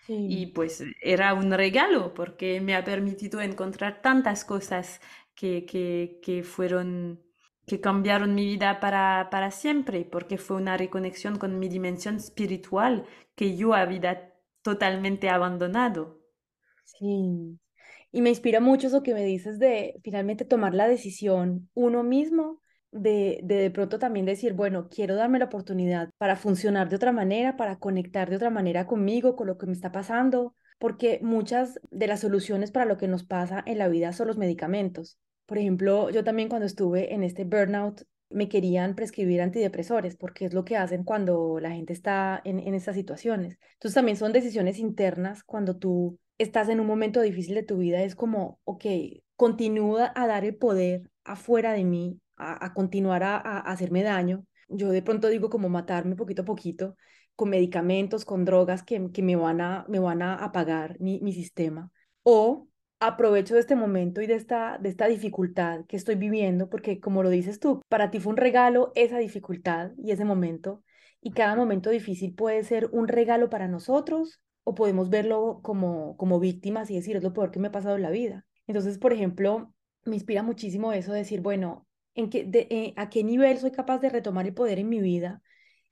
Sí. 0.06 0.26
Y 0.28 0.46
pues 0.46 0.82
era 1.02 1.34
un 1.34 1.50
regalo 1.50 2.14
porque 2.14 2.60
me 2.60 2.76
ha 2.76 2.84
permitido 2.84 3.40
encontrar 3.40 4.00
tantas 4.02 4.44
cosas 4.44 5.00
que, 5.34 5.64
que, 5.66 6.20
que 6.22 6.42
fueron 6.44 7.20
que 7.66 7.80
cambiaron 7.80 8.34
mi 8.34 8.44
vida 8.44 8.78
para, 8.78 9.28
para 9.30 9.50
siempre, 9.50 10.04
porque 10.04 10.36
fue 10.36 10.58
una 10.58 10.76
reconexión 10.76 11.38
con 11.38 11.58
mi 11.58 11.68
dimensión 11.68 12.16
espiritual 12.16 13.06
que 13.34 13.56
yo 13.56 13.72
había, 13.72 14.34
totalmente 14.62 15.28
abandonado. 15.30 16.20
Sí. 16.84 17.58
Y 18.12 18.20
me 18.20 18.30
inspira 18.30 18.60
mucho 18.60 18.86
eso 18.86 19.02
que 19.02 19.14
me 19.14 19.24
dices 19.24 19.58
de 19.58 20.00
finalmente 20.02 20.44
tomar 20.44 20.74
la 20.74 20.86
decisión 20.86 21.68
uno 21.74 22.02
mismo, 22.04 22.60
de, 22.94 23.40
de 23.42 23.56
de 23.56 23.70
pronto 23.70 23.98
también 23.98 24.24
decir, 24.26 24.54
bueno, 24.54 24.88
quiero 24.88 25.16
darme 25.16 25.38
la 25.38 25.46
oportunidad 25.46 26.10
para 26.16 26.36
funcionar 26.36 26.88
de 26.88 26.96
otra 26.96 27.12
manera, 27.12 27.56
para 27.56 27.78
conectar 27.78 28.30
de 28.30 28.36
otra 28.36 28.50
manera 28.50 28.86
conmigo, 28.86 29.36
con 29.36 29.48
lo 29.48 29.58
que 29.58 29.66
me 29.66 29.72
está 29.72 29.92
pasando, 29.92 30.54
porque 30.78 31.18
muchas 31.22 31.80
de 31.90 32.06
las 32.06 32.20
soluciones 32.20 32.70
para 32.70 32.86
lo 32.86 32.96
que 32.96 33.08
nos 33.08 33.24
pasa 33.24 33.62
en 33.66 33.78
la 33.78 33.88
vida 33.88 34.12
son 34.12 34.28
los 34.28 34.38
medicamentos. 34.38 35.18
Por 35.46 35.58
ejemplo, 35.58 36.10
yo 36.10 36.24
también 36.24 36.48
cuando 36.48 36.66
estuve 36.66 37.12
en 37.12 37.22
este 37.22 37.44
burnout 37.44 38.02
me 38.30 38.48
querían 38.48 38.94
prescribir 38.94 39.42
antidepresores 39.42 40.16
porque 40.16 40.46
es 40.46 40.54
lo 40.54 40.64
que 40.64 40.76
hacen 40.76 41.04
cuando 41.04 41.58
la 41.60 41.70
gente 41.70 41.92
está 41.92 42.40
en, 42.44 42.58
en 42.58 42.74
estas 42.74 42.96
situaciones. 42.96 43.58
Entonces 43.74 43.94
también 43.94 44.16
son 44.16 44.32
decisiones 44.32 44.78
internas 44.78 45.42
cuando 45.44 45.76
tú 45.76 46.18
estás 46.38 46.68
en 46.68 46.80
un 46.80 46.86
momento 46.86 47.20
difícil 47.20 47.54
de 47.54 47.62
tu 47.62 47.78
vida, 47.78 48.02
es 48.02 48.14
como, 48.14 48.58
ok, 48.64 48.84
continúa 49.36 50.12
a 50.14 50.26
dar 50.26 50.44
el 50.44 50.56
poder 50.56 51.10
afuera 51.24 51.72
de 51.72 51.84
mí, 51.84 52.20
a, 52.36 52.64
a 52.64 52.74
continuar 52.74 53.22
a, 53.22 53.36
a 53.36 53.58
hacerme 53.60 54.02
daño. 54.02 54.44
Yo 54.68 54.90
de 54.90 55.02
pronto 55.02 55.28
digo 55.28 55.50
como 55.50 55.68
matarme 55.68 56.16
poquito 56.16 56.42
a 56.42 56.44
poquito 56.44 56.96
con 57.36 57.50
medicamentos, 57.50 58.24
con 58.24 58.44
drogas 58.44 58.82
que, 58.82 59.10
que 59.12 59.22
me 59.22 59.36
van 59.36 59.60
a, 59.60 59.84
me 59.88 59.98
van 59.98 60.22
a 60.22 60.36
apagar 60.36 60.98
mi, 61.00 61.20
mi 61.20 61.32
sistema. 61.32 61.90
O 62.22 62.68
aprovecho 63.00 63.54
de 63.54 63.60
este 63.60 63.76
momento 63.76 64.22
y 64.22 64.26
de 64.26 64.34
esta, 64.34 64.78
de 64.78 64.88
esta 64.88 65.06
dificultad 65.06 65.84
que 65.86 65.96
estoy 65.96 66.14
viviendo, 66.14 66.70
porque 66.70 67.00
como 67.00 67.22
lo 67.22 67.30
dices 67.30 67.60
tú, 67.60 67.82
para 67.88 68.10
ti 68.10 68.20
fue 68.20 68.30
un 68.30 68.36
regalo 68.36 68.92
esa 68.94 69.18
dificultad 69.18 69.90
y 69.98 70.12
ese 70.12 70.24
momento, 70.24 70.82
y 71.20 71.32
cada 71.32 71.56
momento 71.56 71.90
difícil 71.90 72.34
puede 72.34 72.62
ser 72.64 72.88
un 72.92 73.08
regalo 73.08 73.50
para 73.50 73.68
nosotros 73.68 74.40
o 74.62 74.74
podemos 74.74 75.10
verlo 75.10 75.60
como, 75.62 76.16
como 76.16 76.40
víctimas 76.40 76.90
y 76.90 76.94
decir, 76.94 77.16
es 77.16 77.22
lo 77.22 77.32
peor 77.32 77.50
que 77.50 77.58
me 77.58 77.68
ha 77.68 77.72
pasado 77.72 77.96
en 77.96 78.02
la 78.02 78.10
vida. 78.10 78.46
Entonces, 78.66 78.98
por 78.98 79.12
ejemplo, 79.12 79.74
me 80.04 80.14
inspira 80.16 80.42
muchísimo 80.42 80.92
eso 80.92 81.12
de 81.12 81.18
decir, 81.18 81.40
bueno, 81.40 81.86
¿en 82.14 82.30
qué, 82.30 82.44
de, 82.44 82.66
eh, 82.70 82.94
¿a 82.96 83.10
qué 83.10 83.24
nivel 83.24 83.58
soy 83.58 83.70
capaz 83.72 83.98
de 83.98 84.10
retomar 84.10 84.46
el 84.46 84.54
poder 84.54 84.78
en 84.78 84.88
mi 84.88 85.00
vida? 85.00 85.42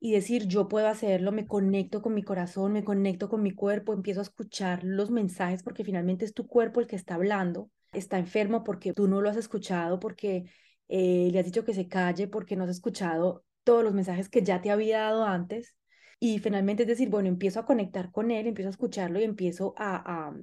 y 0.05 0.12
decir, 0.12 0.49
yo 0.49 0.66
puedo 0.68 0.89
hacerlo, 0.89 1.31
me 1.31 1.47
conecto 1.47 2.03
con 2.03 2.12
mi 2.12 2.25
corazón, 2.25 2.73
me 2.73 2.83
conecto 2.83 3.29
con 3.29 3.41
mi 3.43 3.53
cuerpo, 3.53 3.93
empiezo 3.93 4.18
a 4.20 4.25
escuchar 4.25 4.83
los 4.83 5.11
mensajes 5.12 5.62
porque 5.62 5.85
finalmente 5.85 6.25
es 6.25 6.35
tu 6.35 6.49
cuerpo 6.49 6.81
el 6.81 6.89
que 6.89 6.97
está 6.97 7.14
hablando, 7.14 7.70
está 7.93 8.18
enfermo 8.18 8.64
porque 8.64 8.93
tú 8.93 9.07
no 9.07 9.20
lo 9.20 9.31
has 9.31 9.37
escuchado, 9.37 10.01
porque 10.01 10.45
eh, 10.89 11.29
le 11.31 11.39
has 11.39 11.45
dicho 11.47 11.64
que 11.64 11.73
se 11.73 11.87
calle, 11.87 12.27
porque 12.27 12.57
no 12.57 12.64
has 12.64 12.70
escuchado 12.70 13.45
todos 13.62 13.85
los 13.85 13.95
mensajes 13.95 14.29
que 14.29 14.43
ya 14.43 14.61
te 14.61 14.70
había 14.73 15.03
dado 15.03 15.25
antes. 15.25 15.77
Y 16.18 16.39
finalmente 16.41 16.83
es 16.83 16.89
decir, 16.89 17.09
bueno, 17.09 17.29
empiezo 17.29 17.61
a 17.61 17.66
conectar 17.66 18.11
con 18.11 18.31
él, 18.33 18.47
empiezo 18.49 18.68
a 18.68 18.73
escucharlo 18.73 19.20
y 19.20 19.25
empiezo 19.25 19.73
a, 19.77 20.29
a, 20.31 20.35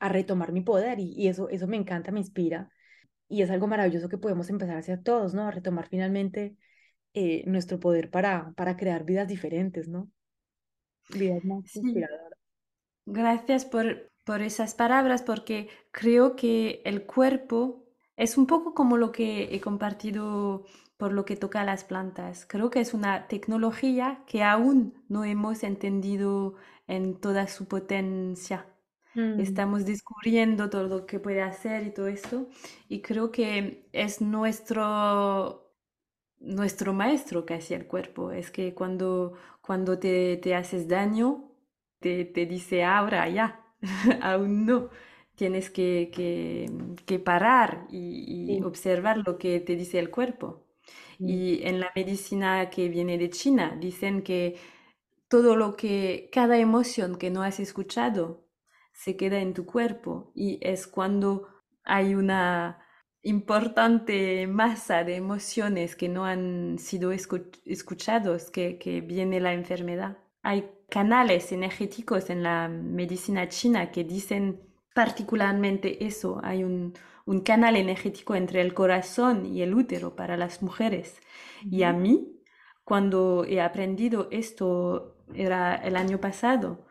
a 0.00 0.08
retomar 0.08 0.52
mi 0.52 0.62
poder 0.62 0.98
y, 1.00 1.12
y, 1.16 1.28
eso, 1.28 1.48
eso 1.48 1.66
me 1.68 1.76
encanta, 1.76 2.10
me 2.12 2.20
inspira. 2.20 2.70
Y 3.28 3.42
es 3.42 3.50
algo 3.50 3.66
maravilloso 3.66 4.08
que 4.08 4.18
podemos 4.18 4.50
empezar 4.50 4.76
a 4.76 4.80
hacer 4.80 5.02
todos, 5.02 5.34
¿no? 5.34 5.46
A 5.48 5.50
retomar 5.50 5.88
finalmente 5.88 6.56
eh, 7.14 7.44
nuestro 7.46 7.80
poder 7.80 8.10
para, 8.10 8.52
para 8.56 8.76
crear 8.78 9.04
vidas 9.04 9.28
diferentes, 9.28 9.88
¿no? 9.88 10.10
Vidas 11.08 11.44
más 11.44 11.64
Sí, 11.64 11.74
inspiradoras. 11.74 12.38
gracias 13.06 13.64
por, 13.64 14.10
por 14.24 14.42
esas 14.42 14.74
palabras 14.74 15.22
porque 15.22 15.68
creo 15.92 16.36
que 16.36 16.82
el 16.84 17.04
cuerpo 17.06 17.84
es 18.16 18.38
un 18.38 18.46
poco 18.46 18.74
como 18.74 18.96
lo 18.96 19.12
que 19.12 19.54
he 19.54 19.60
compartido 19.60 20.64
por 20.96 21.12
lo 21.12 21.24
que 21.26 21.36
toca 21.36 21.60
a 21.60 21.64
las 21.64 21.84
plantas. 21.84 22.46
Creo 22.46 22.70
que 22.70 22.80
es 22.80 22.94
una 22.94 23.28
tecnología 23.28 24.24
que 24.26 24.42
aún 24.42 25.04
no 25.08 25.24
hemos 25.24 25.62
entendido 25.62 26.54
en 26.88 27.20
toda 27.20 27.46
su 27.48 27.66
potencia. 27.68 28.66
Mm, 29.16 29.40
Estamos 29.40 29.84
descubriendo 29.84 30.70
todo 30.70 30.84
lo 30.88 31.06
que 31.06 31.20
puede 31.20 31.42
hacer 31.42 31.86
y 31.86 31.90
todo 31.92 32.08
esto. 32.08 32.48
Y 32.88 33.00
creo 33.02 33.30
que 33.32 33.88
es 33.92 34.20
nuestro 34.20 35.62
nuestro 36.40 36.92
maestro 36.94 37.46
casi 37.46 37.74
el 37.74 37.86
cuerpo. 37.86 38.32
Es 38.32 38.50
que 38.50 38.74
cuando, 38.74 39.34
cuando 39.62 39.98
te, 39.98 40.36
te 40.38 40.54
haces 40.54 40.88
daño, 40.88 41.50
te, 42.00 42.24
te 42.26 42.46
dice 42.46 42.84
ahora 42.84 43.28
ya, 43.30 43.64
aún 44.22 44.66
no. 44.66 44.90
Tienes 45.36 45.70
que, 45.70 46.10
que, 46.14 46.70
que 47.06 47.18
parar 47.20 47.86
y, 47.90 48.56
y 48.58 48.62
sí, 48.62 48.64
observar 48.64 49.18
lo 49.26 49.38
que 49.38 49.60
te 49.60 49.76
dice 49.76 49.98
el 49.98 50.10
cuerpo. 50.10 50.64
sí. 51.18 51.26
Y 51.26 51.62
en 51.66 51.80
la 51.80 51.92
medicina 51.96 52.70
que 52.70 52.88
viene 52.88 53.18
de 53.18 53.30
China, 53.30 53.76
dicen 53.80 54.22
que 54.22 54.56
todo 55.28 55.56
lo 55.56 55.76
que, 55.76 56.30
cada 56.32 56.58
emoción 56.58 57.16
que 57.16 57.30
no 57.30 57.42
has 57.42 57.60
escuchado 57.60 58.45
se 58.96 59.16
queda 59.16 59.38
en 59.40 59.54
tu 59.54 59.66
cuerpo 59.66 60.32
y 60.34 60.58
es 60.62 60.86
cuando 60.86 61.48
hay 61.84 62.14
una 62.14 62.80
importante 63.22 64.46
masa 64.46 65.04
de 65.04 65.16
emociones 65.16 65.96
que 65.96 66.08
no 66.08 66.24
han 66.24 66.78
sido 66.78 67.12
escu- 67.12 67.50
escuchados 67.64 68.50
que, 68.50 68.78
que 68.78 69.00
viene 69.00 69.40
la 69.40 69.52
enfermedad. 69.52 70.18
Hay 70.42 70.70
canales 70.88 71.52
energéticos 71.52 72.30
en 72.30 72.42
la 72.42 72.68
medicina 72.68 73.48
china 73.48 73.90
que 73.90 74.04
dicen 74.04 74.62
particularmente 74.94 76.06
eso. 76.06 76.40
Hay 76.42 76.62
un, 76.64 76.94
un 77.26 77.40
canal 77.40 77.76
energético 77.76 78.34
entre 78.36 78.60
el 78.60 78.74
corazón 78.74 79.44
y 79.46 79.62
el 79.62 79.74
útero 79.74 80.14
para 80.16 80.36
las 80.36 80.62
mujeres. 80.62 81.20
Y 81.70 81.82
a 81.82 81.92
mí, 81.92 82.40
cuando 82.84 83.44
he 83.44 83.60
aprendido 83.60 84.28
esto, 84.30 85.16
era 85.34 85.74
el 85.76 85.96
año 85.96 86.20
pasado, 86.20 86.85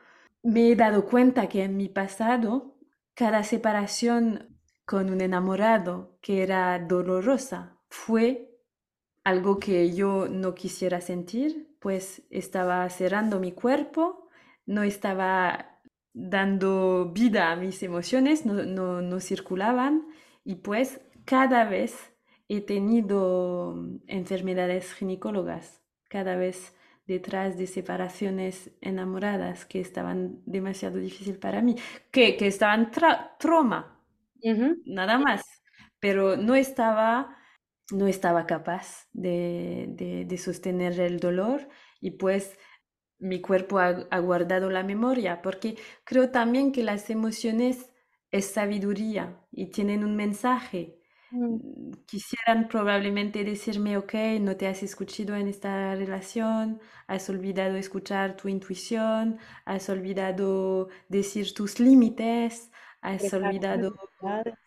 me 0.45 0.69
he 0.69 0.75
dado 0.75 1.05
cuenta 1.05 1.49
que 1.49 1.63
en 1.63 1.75
mi 1.75 1.89
pasado, 1.89 2.77
cada 3.15 3.43
separación 3.43 4.59
con 4.85 5.09
un 5.09 5.21
enamorado 5.21 6.19
que 6.21 6.43
era 6.43 6.77
dolorosa 6.77 7.79
fue 7.89 8.51
algo 9.23 9.57
que 9.57 9.95
yo 9.95 10.27
no 10.29 10.53
quisiera 10.53 11.01
sentir, 11.01 11.75
pues 11.79 12.21
estaba 12.29 12.87
cerrando 12.91 13.39
mi 13.39 13.53
cuerpo, 13.53 14.29
no 14.67 14.83
estaba 14.83 15.79
dando 16.13 17.11
vida 17.11 17.51
a 17.51 17.55
mis 17.55 17.81
emociones, 17.81 18.45
no, 18.45 18.53
no, 18.65 19.01
no 19.01 19.19
circulaban 19.21 20.05
y 20.43 20.57
pues 20.57 21.01
cada 21.25 21.65
vez 21.65 22.13
he 22.47 22.61
tenido 22.61 23.75
enfermedades 24.05 24.93
ginecólogas, 24.93 25.81
cada 26.07 26.35
vez 26.35 26.74
detrás 27.07 27.57
de 27.57 27.67
separaciones 27.67 28.71
enamoradas 28.81 29.65
que 29.65 29.79
estaban 29.81 30.41
demasiado 30.45 30.97
difícil 30.99 31.37
para 31.39 31.61
mí, 31.61 31.75
que, 32.11 32.37
que 32.37 32.47
estaban 32.47 32.91
tra 32.91 33.35
trauma, 33.39 33.99
nada 34.85 35.17
más, 35.17 35.43
pero 35.99 36.37
no 36.37 36.55
estaba 36.55 37.37
no 37.91 38.07
estaba 38.07 38.47
capaz 38.47 39.07
de, 39.13 39.85
de- 39.89 40.25
de 40.25 40.37
sostener 40.39 40.99
el 40.99 41.19
dolor 41.19 41.69
y 42.01 42.11
pues 42.11 42.57
mi 43.19 43.41
cuerpo 43.41 43.79
ha, 43.79 44.07
ha 44.11 44.19
guardado 44.19 44.69
la 44.71 44.83
memoria, 44.83 45.41
porque 45.41 45.77
creo 46.05 46.31
también 46.31 46.71
que 46.71 46.83
las 46.83 47.09
emociones 47.09 47.91
es 48.31 48.45
sabiduría 48.47 49.39
y 49.51 49.71
tienen 49.71 50.03
un 50.03 50.15
mensaje. 50.15 50.99
Mm, 51.35 51.55
Mm, 51.55 51.91
Quisieran 52.05 52.67
probablemente 52.67 53.43
decirme, 53.43 53.97
ok, 53.97 54.13
no 54.41 54.55
te 54.57 54.67
has 54.67 54.83
escuchado 54.83 55.35
en 55.35 55.47
esta 55.47 55.95
relación, 55.95 56.79
has 57.07 57.29
olvidado 57.29 57.75
escuchar 57.77 58.35
tu 58.37 58.47
intuición, 58.47 59.39
has 59.65 59.89
olvidado 59.89 60.89
decir 61.09 61.53
tus 61.53 61.79
límites, 61.79 62.71
has 63.01 63.33
olvidado. 63.33 63.95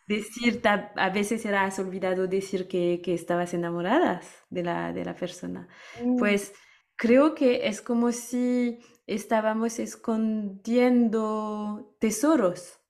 Decir, 0.06 0.60
a 0.96 1.10
veces 1.10 1.44
era 1.46 1.64
has 1.64 1.78
olvidado 1.78 2.26
decir 2.28 2.66
que, 2.68 3.00
que 3.04 3.14
estabas 3.14 3.54
enamoradas 3.54 4.26
de 4.50 4.62
la, 4.64 4.92
de 4.92 5.04
la 5.04 5.14
persona. 5.14 5.68
Mm, 6.00 6.16
Pues 6.16 6.52
creo 6.96 7.34
que 7.34 7.68
es 7.68 7.80
como 7.82 8.12
si 8.12 8.78
estábamos 9.06 9.78
escondiendo 9.78 11.94
tesoros 12.00 12.80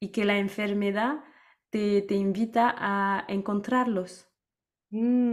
y 0.00 0.10
que 0.12 0.24
la 0.24 0.38
enfermedad 0.38 1.24
te, 1.70 2.02
te 2.02 2.14
invita 2.16 2.74
a 2.76 3.24
encontrarlos 3.28 4.28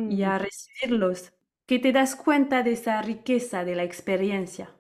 y 0.08 0.24
mm, 0.24 0.24
a 0.24 0.40
recibirlos, 0.40 1.34
que 1.68 1.78
te 1.80 1.92
das 1.92 2.16
cuenta 2.16 2.64
de 2.64 2.72
esa 2.74 3.02
riqueza 3.04 3.64
de 3.66 3.76
la 3.76 3.84
experiencia. 3.84 4.76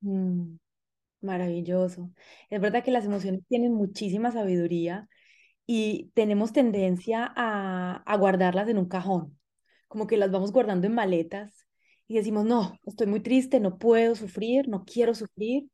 mm. 0.00 0.58
Maravilloso. 1.22 2.10
Es 2.50 2.60
verdad 2.60 2.84
que 2.84 2.92
las 2.92 3.04
emociones 3.06 3.42
tienen 3.48 3.74
muchísima 3.74 4.32
sabiduría 4.32 5.08
y 5.66 6.10
tenemos 6.14 6.52
tendencia 6.52 7.32
a, 7.36 8.02
a 8.06 8.16
guardarlas 8.18 8.68
en 8.68 8.78
un 8.78 8.88
cajón, 8.88 9.38
como 9.88 10.06
que 10.08 10.16
las 10.18 10.30
vamos 10.32 10.52
guardando 10.52 10.86
en 10.88 10.94
maletas 10.94 11.66
y 12.08 12.16
decimos, 12.16 12.44
no, 12.46 12.78
estoy 12.86 13.06
muy 13.08 13.20
triste, 13.20 13.60
no 13.60 13.78
puedo 13.78 14.14
sufrir, 14.16 14.68
no 14.68 14.84
quiero 14.86 15.14
sufrir, 15.14 15.70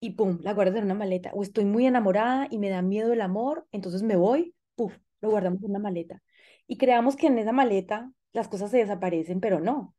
y 0.00 0.10
pum, 0.12 0.40
la 0.42 0.54
guardas 0.54 0.76
en 0.78 0.84
una 0.86 0.94
maleta. 0.94 1.30
O 1.34 1.42
estoy 1.44 1.64
muy 1.66 1.86
enamorada 1.86 2.48
y 2.50 2.58
me 2.58 2.70
da 2.70 2.82
miedo 2.82 3.12
el 3.12 3.20
amor, 3.22 3.66
entonces 3.72 4.02
me 4.02 4.16
voy, 4.16 4.54
lo 5.20 5.30
guardamos 5.30 5.62
en 5.62 5.70
una 5.70 5.78
maleta. 5.78 6.22
Y 6.66 6.78
creamos 6.78 7.16
que 7.16 7.26
en 7.28 7.38
esa 7.38 7.52
maleta 7.52 8.10
las 8.32 8.48
cosas 8.48 8.70
se 8.70 8.78
desaparecen, 8.78 9.40
pero 9.40 9.60
no, 9.60 9.94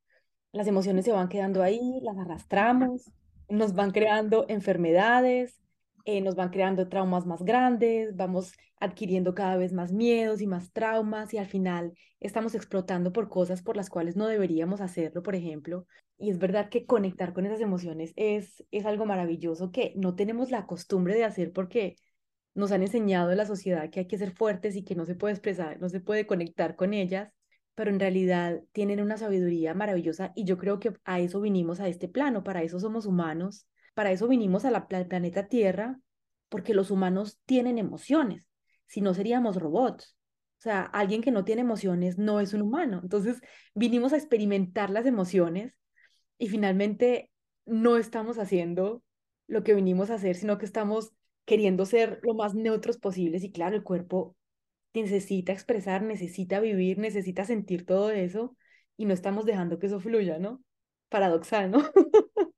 las 0.52 0.68
emociones 0.68 1.06
se 1.06 1.12
van 1.12 1.30
quedando 1.30 1.64
ahí, 1.64 2.00
las 2.02 2.18
arrastramos, 2.18 3.12
nos 3.50 3.74
van 3.74 3.92
creando 3.92 4.46
enfermedades 4.48 5.60
eh, 6.06 6.22
nos 6.22 6.36
van 6.36 6.50
creando 6.50 6.88
traumas 6.90 7.26
más 7.28 7.44
grandes, 7.44 8.16
vamos 8.16 8.54
adquiriendo 8.80 9.36
cada 9.36 9.58
vez 9.58 9.74
más 9.74 9.92
miedos 9.92 10.42
y 10.42 10.48
más 10.48 10.72
traumas 10.72 11.34
y 11.34 11.38
al 11.38 11.46
final 11.46 11.94
estamos 12.20 12.56
explotando 12.56 13.12
por 13.12 13.30
cosas 13.30 13.62
por 13.62 13.78
las 13.78 13.90
cuales 13.92 14.16
no 14.16 14.26
deberíamos 14.28 14.82
hacerlo, 14.82 15.22
por 15.22 15.36
ejemplo. 15.36 15.86
Y 16.18 16.32
es 16.32 16.40
verdad 16.40 16.70
que 16.70 16.86
conectar 16.86 17.34
con 17.34 17.46
esas 17.46 17.62
emociones 17.62 18.14
es, 18.16 18.66
es 18.72 18.86
algo 18.86 19.06
maravilloso 19.06 19.72
que 19.72 19.94
no 19.96 20.16
tenemos 20.16 20.50
la 20.50 20.66
costumbre 20.66 21.14
de 21.16 21.26
hacer 21.26 21.52
porque 21.54 21.96
nos 22.54 22.72
han 22.72 22.82
enseñado 22.82 23.32
en 23.32 23.38
la 23.38 23.46
sociedad 23.46 23.90
que 23.90 24.02
hay 24.02 24.08
que 24.08 24.18
ser 24.18 24.32
fuertes 24.32 24.76
y 24.76 24.84
que 24.84 24.96
no 24.96 25.06
se 25.06 25.16
puede 25.16 25.34
expresar, 25.34 25.80
no 25.80 25.90
se 25.90 26.00
puede 26.00 26.28
conectar 26.28 26.76
con 26.76 26.94
ellas, 26.94 27.32
pero 27.76 27.92
en 27.92 28.00
realidad 28.00 28.62
tienen 28.72 29.02
una 29.02 29.18
sabiduría 29.18 29.74
maravillosa 29.74 30.32
y 30.36 30.46
yo 30.46 30.58
creo 30.58 30.80
que 30.80 30.94
a 31.06 31.20
eso 31.20 31.42
vinimos 31.42 31.80
a 31.80 31.88
este 31.88 32.10
plano, 32.10 32.44
para 32.44 32.64
eso 32.64 32.80
somos 32.80 33.06
humanos 33.06 33.68
para 34.00 34.14
eso 34.14 34.30
vinimos 34.30 34.64
a 34.64 34.72
la, 34.72 34.88
al 34.92 35.08
planeta 35.08 35.50
Tierra, 35.50 36.00
porque 36.48 36.74
los 36.74 36.90
humanos 36.90 37.38
tienen 37.46 37.78
emociones, 37.78 38.48
si 38.86 39.02
no 39.02 39.14
seríamos 39.14 39.58
robots. 39.58 40.16
O 40.58 40.62
sea, 40.62 40.84
alguien 40.84 41.22
que 41.22 41.32
no 41.32 41.44
tiene 41.44 41.64
emociones 41.64 42.18
no 42.18 42.40
es 42.40 42.54
un 42.54 42.62
humano. 42.62 43.02
Entonces, 43.04 43.42
vinimos 43.76 44.14
a 44.14 44.16
experimentar 44.16 44.90
las 44.90 45.06
emociones 45.06 45.74
y 46.38 46.48
finalmente 46.48 47.30
no 47.66 47.98
estamos 47.98 48.40
haciendo 48.40 49.04
lo 49.48 49.66
que 49.66 49.74
vinimos 49.74 50.12
a 50.12 50.16
hacer, 50.16 50.38
sino 50.38 50.58
que 50.58 50.66
estamos 50.66 51.12
queriendo 51.50 51.88
ser 51.88 52.20
lo 52.22 52.36
más 52.36 52.54
neutros 52.54 53.00
posibles. 53.00 53.44
Y 53.44 53.52
claro, 53.52 53.76
el 53.76 53.84
cuerpo 53.84 54.36
necesita 54.94 55.52
expresar, 55.52 56.04
necesita 56.04 56.60
vivir, 56.60 57.00
necesita 57.00 57.44
sentir 57.44 57.86
todo 57.88 58.12
eso 58.12 58.56
y 58.98 59.06
no 59.06 59.16
estamos 59.16 59.46
dejando 59.46 59.80
que 59.80 59.88
eso 59.88 60.00
fluya, 60.00 60.38
¿no? 60.38 60.64
Paradoxal, 61.10 61.72
¿no? 61.72 61.80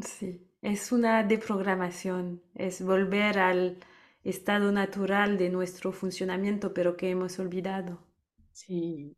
Sí, 0.00 0.48
es 0.62 0.92
una 0.92 1.24
deprogramación, 1.24 2.40
es 2.54 2.82
volver 2.82 3.40
al 3.40 3.78
estado 4.22 4.70
natural 4.70 5.36
de 5.38 5.50
nuestro 5.50 5.90
funcionamiento, 5.92 6.72
pero 6.72 6.96
que 6.96 7.10
hemos 7.10 7.40
olvidado. 7.40 8.06
Sí, 8.52 9.16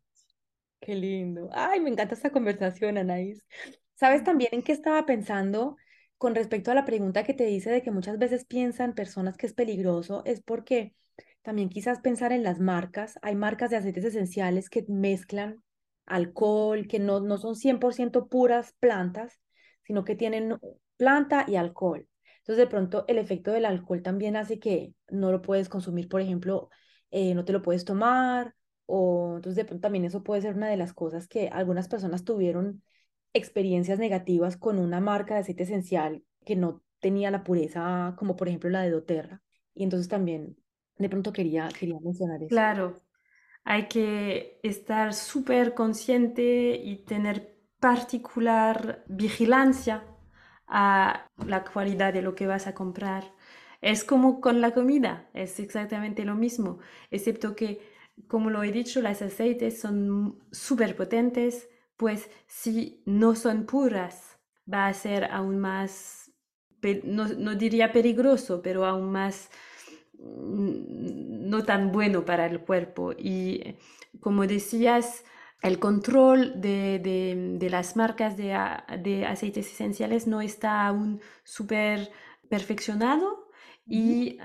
qué 0.79 0.95
lindo. 0.95 1.49
Ay, 1.53 1.79
me 1.81 1.91
encanta 1.91 2.15
esta 2.15 2.31
conversación, 2.31 2.97
Anaís. 2.97 3.45
¿Sabes 3.93 4.23
también 4.23 4.49
en 4.53 4.63
qué 4.63 4.71
estaba 4.71 5.05
pensando 5.05 5.77
con 6.21 6.35
respecto 6.35 6.69
a 6.69 6.75
la 6.75 6.85
pregunta 6.85 7.23
que 7.23 7.33
te 7.33 7.45
dice 7.45 7.71
de 7.71 7.81
que 7.81 7.89
muchas 7.89 8.19
veces 8.19 8.45
piensan 8.45 8.93
personas 8.93 9.37
que 9.37 9.47
es 9.47 9.53
peligroso? 9.53 10.21
Es 10.23 10.39
porque 10.39 10.93
también 11.41 11.67
quizás 11.67 11.99
pensar 11.99 12.31
en 12.31 12.43
las 12.43 12.59
marcas. 12.59 13.17
Hay 13.23 13.35
marcas 13.35 13.71
de 13.71 13.77
aceites 13.77 14.05
esenciales 14.05 14.69
que 14.69 14.85
mezclan 14.87 15.63
alcohol, 16.05 16.87
que 16.87 16.99
no, 16.99 17.21
no 17.21 17.39
son 17.39 17.55
100% 17.55 18.27
puras 18.27 18.75
plantas, 18.79 19.41
sino 19.81 20.05
que 20.05 20.15
tienen 20.15 20.59
planta 20.95 21.43
y 21.47 21.55
alcohol. 21.55 22.07
Entonces, 22.41 22.57
de 22.57 22.67
pronto, 22.67 23.03
el 23.07 23.17
efecto 23.17 23.51
del 23.51 23.65
alcohol 23.65 24.03
también 24.03 24.35
hace 24.35 24.59
que 24.59 24.93
no 25.09 25.31
lo 25.31 25.41
puedes 25.41 25.69
consumir, 25.69 26.07
por 26.07 26.21
ejemplo, 26.21 26.69
eh, 27.09 27.33
no 27.33 27.45
te 27.45 27.53
lo 27.53 27.63
puedes 27.63 27.83
tomar, 27.83 28.53
o 28.85 29.37
entonces 29.37 29.65
también 29.81 30.05
eso 30.05 30.21
puede 30.21 30.43
ser 30.43 30.55
una 30.55 30.69
de 30.69 30.77
las 30.77 30.93
cosas 30.93 31.27
que 31.27 31.47
algunas 31.47 31.87
personas 31.87 32.23
tuvieron 32.23 32.83
experiencias 33.33 33.99
negativas 33.99 34.57
con 34.57 34.79
una 34.79 34.99
marca 34.99 35.35
de 35.35 35.41
aceite 35.41 35.63
esencial 35.63 36.23
que 36.45 36.55
no 36.55 36.81
tenía 36.99 37.31
la 37.31 37.43
pureza, 37.43 38.15
como 38.17 38.35
por 38.35 38.47
ejemplo 38.47 38.69
la 38.69 38.81
de 38.81 38.91
doTERRA. 38.91 39.41
Y 39.73 39.83
entonces 39.83 40.07
también 40.07 40.57
de 40.97 41.09
pronto 41.09 41.33
quería, 41.33 41.69
quería 41.77 41.99
mencionar 41.99 42.41
eso. 42.41 42.49
Claro, 42.49 43.01
hay 43.63 43.87
que 43.87 44.59
estar 44.63 45.13
súper 45.13 45.73
consciente 45.73 46.79
y 46.83 46.97
tener 46.97 47.57
particular 47.79 49.03
vigilancia 49.07 50.03
a 50.67 51.27
la 51.45 51.63
cualidad 51.63 52.13
de 52.13 52.21
lo 52.21 52.35
que 52.35 52.47
vas 52.47 52.67
a 52.67 52.73
comprar. 52.73 53.33
Es 53.81 54.03
como 54.03 54.41
con 54.41 54.61
la 54.61 54.71
comida, 54.71 55.29
es 55.33 55.59
exactamente 55.59 56.23
lo 56.23 56.35
mismo, 56.35 56.79
excepto 57.09 57.55
que, 57.55 57.81
como 58.27 58.51
lo 58.51 58.63
he 58.63 58.71
dicho, 58.71 59.01
las 59.01 59.23
aceites 59.23 59.81
son 59.81 60.39
súper 60.51 60.95
potentes, 60.95 61.67
pues 62.01 62.31
si 62.47 63.03
no 63.05 63.35
son 63.35 63.67
puras, 63.67 64.39
va 64.65 64.87
a 64.87 64.93
ser 64.95 65.25
aún 65.25 65.59
más, 65.59 66.31
no, 67.03 67.27
no 67.27 67.53
diría 67.53 67.91
peligroso, 67.91 68.63
pero 68.63 68.87
aún 68.87 69.11
más 69.11 69.51
mm, 70.17 71.47
no 71.47 71.63
tan 71.63 71.91
bueno 71.91 72.25
para 72.25 72.47
el 72.47 72.61
cuerpo. 72.61 73.11
Y 73.15 73.75
como 74.19 74.47
decías, 74.47 75.23
el 75.61 75.77
control 75.77 76.59
de, 76.59 77.67
las 77.69 77.95
marcas 77.95 78.35
de, 78.35 78.55
aceites 79.27 79.71
esenciales 79.71 80.25
no 80.25 80.41
está 80.41 80.87
aún 80.87 81.21
súper 81.43 82.09
perfeccionado 82.49 83.51
y 83.85 84.39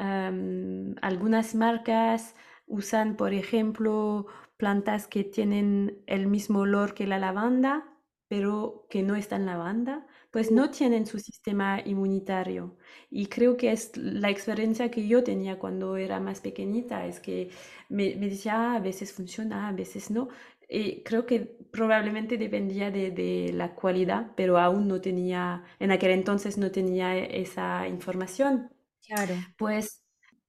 algunas 1.01 1.55
marcas 1.55 2.35
usan, 2.67 3.17
por 3.17 3.33
ejemplo, 3.33 4.27
plantas 4.57 5.07
que 5.07 5.25
tienen 5.25 6.03
el 6.07 6.27
mismo 6.27 6.61
olor 6.61 6.95
que 6.95 7.07
la 7.07 7.19
lavanda, 7.19 7.93
pero 8.29 8.87
que 8.91 9.03
no 9.03 9.15
están 9.15 9.47
lavanda, 9.47 10.07
pues 10.33 10.51
no 10.51 10.71
tienen 10.71 11.07
su 11.07 11.19
sistema 11.19 11.81
inmunitario. 11.85 12.77
Y 13.09 13.27
creo 13.27 13.57
que 13.57 13.71
es 13.71 13.97
la 13.97 14.31
experiencia 14.31 14.91
que 14.91 15.07
yo 15.07 15.23
tenía 15.23 15.59
cuando 15.59 15.97
era 15.97 16.19
más 16.19 16.41
pequeñita, 16.41 17.07
es 17.07 17.21
que 17.21 17.51
me, 17.89 18.17
me 18.17 18.29
decía, 18.29 18.73
ah, 18.73 18.75
a 18.77 18.81
veces 18.81 19.13
funciona, 19.13 19.69
a 19.69 19.73
veces 19.73 20.11
no. 20.11 20.29
Y 20.69 21.03
creo 21.05 21.27
que 21.27 21.41
probablemente 21.71 22.39
dependía 22.39 22.91
de, 22.91 23.53
la 23.55 23.75
cualidad, 23.75 24.33
pero 24.37 24.59
aún 24.59 24.89
no 24.89 25.01
tenía, 25.01 25.65
en 25.79 25.93
aquel 25.93 26.11
entonces 26.11 26.59
no 26.59 26.71
tenía 26.71 27.17
esa 27.17 27.87
información. 27.87 28.71
Claro. 29.07 29.35
Pues 29.57 30.05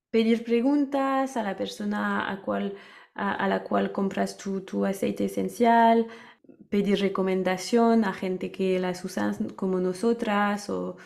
pedir 0.10 0.44
preguntas 0.44 1.38
a 1.38 1.44
la 1.44 1.56
persona 1.56 2.32
a, 2.32 2.42
cual, 2.42 2.74
a, 3.18 3.48
la 3.48 3.64
cual 3.64 3.92
compras 3.92 4.38
tu, 4.38 4.86
aceite 4.86 5.26
esencial, 5.26 6.08
pedir 6.70 7.00
recomendación 7.00 8.06
a 8.06 8.14
gente 8.14 8.52
que 8.52 8.80
las 8.80 9.04
usan 9.04 9.50
como 9.56 9.80
nosotras 9.80 10.70
o 10.70 10.98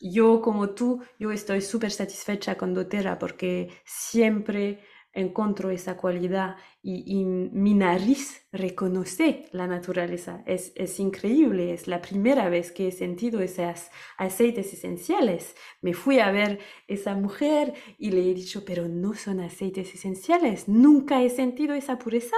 yo 0.00 0.40
como 0.40 0.70
tú, 0.70 1.02
yo 1.18 1.32
estoy 1.32 1.60
súper 1.60 1.90
satisfecha 1.90 2.56
con 2.56 2.74
doTERRA 2.74 3.18
porque 3.18 3.70
siempre 3.84 4.80
encuentro 5.12 5.70
esa 5.70 5.96
cualidad 5.96 6.56
y, 6.82 7.24
mi 7.24 7.74
nariz 7.74 8.46
reconoce 8.52 9.46
la 9.52 9.66
naturaleza. 9.66 10.42
Es, 10.46 10.72
es, 10.76 11.00
increíble, 11.00 11.72
es 11.72 11.88
la 11.88 12.00
primera 12.00 12.48
vez 12.48 12.72
que 12.72 12.88
he 12.88 12.92
sentido 12.92 13.40
esos 13.40 13.88
aceites 14.16 14.72
esenciales. 14.72 15.56
Me 15.82 15.94
fui 15.94 16.20
a 16.20 16.30
ver 16.30 16.60
esa 16.86 17.14
mujer 17.14 17.74
y 17.98 18.10
le 18.10 18.30
he 18.30 18.34
dicho, 18.34 18.64
pero 18.64 18.88
no 18.88 19.14
son 19.14 19.40
aceites 19.40 19.94
esenciales, 19.94 20.68
nunca 20.68 21.22
he 21.22 21.30
sentido 21.30 21.74
esa 21.74 21.98
pureza, 21.98 22.36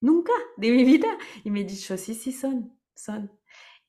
nunca 0.00 0.32
de 0.56 0.70
mi 0.70 0.84
vida. 0.84 1.18
Y 1.44 1.50
me 1.50 1.60
he 1.60 1.64
dicho, 1.64 1.96
sí, 1.96 2.14
sí, 2.14 2.32
son, 2.32 2.78
son. 2.94 3.30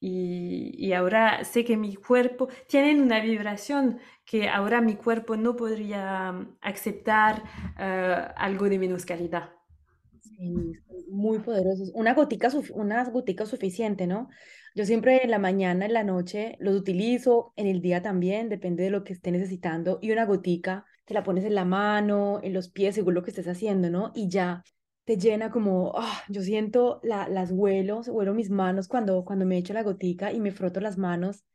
Y, 0.07 0.93
ahora 0.93 1.43
sé 1.45 1.65
que 1.65 1.77
mi 1.77 1.95
cuerpo 1.95 2.47
tiene 2.67 3.01
una 3.01 3.19
vibración 3.21 3.99
que 4.25 4.49
ahora 4.49 4.81
mi 4.81 4.95
cuerpo 4.95 5.37
no 5.37 5.55
podría 5.55 6.31
mm, 6.31 6.57
aceptar 6.61 7.43
eh, 7.79 8.27
algo 8.35 8.67
de 8.69 8.79
menos 8.79 9.05
calidad. 9.05 9.49
Sí, 10.21 10.73
muy 11.09 11.39
poderosos. 11.39 11.91
Una 11.93 12.13
gotica, 12.13 12.49
unas 12.73 13.11
goticas 13.11 13.49
suficiente, 13.49 14.07
¿no? 14.07 14.29
Yo 14.73 14.85
siempre 14.85 15.23
en 15.23 15.31
la 15.31 15.39
mañana, 15.39 15.85
en 15.85 15.93
la 15.93 16.03
noche, 16.03 16.57
los 16.59 16.75
utilizo, 16.75 17.53
en 17.55 17.67
el 17.67 17.81
día 17.81 18.01
también, 18.01 18.49
depende 18.49 18.83
de 18.83 18.89
lo 18.89 19.03
que 19.03 19.13
esté 19.13 19.31
necesitando. 19.31 19.99
Y 20.01 20.11
una 20.11 20.25
gotica, 20.25 20.85
te 21.05 21.13
la 21.13 21.23
pones 21.23 21.45
en 21.45 21.55
la 21.55 21.63
mano, 21.65 22.39
en 22.43 22.53
los 22.53 22.69
pies, 22.69 22.95
según 22.95 23.13
lo 23.13 23.23
que 23.23 23.29
estés 23.31 23.47
haciendo, 23.47 23.89
¿no? 23.89 24.11
Y 24.15 24.27
ya 24.29 24.63
te 25.05 25.17
llena 25.17 25.51
como, 25.51 25.93
ah, 25.95 26.23
yo 26.29 26.41
siento 26.41 26.99
la, 27.03 27.29
las 27.29 27.51
huelos, 27.51 28.07
huelo 28.09 28.33
mis 28.33 28.49
manos 28.49 28.87
cuando, 28.87 29.23
cuando 29.23 29.45
me 29.45 29.57
echo 29.57 29.73
la 29.73 29.83
gotica 29.83 30.33
y 30.33 30.39
me 30.39 30.51
froto 30.51 30.81
las 30.81 30.97
manos 30.97 31.45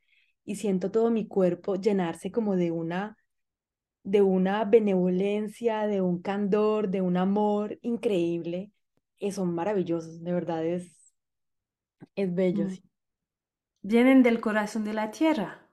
y 0.45 0.55
siento 0.55 0.91
todo 0.91 1.11
mi 1.11 1.27
cuerpo 1.27 1.75
llenarse 1.75 2.31
como 2.31 2.55
de 2.55 2.71
una, 2.71 3.17
de 4.03 4.21
una 4.21 4.65
benevolencia, 4.65 5.87
de 5.87 6.01
un 6.01 6.21
candor, 6.21 6.89
de 6.89 7.01
un 7.01 7.17
amor 7.17 7.79
increíble. 7.81 8.71
Y 9.19 9.31
son 9.31 9.53
maravillosos, 9.55 10.23
de 10.23 10.33
verdad 10.33 10.65
es, 10.65 11.13
es 12.15 12.33
bello. 12.33 12.65
Mm. 12.65 12.77
Vienen 13.83 14.23
del 14.23 14.41
corazón 14.41 14.83
de 14.85 14.93
la 14.93 15.11
tierra 15.11 15.67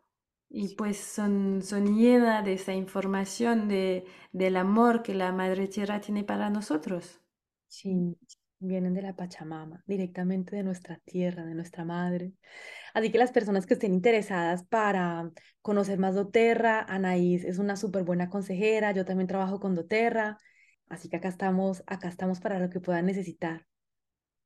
y 0.50 0.74
pues 0.76 0.98
son, 0.98 1.62
son 1.62 1.96
llenas 1.96 2.44
de 2.44 2.54
esa 2.54 2.74
información 2.74 3.68
de, 3.68 4.04
del 4.32 4.56
amor 4.56 5.02
que 5.02 5.14
la 5.14 5.32
Madre 5.32 5.68
Tierra 5.68 6.00
tiene 6.00 6.24
para 6.24 6.50
nosotros. 6.50 7.20
Sí, 7.68 8.16
vienen 8.60 8.94
de 8.94 9.02
la 9.02 9.14
Pachamama, 9.14 9.82
directamente 9.86 10.56
de 10.56 10.62
nuestra 10.62 10.98
tierra, 11.04 11.44
de 11.44 11.54
nuestra 11.54 11.84
madre. 11.84 12.32
Así 12.94 13.10
que 13.10 13.18
las 13.18 13.32
personas 13.32 13.66
que 13.66 13.74
estén 13.74 13.94
interesadas 13.94 14.64
para 14.64 15.30
conocer 15.62 15.98
más 15.98 16.14
doTERRA, 16.14 16.80
Anaís 16.80 17.44
es 17.44 17.58
una 17.58 17.76
súper 17.76 18.02
buena 18.02 18.28
consejera, 18.28 18.92
yo 18.92 19.04
también 19.04 19.28
trabajo 19.28 19.60
con 19.60 19.74
doTERRA, 19.74 20.38
así 20.88 21.08
que 21.08 21.16
acá 21.16 21.28
estamos, 21.28 21.82
acá 21.86 22.08
estamos 22.08 22.40
para 22.40 22.58
lo 22.58 22.70
que 22.70 22.80
puedan 22.80 23.06
necesitar. 23.06 23.66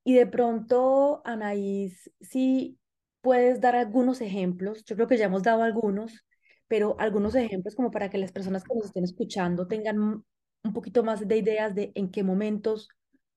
Y 0.04 0.14
de 0.14 0.26
pronto, 0.26 1.22
Anaís, 1.24 2.10
si 2.20 2.78
puedes 3.20 3.60
dar 3.60 3.76
algunos 3.76 4.20
ejemplos, 4.20 4.84
yo 4.84 4.96
creo 4.96 5.08
que 5.08 5.16
ya 5.16 5.26
hemos 5.26 5.44
dado 5.44 5.62
algunos, 5.62 6.24
pero 6.68 6.96
algunos 6.98 7.34
ejemplos 7.34 7.76
como 7.76 7.90
para 7.90 8.10
que 8.10 8.18
las 8.18 8.32
personas 8.32 8.64
que 8.64 8.74
nos 8.74 8.86
estén 8.86 9.04
escuchando 9.04 9.68
tengan 9.68 10.24
un 10.64 10.72
poquito 10.72 11.04
más 11.04 11.26
de 11.26 11.36
ideas 11.36 11.74
de 11.74 11.92
en 11.94 12.10
qué 12.10 12.22
momentos 12.22 12.88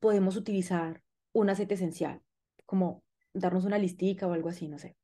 podemos 0.05 0.35
utilizar 0.35 1.01
un 1.33 1.49
aceite 1.49 1.73
esencial, 1.73 2.21
como 2.67 2.85
darnos 3.33 3.65
una 3.65 3.79
listica 3.79 4.27
o 4.27 4.33
algo 4.33 4.49
así, 4.49 4.67
no 4.67 4.77
sé. 4.77 4.95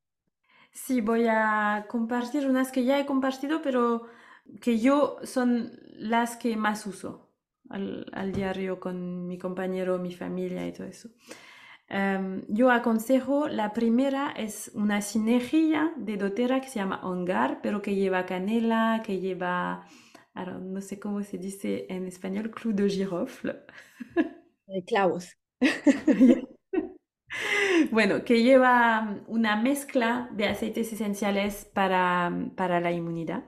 Sí, 0.72 1.02
voy 1.02 1.26
a 1.28 1.88
compartir 1.90 2.48
unas 2.48 2.72
que 2.72 2.86
ya 2.86 3.00
he 3.00 3.08
compartido, 3.08 3.64
pero 3.64 3.82
que 4.62 4.78
yo 4.78 5.18
son 5.24 5.72
las 5.96 6.38
que 6.38 6.56
más 6.56 6.86
uso 6.86 7.32
al, 7.70 8.06
al 8.14 8.32
diario 8.32 8.80
con 8.80 9.26
mi 9.28 9.40
compañero, 9.40 9.98
mi 9.98 10.14
familia 10.14 10.68
y 10.68 10.72
todo 10.72 10.86
eso. 10.86 11.10
Em, 11.90 12.44
yo 12.48 12.70
aconsejo, 12.70 13.48
la 13.48 13.74
primera 13.74 14.32
es 14.38 14.70
una 14.76 15.02
sinergia 15.02 15.94
de 15.98 16.16
dotera 16.16 16.62
que 16.62 16.70
se 16.70 16.78
llama 16.80 17.02
Ongar, 17.04 17.60
pero 17.64 17.82
que 17.82 17.96
lleva 17.96 18.28
canela, 18.28 19.02
que 19.04 19.20
lleva, 19.20 19.88
no 20.36 20.80
sé 20.80 21.00
cómo 21.00 21.24
se 21.24 21.40
dice 21.40 21.88
en 21.90 22.06
español, 22.06 22.52
clou 22.52 22.72
de 22.72 22.88
girofle. 22.88 23.56
De 24.74 24.84
clavos. 24.84 25.38
bueno, 27.92 28.24
que 28.24 28.44
lleva 28.44 29.22
una 29.28 29.56
mezcla 29.56 30.30
de 30.34 30.48
aceites 30.48 30.92
esenciales 30.94 31.66
para, 31.74 32.32
para 32.56 32.80
la 32.80 32.92
inmunidad. 32.92 33.46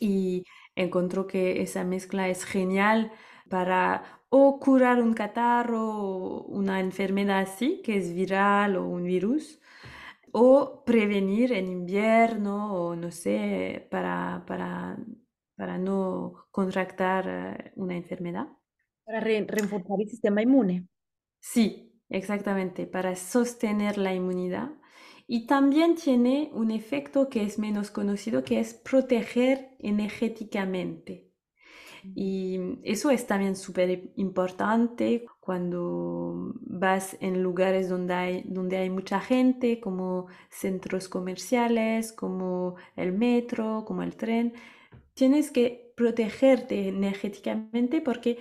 Y 0.00 0.44
encontró 0.76 1.26
que 1.26 1.62
esa 1.62 1.84
mezcla 1.84 2.28
es 2.28 2.44
genial 2.44 3.12
para 3.48 4.22
o 4.28 4.60
curar 4.60 5.02
un 5.02 5.14
catarro 5.14 5.80
o 5.88 6.44
una 6.46 6.80
enfermedad 6.80 7.40
así, 7.40 7.82
que 7.84 7.96
es 7.98 8.14
viral 8.14 8.76
o 8.76 8.86
un 8.86 9.04
virus, 9.04 9.60
o 10.32 10.84
prevenir 10.84 11.52
en 11.52 11.68
invierno 11.68 12.74
o 12.74 12.96
no 12.96 13.10
sé, 13.10 13.88
para, 13.90 14.44
para, 14.46 14.98
para 15.56 15.78
no 15.78 16.46
contractar 16.50 17.26
eh, 17.28 17.72
una 17.76 17.96
enfermedad. 17.96 18.48
Para 19.06 19.20
reforzar 19.20 20.00
el 20.00 20.08
sistema 20.10 20.42
inmune. 20.42 20.86
Sí, 21.40 21.92
exactamente, 22.10 22.86
para 22.86 23.16
sostener 23.16 23.98
la 23.98 24.14
inmunidad. 24.14 24.70
Y 25.28 25.46
también 25.46 25.96
tiene 25.96 26.50
un 26.54 26.70
efecto 26.72 27.28
que 27.28 27.44
es 27.44 27.58
menos 27.58 27.90
conocido, 27.90 28.44
que 28.44 28.60
es 28.60 28.74
proteger 28.74 29.70
energéticamente. 29.80 31.30
Y 32.14 32.60
eso 32.84 33.10
es 33.10 33.26
también 33.26 33.56
súper 33.56 34.12
importante 34.16 35.26
cuando 35.40 36.54
vas 36.60 37.16
en 37.20 37.42
lugares 37.42 37.88
donde 37.88 38.14
hay, 38.14 38.42
donde 38.46 38.78
hay 38.78 38.90
mucha 38.90 39.20
gente, 39.20 39.80
como 39.80 40.26
centros 40.50 41.08
comerciales, 41.08 42.12
como 42.12 42.76
el 42.96 43.12
metro, 43.12 43.84
como 43.86 44.02
el 44.02 44.16
tren. 44.16 44.54
Tienes 45.14 45.50
que 45.50 45.92
protegerte 45.96 46.88
energéticamente 46.88 48.00
porque 48.00 48.38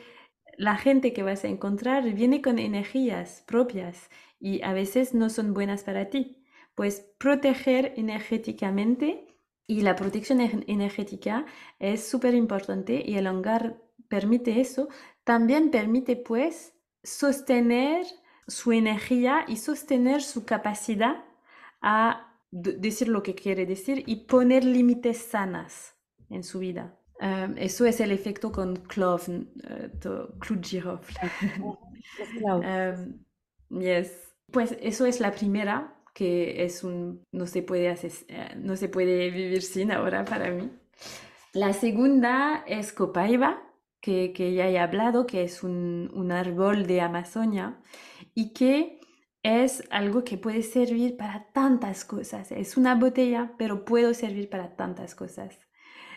la 0.57 0.77
gente 0.77 1.13
que 1.13 1.23
vas 1.23 1.43
a 1.43 1.47
encontrar 1.47 2.03
viene 2.13 2.41
con 2.41 2.59
energías 2.59 3.43
propias 3.45 4.09
y 4.39 4.61
a 4.63 4.73
veces 4.73 5.13
no 5.13 5.29
son 5.29 5.53
buenas 5.53 5.83
para 5.83 6.09
ti. 6.09 6.43
Pues 6.75 7.05
proteger 7.17 7.93
energéticamente 7.95 9.37
y 9.67 9.81
la 9.81 9.95
protección 9.95 10.41
energética 10.41 11.45
es 11.79 12.07
súper 12.07 12.35
importante 12.35 13.03
y 13.05 13.15
el 13.15 13.27
hangar 13.27 13.81
permite 14.07 14.59
eso. 14.59 14.89
También 15.23 15.71
permite 15.71 16.15
pues 16.15 16.73
sostener 17.03 18.05
su 18.47 18.71
energía 18.71 19.45
y 19.47 19.57
sostener 19.57 20.21
su 20.21 20.45
capacidad 20.45 21.25
a 21.81 22.33
decir 22.51 23.07
lo 23.07 23.23
que 23.23 23.35
quiere 23.35 23.65
decir 23.65 24.03
y 24.05 24.27
poner 24.27 24.63
límites 24.63 25.17
sanas 25.17 25.95
en 26.29 26.43
su 26.43 26.59
vida. 26.59 26.99
Em, 27.19 27.57
eso 27.57 27.85
es 27.85 27.99
el 27.99 28.11
efecto 28.11 28.51
con 28.51 28.75
clove, 28.75 29.23
uh, 29.29 29.89
yes. 33.79 34.33
Pues 34.51 34.77
eso 34.81 35.05
es 35.05 35.19
la 35.19 35.31
primera 35.31 35.95
que 36.15 36.63
es 36.63 36.83
un, 36.83 37.25
no 37.33 37.45
se 37.45 37.61
puede, 37.61 37.89
hacer, 37.89 38.11
eh, 38.29 38.55
no 38.55 38.77
se 38.77 38.87
puede 38.87 39.29
vivir 39.29 39.61
sin 39.61 39.91
ahora 39.91 40.23
para 40.23 40.49
mí. 40.49 40.71
La 41.53 41.73
segunda 41.73 42.63
es 42.67 42.93
copaiba, 42.93 43.61
que, 43.99 44.31
que 44.31 44.53
ya 44.53 44.69
he 44.69 44.79
hablado, 44.79 45.25
que 45.27 45.43
es 45.43 45.61
un, 45.61 46.09
un 46.13 46.31
árbol 46.31 46.87
de 46.87 47.01
Amazonia 47.01 47.81
y 48.33 48.53
que 48.53 49.01
es 49.43 49.83
algo 49.89 50.23
que 50.23 50.37
puede 50.37 50.63
servir 50.63 51.17
para 51.17 51.51
tantas 51.51 52.05
cosas. 52.05 52.51
Es 52.51 52.77
una 52.77 52.95
botella, 52.95 53.53
pero 53.57 53.83
puede 53.83 54.13
servir 54.13 54.49
para 54.49 54.75
tantas 54.75 55.15
cosas. 55.15 55.59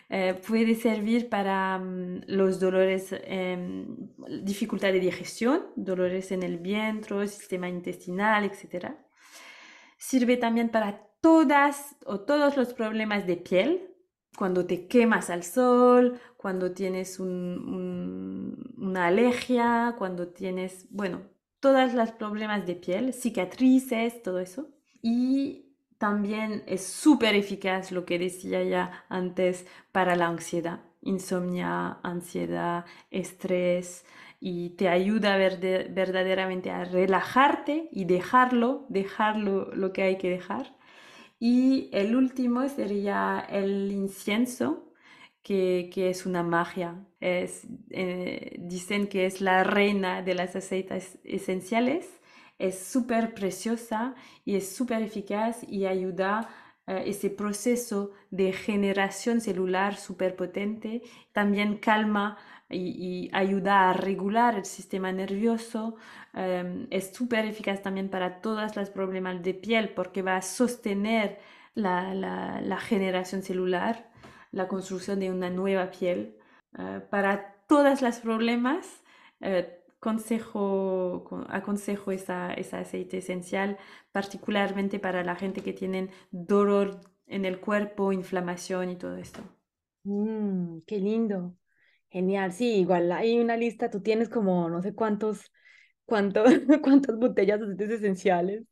Eh, 0.09 0.33
puede 0.47 0.73
servir 0.75 1.29
para 1.29 1.77
mm, 1.77 2.23
los 2.27 2.59
dolores, 2.59 3.09
eh, 3.11 3.85
dificultad 4.43 4.91
de 4.91 4.99
digestión, 4.99 5.67
dolores 5.75 6.31
en 6.31 6.43
el 6.43 6.57
vientre, 6.57 7.27
sistema 7.27 7.69
intestinal, 7.69 8.43
etc 8.43 8.95
sirve 9.99 10.37
también 10.37 10.69
para 10.69 11.05
todas 11.21 11.97
o 12.05 12.21
todos 12.21 12.57
los 12.57 12.73
problemas 12.73 13.27
de 13.27 13.37
piel, 13.37 13.93
cuando 14.37 14.65
te 14.65 14.87
quemas 14.87 15.29
al 15.29 15.43
sol, 15.43 16.19
cuando 16.37 16.71
tienes 16.71 17.19
una 17.19 19.05
alergia, 19.05 19.95
cuando 19.97 20.29
tienes, 20.29 20.87
bueno, 20.89 21.23
todos 21.59 21.93
los 21.93 22.11
problemas 22.13 22.65
de 22.65 22.75
piel, 22.75 23.13
cicatrices, 23.13 24.23
todo 24.23 24.39
eso. 24.39 24.69
Y 25.01 25.68
también 25.99 26.63
es 26.65 26.83
súper 26.87 27.35
eficaz 27.35 27.91
lo 27.91 28.05
que 28.05 28.17
decía 28.17 28.63
ya 28.63 29.05
antes 29.09 29.67
para 29.91 30.15
la 30.15 30.27
ansiedad, 30.27 30.79
insomnia, 31.01 31.99
ansiedad, 32.01 32.85
estrés, 33.11 34.05
y 34.41 34.71
te 34.71 34.87
ayuda 34.89 35.37
verdaderamente 35.37 36.71
a 36.71 36.85
relajarte 36.85 37.89
y 37.91 38.05
dejarlo, 38.05 38.85
dejarlo 38.89 39.69
lo 39.75 39.93
que 39.93 40.03
hay 40.03 40.17
que 40.17 40.29
dejar. 40.29 40.75
Y 41.39 41.89
el 41.93 42.15
último 42.15 42.67
sería 42.69 43.45
el 43.49 43.91
incienso, 43.91 44.89
que, 45.43 45.89
que 45.93 46.09
es 46.09 46.25
una 46.25 46.43
magia. 46.43 46.95
Es, 47.19 47.67
eh, 47.89 48.55
dicen 48.59 49.07
que 49.07 49.25
es 49.25 49.41
la 49.41 49.63
reina 49.63 50.21
de 50.21 50.35
las 50.35 50.55
aceites 50.55 51.17
esenciales. 51.23 52.18
Es 52.59 52.79
súper 52.79 53.33
preciosa 53.33 54.13
y 54.45 54.55
es 54.55 54.75
súper 54.75 55.01
eficaz 55.01 55.63
y 55.67 55.85
ayuda 55.85 56.49
eh, 56.89 57.03
ese 57.05 57.29
proceso 57.29 58.11
de 58.31 58.51
generación 58.51 59.41
celular 59.41 59.95
súper 59.95 60.35
potente. 60.35 61.03
También 61.31 61.77
calma 61.77 62.37
y, 62.69 63.29
ayuda 63.33 63.89
a 63.89 63.93
regular 63.93 64.55
el 64.55 64.65
sistema 64.65 65.11
nervioso. 65.11 65.95
Em, 66.33 66.87
es 66.89 67.13
súper 67.13 67.45
eficaz 67.45 67.81
también 67.81 68.09
para 68.09 68.41
todos 68.41 68.75
los 68.75 68.89
problemas 68.89 69.41
de 69.43 69.53
piel 69.53 69.89
porque 69.89 70.21
va 70.21 70.37
a 70.37 70.41
sostener 70.41 71.39
la, 71.75 72.13
la, 72.13 72.77
generación 72.79 73.41
celular, 73.43 74.09
la 74.51 74.67
construcción 74.67 75.19
de 75.19 75.31
una 75.31 75.49
nueva 75.49 75.91
piel. 75.91 76.37
Eh, 76.77 77.01
para 77.09 77.55
todos 77.67 78.01
los 78.01 78.17
problemas, 78.17 79.03
eh, 79.41 79.78
consejo, 79.99 81.25
aconsejo 81.49 82.11
esa, 82.11 82.53
esa 82.53 82.79
aceite 82.79 83.17
esencial, 83.17 83.77
particularmente 84.11 84.99
para 84.99 85.23
la 85.23 85.35
gente 85.35 85.61
que 85.61 85.73
tiene 85.73 86.09
dolor 86.31 87.01
en 87.27 87.45
el 87.45 87.59
cuerpo, 87.59 88.11
inflamación 88.13 88.89
y 88.89 88.95
todo 88.97 89.17
esto. 89.17 89.41
Mm, 90.03 90.79
qué 90.87 90.97
lindo. 90.99 91.55
Genial, 92.09 92.51
sí, 92.53 92.77
igual 92.79 93.11
hay 93.11 93.39
una 93.39 93.57
lista, 93.57 93.89
tú 93.91 94.01
tienes 94.01 94.29
como 94.29 94.69
no 94.69 94.81
sé 94.81 94.93
cuántos, 94.95 95.51
cuántos, 96.05 96.45
cuántas 96.83 97.17
botellas 97.17 97.59
de 97.59 97.65
aceites 97.67 97.89
esenciales. 97.91 98.63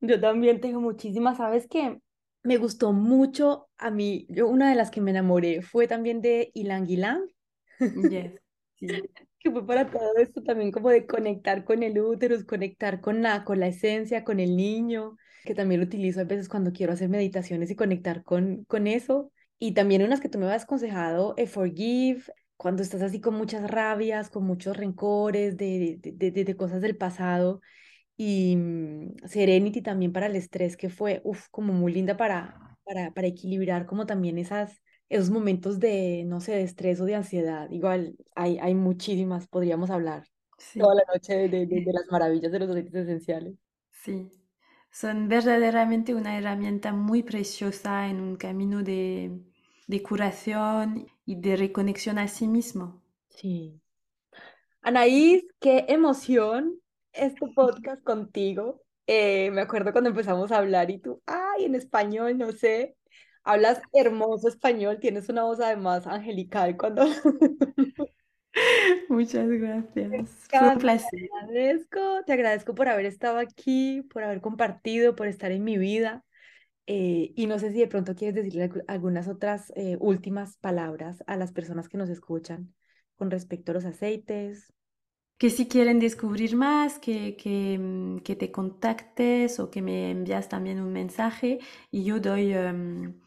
Yo 0.00 0.20
también 0.20 0.60
tengo 0.60 0.80
muchísimas, 0.80 1.38
¿sabes 1.38 1.66
qué? 1.68 2.00
Me 2.44 2.58
gustó 2.58 2.92
mucho 2.92 3.68
a 3.76 3.90
mí, 3.90 4.26
yo 4.30 4.46
una 4.46 4.70
de 4.70 4.76
las 4.76 4.90
que 4.92 5.00
me 5.00 5.10
enamoré 5.10 5.62
fue 5.62 5.88
también 5.88 6.20
de 6.22 6.52
Ilang 6.54 6.88
Ilang. 6.88 7.22
Yes. 7.80 8.38
que 9.46 9.52
fue 9.52 9.66
para 9.66 9.90
todo 9.90 10.16
esto 10.18 10.42
también 10.42 10.72
como 10.72 10.90
de 10.90 11.06
conectar 11.06 11.64
con 11.64 11.82
el 11.82 11.98
útero, 12.00 12.36
conectar 12.46 13.00
con 13.00 13.22
la, 13.22 13.44
con 13.44 13.60
la 13.60 13.68
esencia, 13.68 14.24
con 14.24 14.40
el 14.40 14.56
niño, 14.56 15.16
que 15.44 15.54
también 15.54 15.80
lo 15.80 15.86
utilizo 15.86 16.20
a 16.20 16.24
veces 16.24 16.48
cuando 16.48 16.72
quiero 16.72 16.92
hacer 16.92 17.08
meditaciones 17.08 17.70
y 17.70 17.76
conectar 17.76 18.24
con, 18.24 18.64
con 18.64 18.86
eso. 18.86 19.32
Y 19.58 19.72
también 19.72 20.02
unas 20.02 20.20
que 20.20 20.28
tú 20.28 20.38
me 20.38 20.46
habías 20.46 20.64
aconsejado, 20.64 21.34
eh, 21.36 21.46
Forgive, 21.46 22.22
cuando 22.56 22.82
estás 22.82 23.02
así 23.02 23.20
con 23.20 23.34
muchas 23.34 23.70
rabias, 23.70 24.30
con 24.30 24.44
muchos 24.44 24.76
rencores 24.76 25.56
de, 25.56 25.98
de, 26.00 26.30
de, 26.32 26.44
de 26.44 26.56
cosas 26.56 26.80
del 26.82 26.96
pasado. 26.96 27.60
Y 28.16 28.56
mm, 28.56 29.16
Serenity 29.28 29.82
también 29.82 30.12
para 30.12 30.26
el 30.26 30.36
estrés, 30.36 30.76
que 30.76 30.88
fue, 30.90 31.20
uf, 31.24 31.48
como 31.50 31.72
muy 31.72 31.92
linda 31.92 32.16
para, 32.16 32.78
para, 32.84 33.12
para 33.12 33.26
equilibrar 33.28 33.86
como 33.86 34.06
también 34.06 34.38
esas, 34.38 34.82
esos 35.08 35.30
momentos 35.30 35.78
de, 35.80 36.24
no 36.26 36.40
sé, 36.40 36.52
de 36.52 36.62
estrés 36.62 37.00
o 37.00 37.04
de 37.04 37.14
ansiedad. 37.14 37.70
Igual 37.70 38.16
hay, 38.34 38.58
hay 38.58 38.74
muchísimas, 38.74 39.46
podríamos 39.46 39.90
hablar 39.90 40.24
toda 40.74 40.94
la 40.94 41.02
noche 41.12 41.34
de, 41.34 41.48
de, 41.48 41.66
de, 41.66 41.92
las 41.92 42.06
maravillas 42.10 42.50
de 42.52 42.58
los 42.58 42.70
aceites 42.70 42.94
esenciales. 42.94 43.54
Sí, 43.90 44.30
son 44.90 45.28
verdaderamente 45.28 46.14
una 46.14 46.38
herramienta 46.38 46.92
muy 46.92 47.22
preciosa 47.22 48.08
en 48.08 48.20
un 48.20 48.36
camino 48.36 48.82
de, 48.82 49.38
de 49.86 50.02
curación 50.02 51.06
y 51.24 51.36
de 51.36 51.56
reconexión 51.56 52.18
a 52.18 52.28
sí 52.28 52.46
mismo. 52.46 53.02
Sí. 53.28 53.80
Anaís, 54.82 55.44
qué 55.60 55.84
emoción 55.88 56.80
este 57.12 57.46
podcast 57.54 58.02
contigo. 58.02 58.82
Eh, 59.06 59.50
me 59.52 59.60
acuerdo 59.60 59.92
cuando 59.92 60.10
empezamos 60.10 60.50
a 60.50 60.58
hablar 60.58 60.90
y 60.90 60.98
tú, 60.98 61.22
ay, 61.26 61.64
en 61.64 61.74
español, 61.74 62.36
no 62.38 62.50
sé, 62.52 62.95
hablas 63.46 63.80
hermoso 63.92 64.48
español, 64.48 64.98
tienes 65.00 65.28
una 65.28 65.44
voz 65.44 65.60
además 65.60 66.06
angelical 66.06 66.76
cuando... 66.76 67.04
Muchas 69.08 69.48
gracias. 69.48 70.46
Fue 70.50 70.68
un 70.68 70.78
placer. 70.78 71.08
Te 71.10 71.44
agradezco, 71.44 72.00
te 72.26 72.32
agradezco 72.32 72.74
por 72.74 72.88
haber 72.88 73.06
estado 73.06 73.38
aquí, 73.38 74.02
por 74.12 74.24
haber 74.24 74.40
compartido, 74.40 75.14
por 75.14 75.28
estar 75.28 75.52
en 75.52 75.64
mi 75.64 75.78
vida. 75.78 76.24
Eh, 76.86 77.32
y 77.34 77.46
no 77.46 77.58
sé 77.58 77.72
si 77.72 77.78
de 77.78 77.88
pronto 77.88 78.14
quieres 78.14 78.34
decirle 78.34 78.70
algunas 78.86 79.28
otras 79.28 79.72
eh, 79.76 79.96
últimas 80.00 80.56
palabras 80.58 81.22
a 81.26 81.36
las 81.36 81.52
personas 81.52 81.88
que 81.88 81.98
nos 81.98 82.08
escuchan 82.08 82.74
con 83.16 83.30
respecto 83.30 83.72
a 83.72 83.74
los 83.74 83.84
aceites. 83.84 84.72
Que 85.38 85.50
si 85.50 85.68
quieren 85.68 85.98
descubrir 85.98 86.56
más, 86.56 86.98
que, 86.98 87.36
que, 87.36 87.78
mm, 87.78 88.18
que 88.20 88.36
te 88.36 88.50
contactes 88.50 89.60
o 89.60 89.70
que 89.70 89.82
me 89.82 90.10
envías 90.10 90.48
también 90.48 90.80
un 90.80 90.92
mensaje 90.92 91.58
y 91.90 92.04
yo 92.04 92.20
doy, 92.20 92.54
em, 92.54 93.20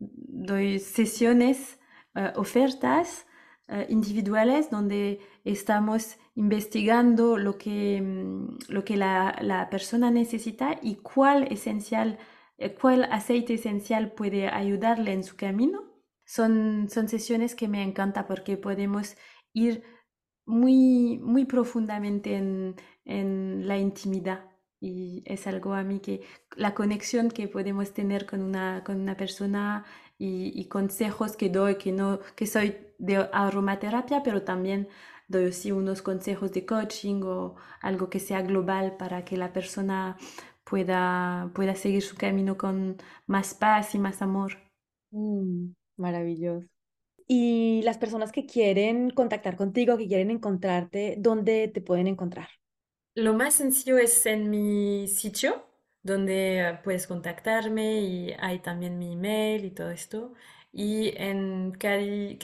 doy 0.00 0.78
sesiones, 0.80 1.78
eh, 2.14 2.32
ofertas 2.36 3.26
individuales 3.88 4.68
donde 4.68 5.20
estamos 5.44 6.16
investigando 6.34 7.38
lo 7.38 7.56
que, 7.56 8.02
mm, 8.02 8.58
lo 8.68 8.84
que 8.84 8.96
la, 8.96 9.38
la 9.42 9.70
persona 9.70 10.10
necesita 10.10 10.76
y 10.82 10.96
cuál 10.96 11.44
esencial 11.52 12.18
eh, 12.60 12.74
cuál 12.74 13.04
aceite 13.04 13.54
esencial 13.54 14.12
puede 14.12 14.48
ayudarle 14.48 15.12
en 15.14 15.24
su 15.24 15.34
camino. 15.36 15.82
Son, 16.26 16.88
son 16.90 17.08
sesiones 17.08 17.54
que 17.54 17.68
me 17.68 17.82
encanta 17.82 18.26
porque 18.26 18.56
podemos 18.58 19.16
ir 19.54 19.82
muy, 20.46 21.18
muy 21.22 21.46
profundamente 21.46 22.36
en, 22.36 22.76
en 23.04 23.66
la 23.66 23.78
intimidad 23.78 24.49
y 24.80 25.22
es 25.26 25.46
algo 25.46 25.74
a 25.74 25.84
mí 25.84 26.00
que 26.00 26.22
la 26.56 26.74
conexión 26.74 27.30
que 27.30 27.48
podemos 27.48 27.92
tener 27.92 28.26
con 28.26 28.42
una, 28.42 28.82
con 28.84 29.00
una 29.00 29.16
persona 29.16 29.84
y, 30.18 30.66
consejos 30.66 31.36
que 31.36 31.48
doy, 31.48 31.76
que, 31.76 31.92
no, 31.92 32.20
que 32.36 32.46
soy 32.46 32.76
de 32.98 33.16
aromaterapia, 33.32 34.22
pero 34.22 34.42
también 34.42 34.88
doy 35.28 35.46
así 35.46 35.72
unos 35.72 36.02
consejos 36.02 36.52
de 36.52 36.66
coaching 36.66 37.22
o 37.24 37.56
algo 37.80 38.10
que 38.10 38.20
sea 38.20 38.42
global 38.42 38.96
para 38.98 39.24
que 39.24 39.36
la 39.38 39.52
persona 39.52 40.18
pueda, 40.64 41.50
pueda 41.54 41.74
seguir 41.74 42.02
su 42.02 42.16
camino 42.16 42.56
con 42.58 42.96
más 43.26 43.54
paz 43.54 43.94
y 43.94 43.98
más 43.98 44.20
amor. 44.22 44.58
Mm, 45.10 45.72
maravilloso. 45.96 46.66
Y 47.26 47.82
las 47.84 47.98
personas 47.98 48.32
que 48.32 48.46
quieren 48.46 49.10
contactar 49.10 49.56
contigo, 49.56 49.96
que 49.96 50.08
quieren 50.08 50.30
encontrarte, 50.30 51.16
¿dónde 51.18 51.68
te 51.68 51.80
pueden 51.80 52.08
encontrar? 52.08 52.48
Lo 53.14 53.34
más 53.34 53.54
sencillo 53.54 53.98
es 53.98 54.24
en 54.26 54.50
mi 54.50 55.08
sitio, 55.08 55.66
donde 56.02 56.78
puedes 56.84 57.06
contactarme 57.06 58.00
y 58.00 58.32
hay 58.38 58.60
también 58.60 58.98
mi 58.98 59.12
email 59.12 59.64
y 59.64 59.70
todo 59.70 59.90
esto. 59.90 60.34
Y 60.72 61.12
en 61.16 61.72
casi, 61.72 62.38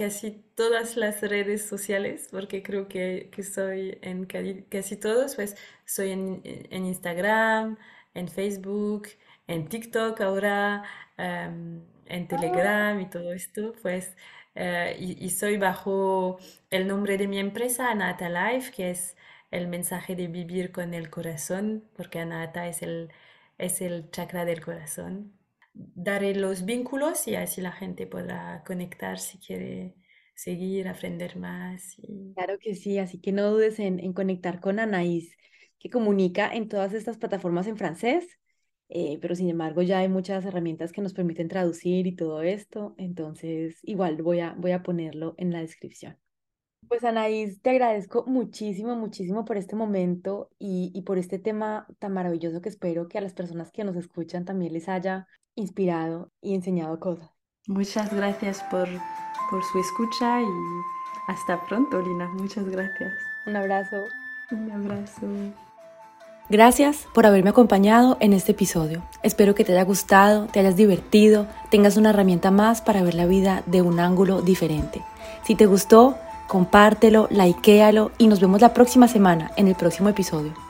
todas 0.57 0.97
las 0.97 1.21
redes 1.23 1.67
sociales, 1.67 2.29
porque 2.31 2.63
creo 2.63 2.89
que, 2.89 3.31
que 3.33 3.43
soy 3.45 3.99
en 4.03 4.27
casi, 4.27 4.97
todos, 4.97 5.37
pues 5.37 5.57
soy 5.85 6.11
en, 6.11 6.41
en 6.45 6.87
Instagram, 6.87 7.79
en 8.15 8.29
Facebook, 8.29 9.09
en 9.47 9.69
TikTok 9.69 10.21
ahora, 10.21 10.85
em, 11.17 11.83
en 12.07 12.25
ah. 12.25 12.29
Telegram 12.29 13.01
y 13.01 13.09
todo 13.11 13.33
esto, 13.33 13.75
pues, 13.83 14.17
eh, 14.55 14.97
y, 14.99 15.31
soy 15.31 15.59
bajo 15.59 16.39
el 16.71 16.87
nombre 16.89 17.19
de 17.19 17.29
mi 17.29 17.39
empresa, 17.39 17.91
Anata 17.91 18.29
Life, 18.29 18.73
que 18.73 18.91
es 18.91 19.17
el 19.57 19.69
mensaje 19.69 20.17
de 20.17 20.29
vivir 20.29 20.73
con 20.73 20.95
el 20.95 21.11
corazón, 21.11 21.85
porque 21.97 22.19
Anata 22.21 22.69
es 22.69 22.83
el, 22.83 23.11
es 23.59 23.81
el 23.83 24.11
chakra 24.11 24.45
del 24.45 24.65
corazón. 24.65 25.33
Daré 25.75 26.35
los 26.35 26.65
vínculos 26.65 27.27
y 27.29 27.37
así 27.37 27.61
la 27.61 27.73
gente 27.73 28.07
podrá 28.07 28.63
conectar 28.67 29.19
si 29.19 29.39
quiere 29.39 29.95
seguir, 30.35 30.89
aprender 30.89 31.37
más. 31.37 31.97
Claro 32.35 32.59
que 32.59 32.75
sí, 32.75 32.99
así 32.99 33.19
que 33.21 33.33
no 33.33 33.51
dudes 33.51 33.79
en, 33.79 33.99
en 33.99 34.13
conectar 34.13 34.61
con 34.61 34.79
Anaís 34.79 35.37
que 35.79 35.91
comunica 35.91 36.53
en 36.55 36.69
todas 36.69 36.93
estas 36.93 37.17
plataformas 37.19 37.67
en 37.67 37.77
francés, 37.79 38.39
eh, 38.89 39.19
pero 39.21 39.35
sin 39.35 39.49
embargo 39.51 39.83
ya 39.83 40.01
hay 40.01 40.09
muchas 40.09 40.45
herramientas 40.45 40.93
que 40.93 41.01
nos 41.03 41.15
permiten 41.15 41.49
traducir 41.49 42.07
y 42.07 42.15
todo 42.17 42.43
esto, 42.43 42.95
entonces 42.99 43.79
igual 43.83 44.23
voy 44.23 44.41
a, 44.41 44.55
voy 44.59 44.73
a 44.73 44.83
ponerlo 44.83 45.35
en 45.39 45.53
la 45.53 45.61
descripción. 45.61 46.19
Pues 46.89 47.05
Anaís, 47.05 47.61
te 47.63 47.71
agradezco 47.71 48.25
muchísimo, 48.27 48.95
muchísimo 48.95 49.45
por 49.45 49.57
este 49.57 49.75
momento 49.75 50.51
y, 50.59 50.93
y 50.95 51.03
por 51.03 51.19
este 51.19 51.39
tema 51.39 51.87
tan 51.99 52.13
maravilloso 52.13 52.61
que 52.61 52.69
espero 52.69 53.09
que 53.09 53.19
a 53.19 53.21
las 53.21 53.35
personas 53.35 53.73
que 53.73 53.85
nos 53.85 53.97
escuchan 53.97 54.45
también 54.45 54.73
les 54.73 54.89
haya 54.89 55.27
inspirado 55.57 56.31
y 56.41 56.55
enseñado 56.55 57.01
cosas. 57.01 57.31
Muchas 57.67 58.15
gracias 58.15 58.63
por, 58.71 58.89
por 59.51 59.65
su 59.65 59.79
escucha 59.81 60.41
y 60.41 60.47
hasta 61.27 61.65
pronto, 61.67 62.01
Lina. 62.01 62.29
Muchas 62.29 62.69
gracias. 62.69 63.13
Un 63.47 63.57
abrazo. 63.57 63.97
Un 64.53 64.71
abrazo. 64.71 65.27
Gracias 66.49 67.09
por 67.13 67.27
haberme 67.27 67.51
acompañado 67.51 68.17
en 68.21 68.33
este 68.33 68.53
episodio. 68.53 69.03
Espero 69.25 69.57
que 69.57 69.65
te 69.65 69.73
haya 69.73 69.83
gustado, 69.83 70.47
te 70.47 70.61
hayas 70.61 70.77
divertido, 70.77 71.49
tengas 71.71 71.97
una 71.97 72.11
herramienta 72.11 72.53
más 72.53 72.81
para 72.81 73.03
ver 73.03 73.15
la 73.15 73.27
vida 73.27 73.65
de 73.67 73.83
un 73.83 73.99
ángulo 73.99 74.43
diferente. 74.43 75.03
Si 75.45 75.57
te 75.57 75.67
gustó, 75.67 76.17
compártelo, 76.47 77.29
likealo 77.31 78.11
y 78.19 78.29
nos 78.29 78.41
vemos 78.41 78.61
la 78.61 78.75
próxima 78.75 79.09
semana 79.09 79.51
en 79.57 79.69
el 79.69 79.75
próximo 79.75 80.09
episodio. 80.09 80.66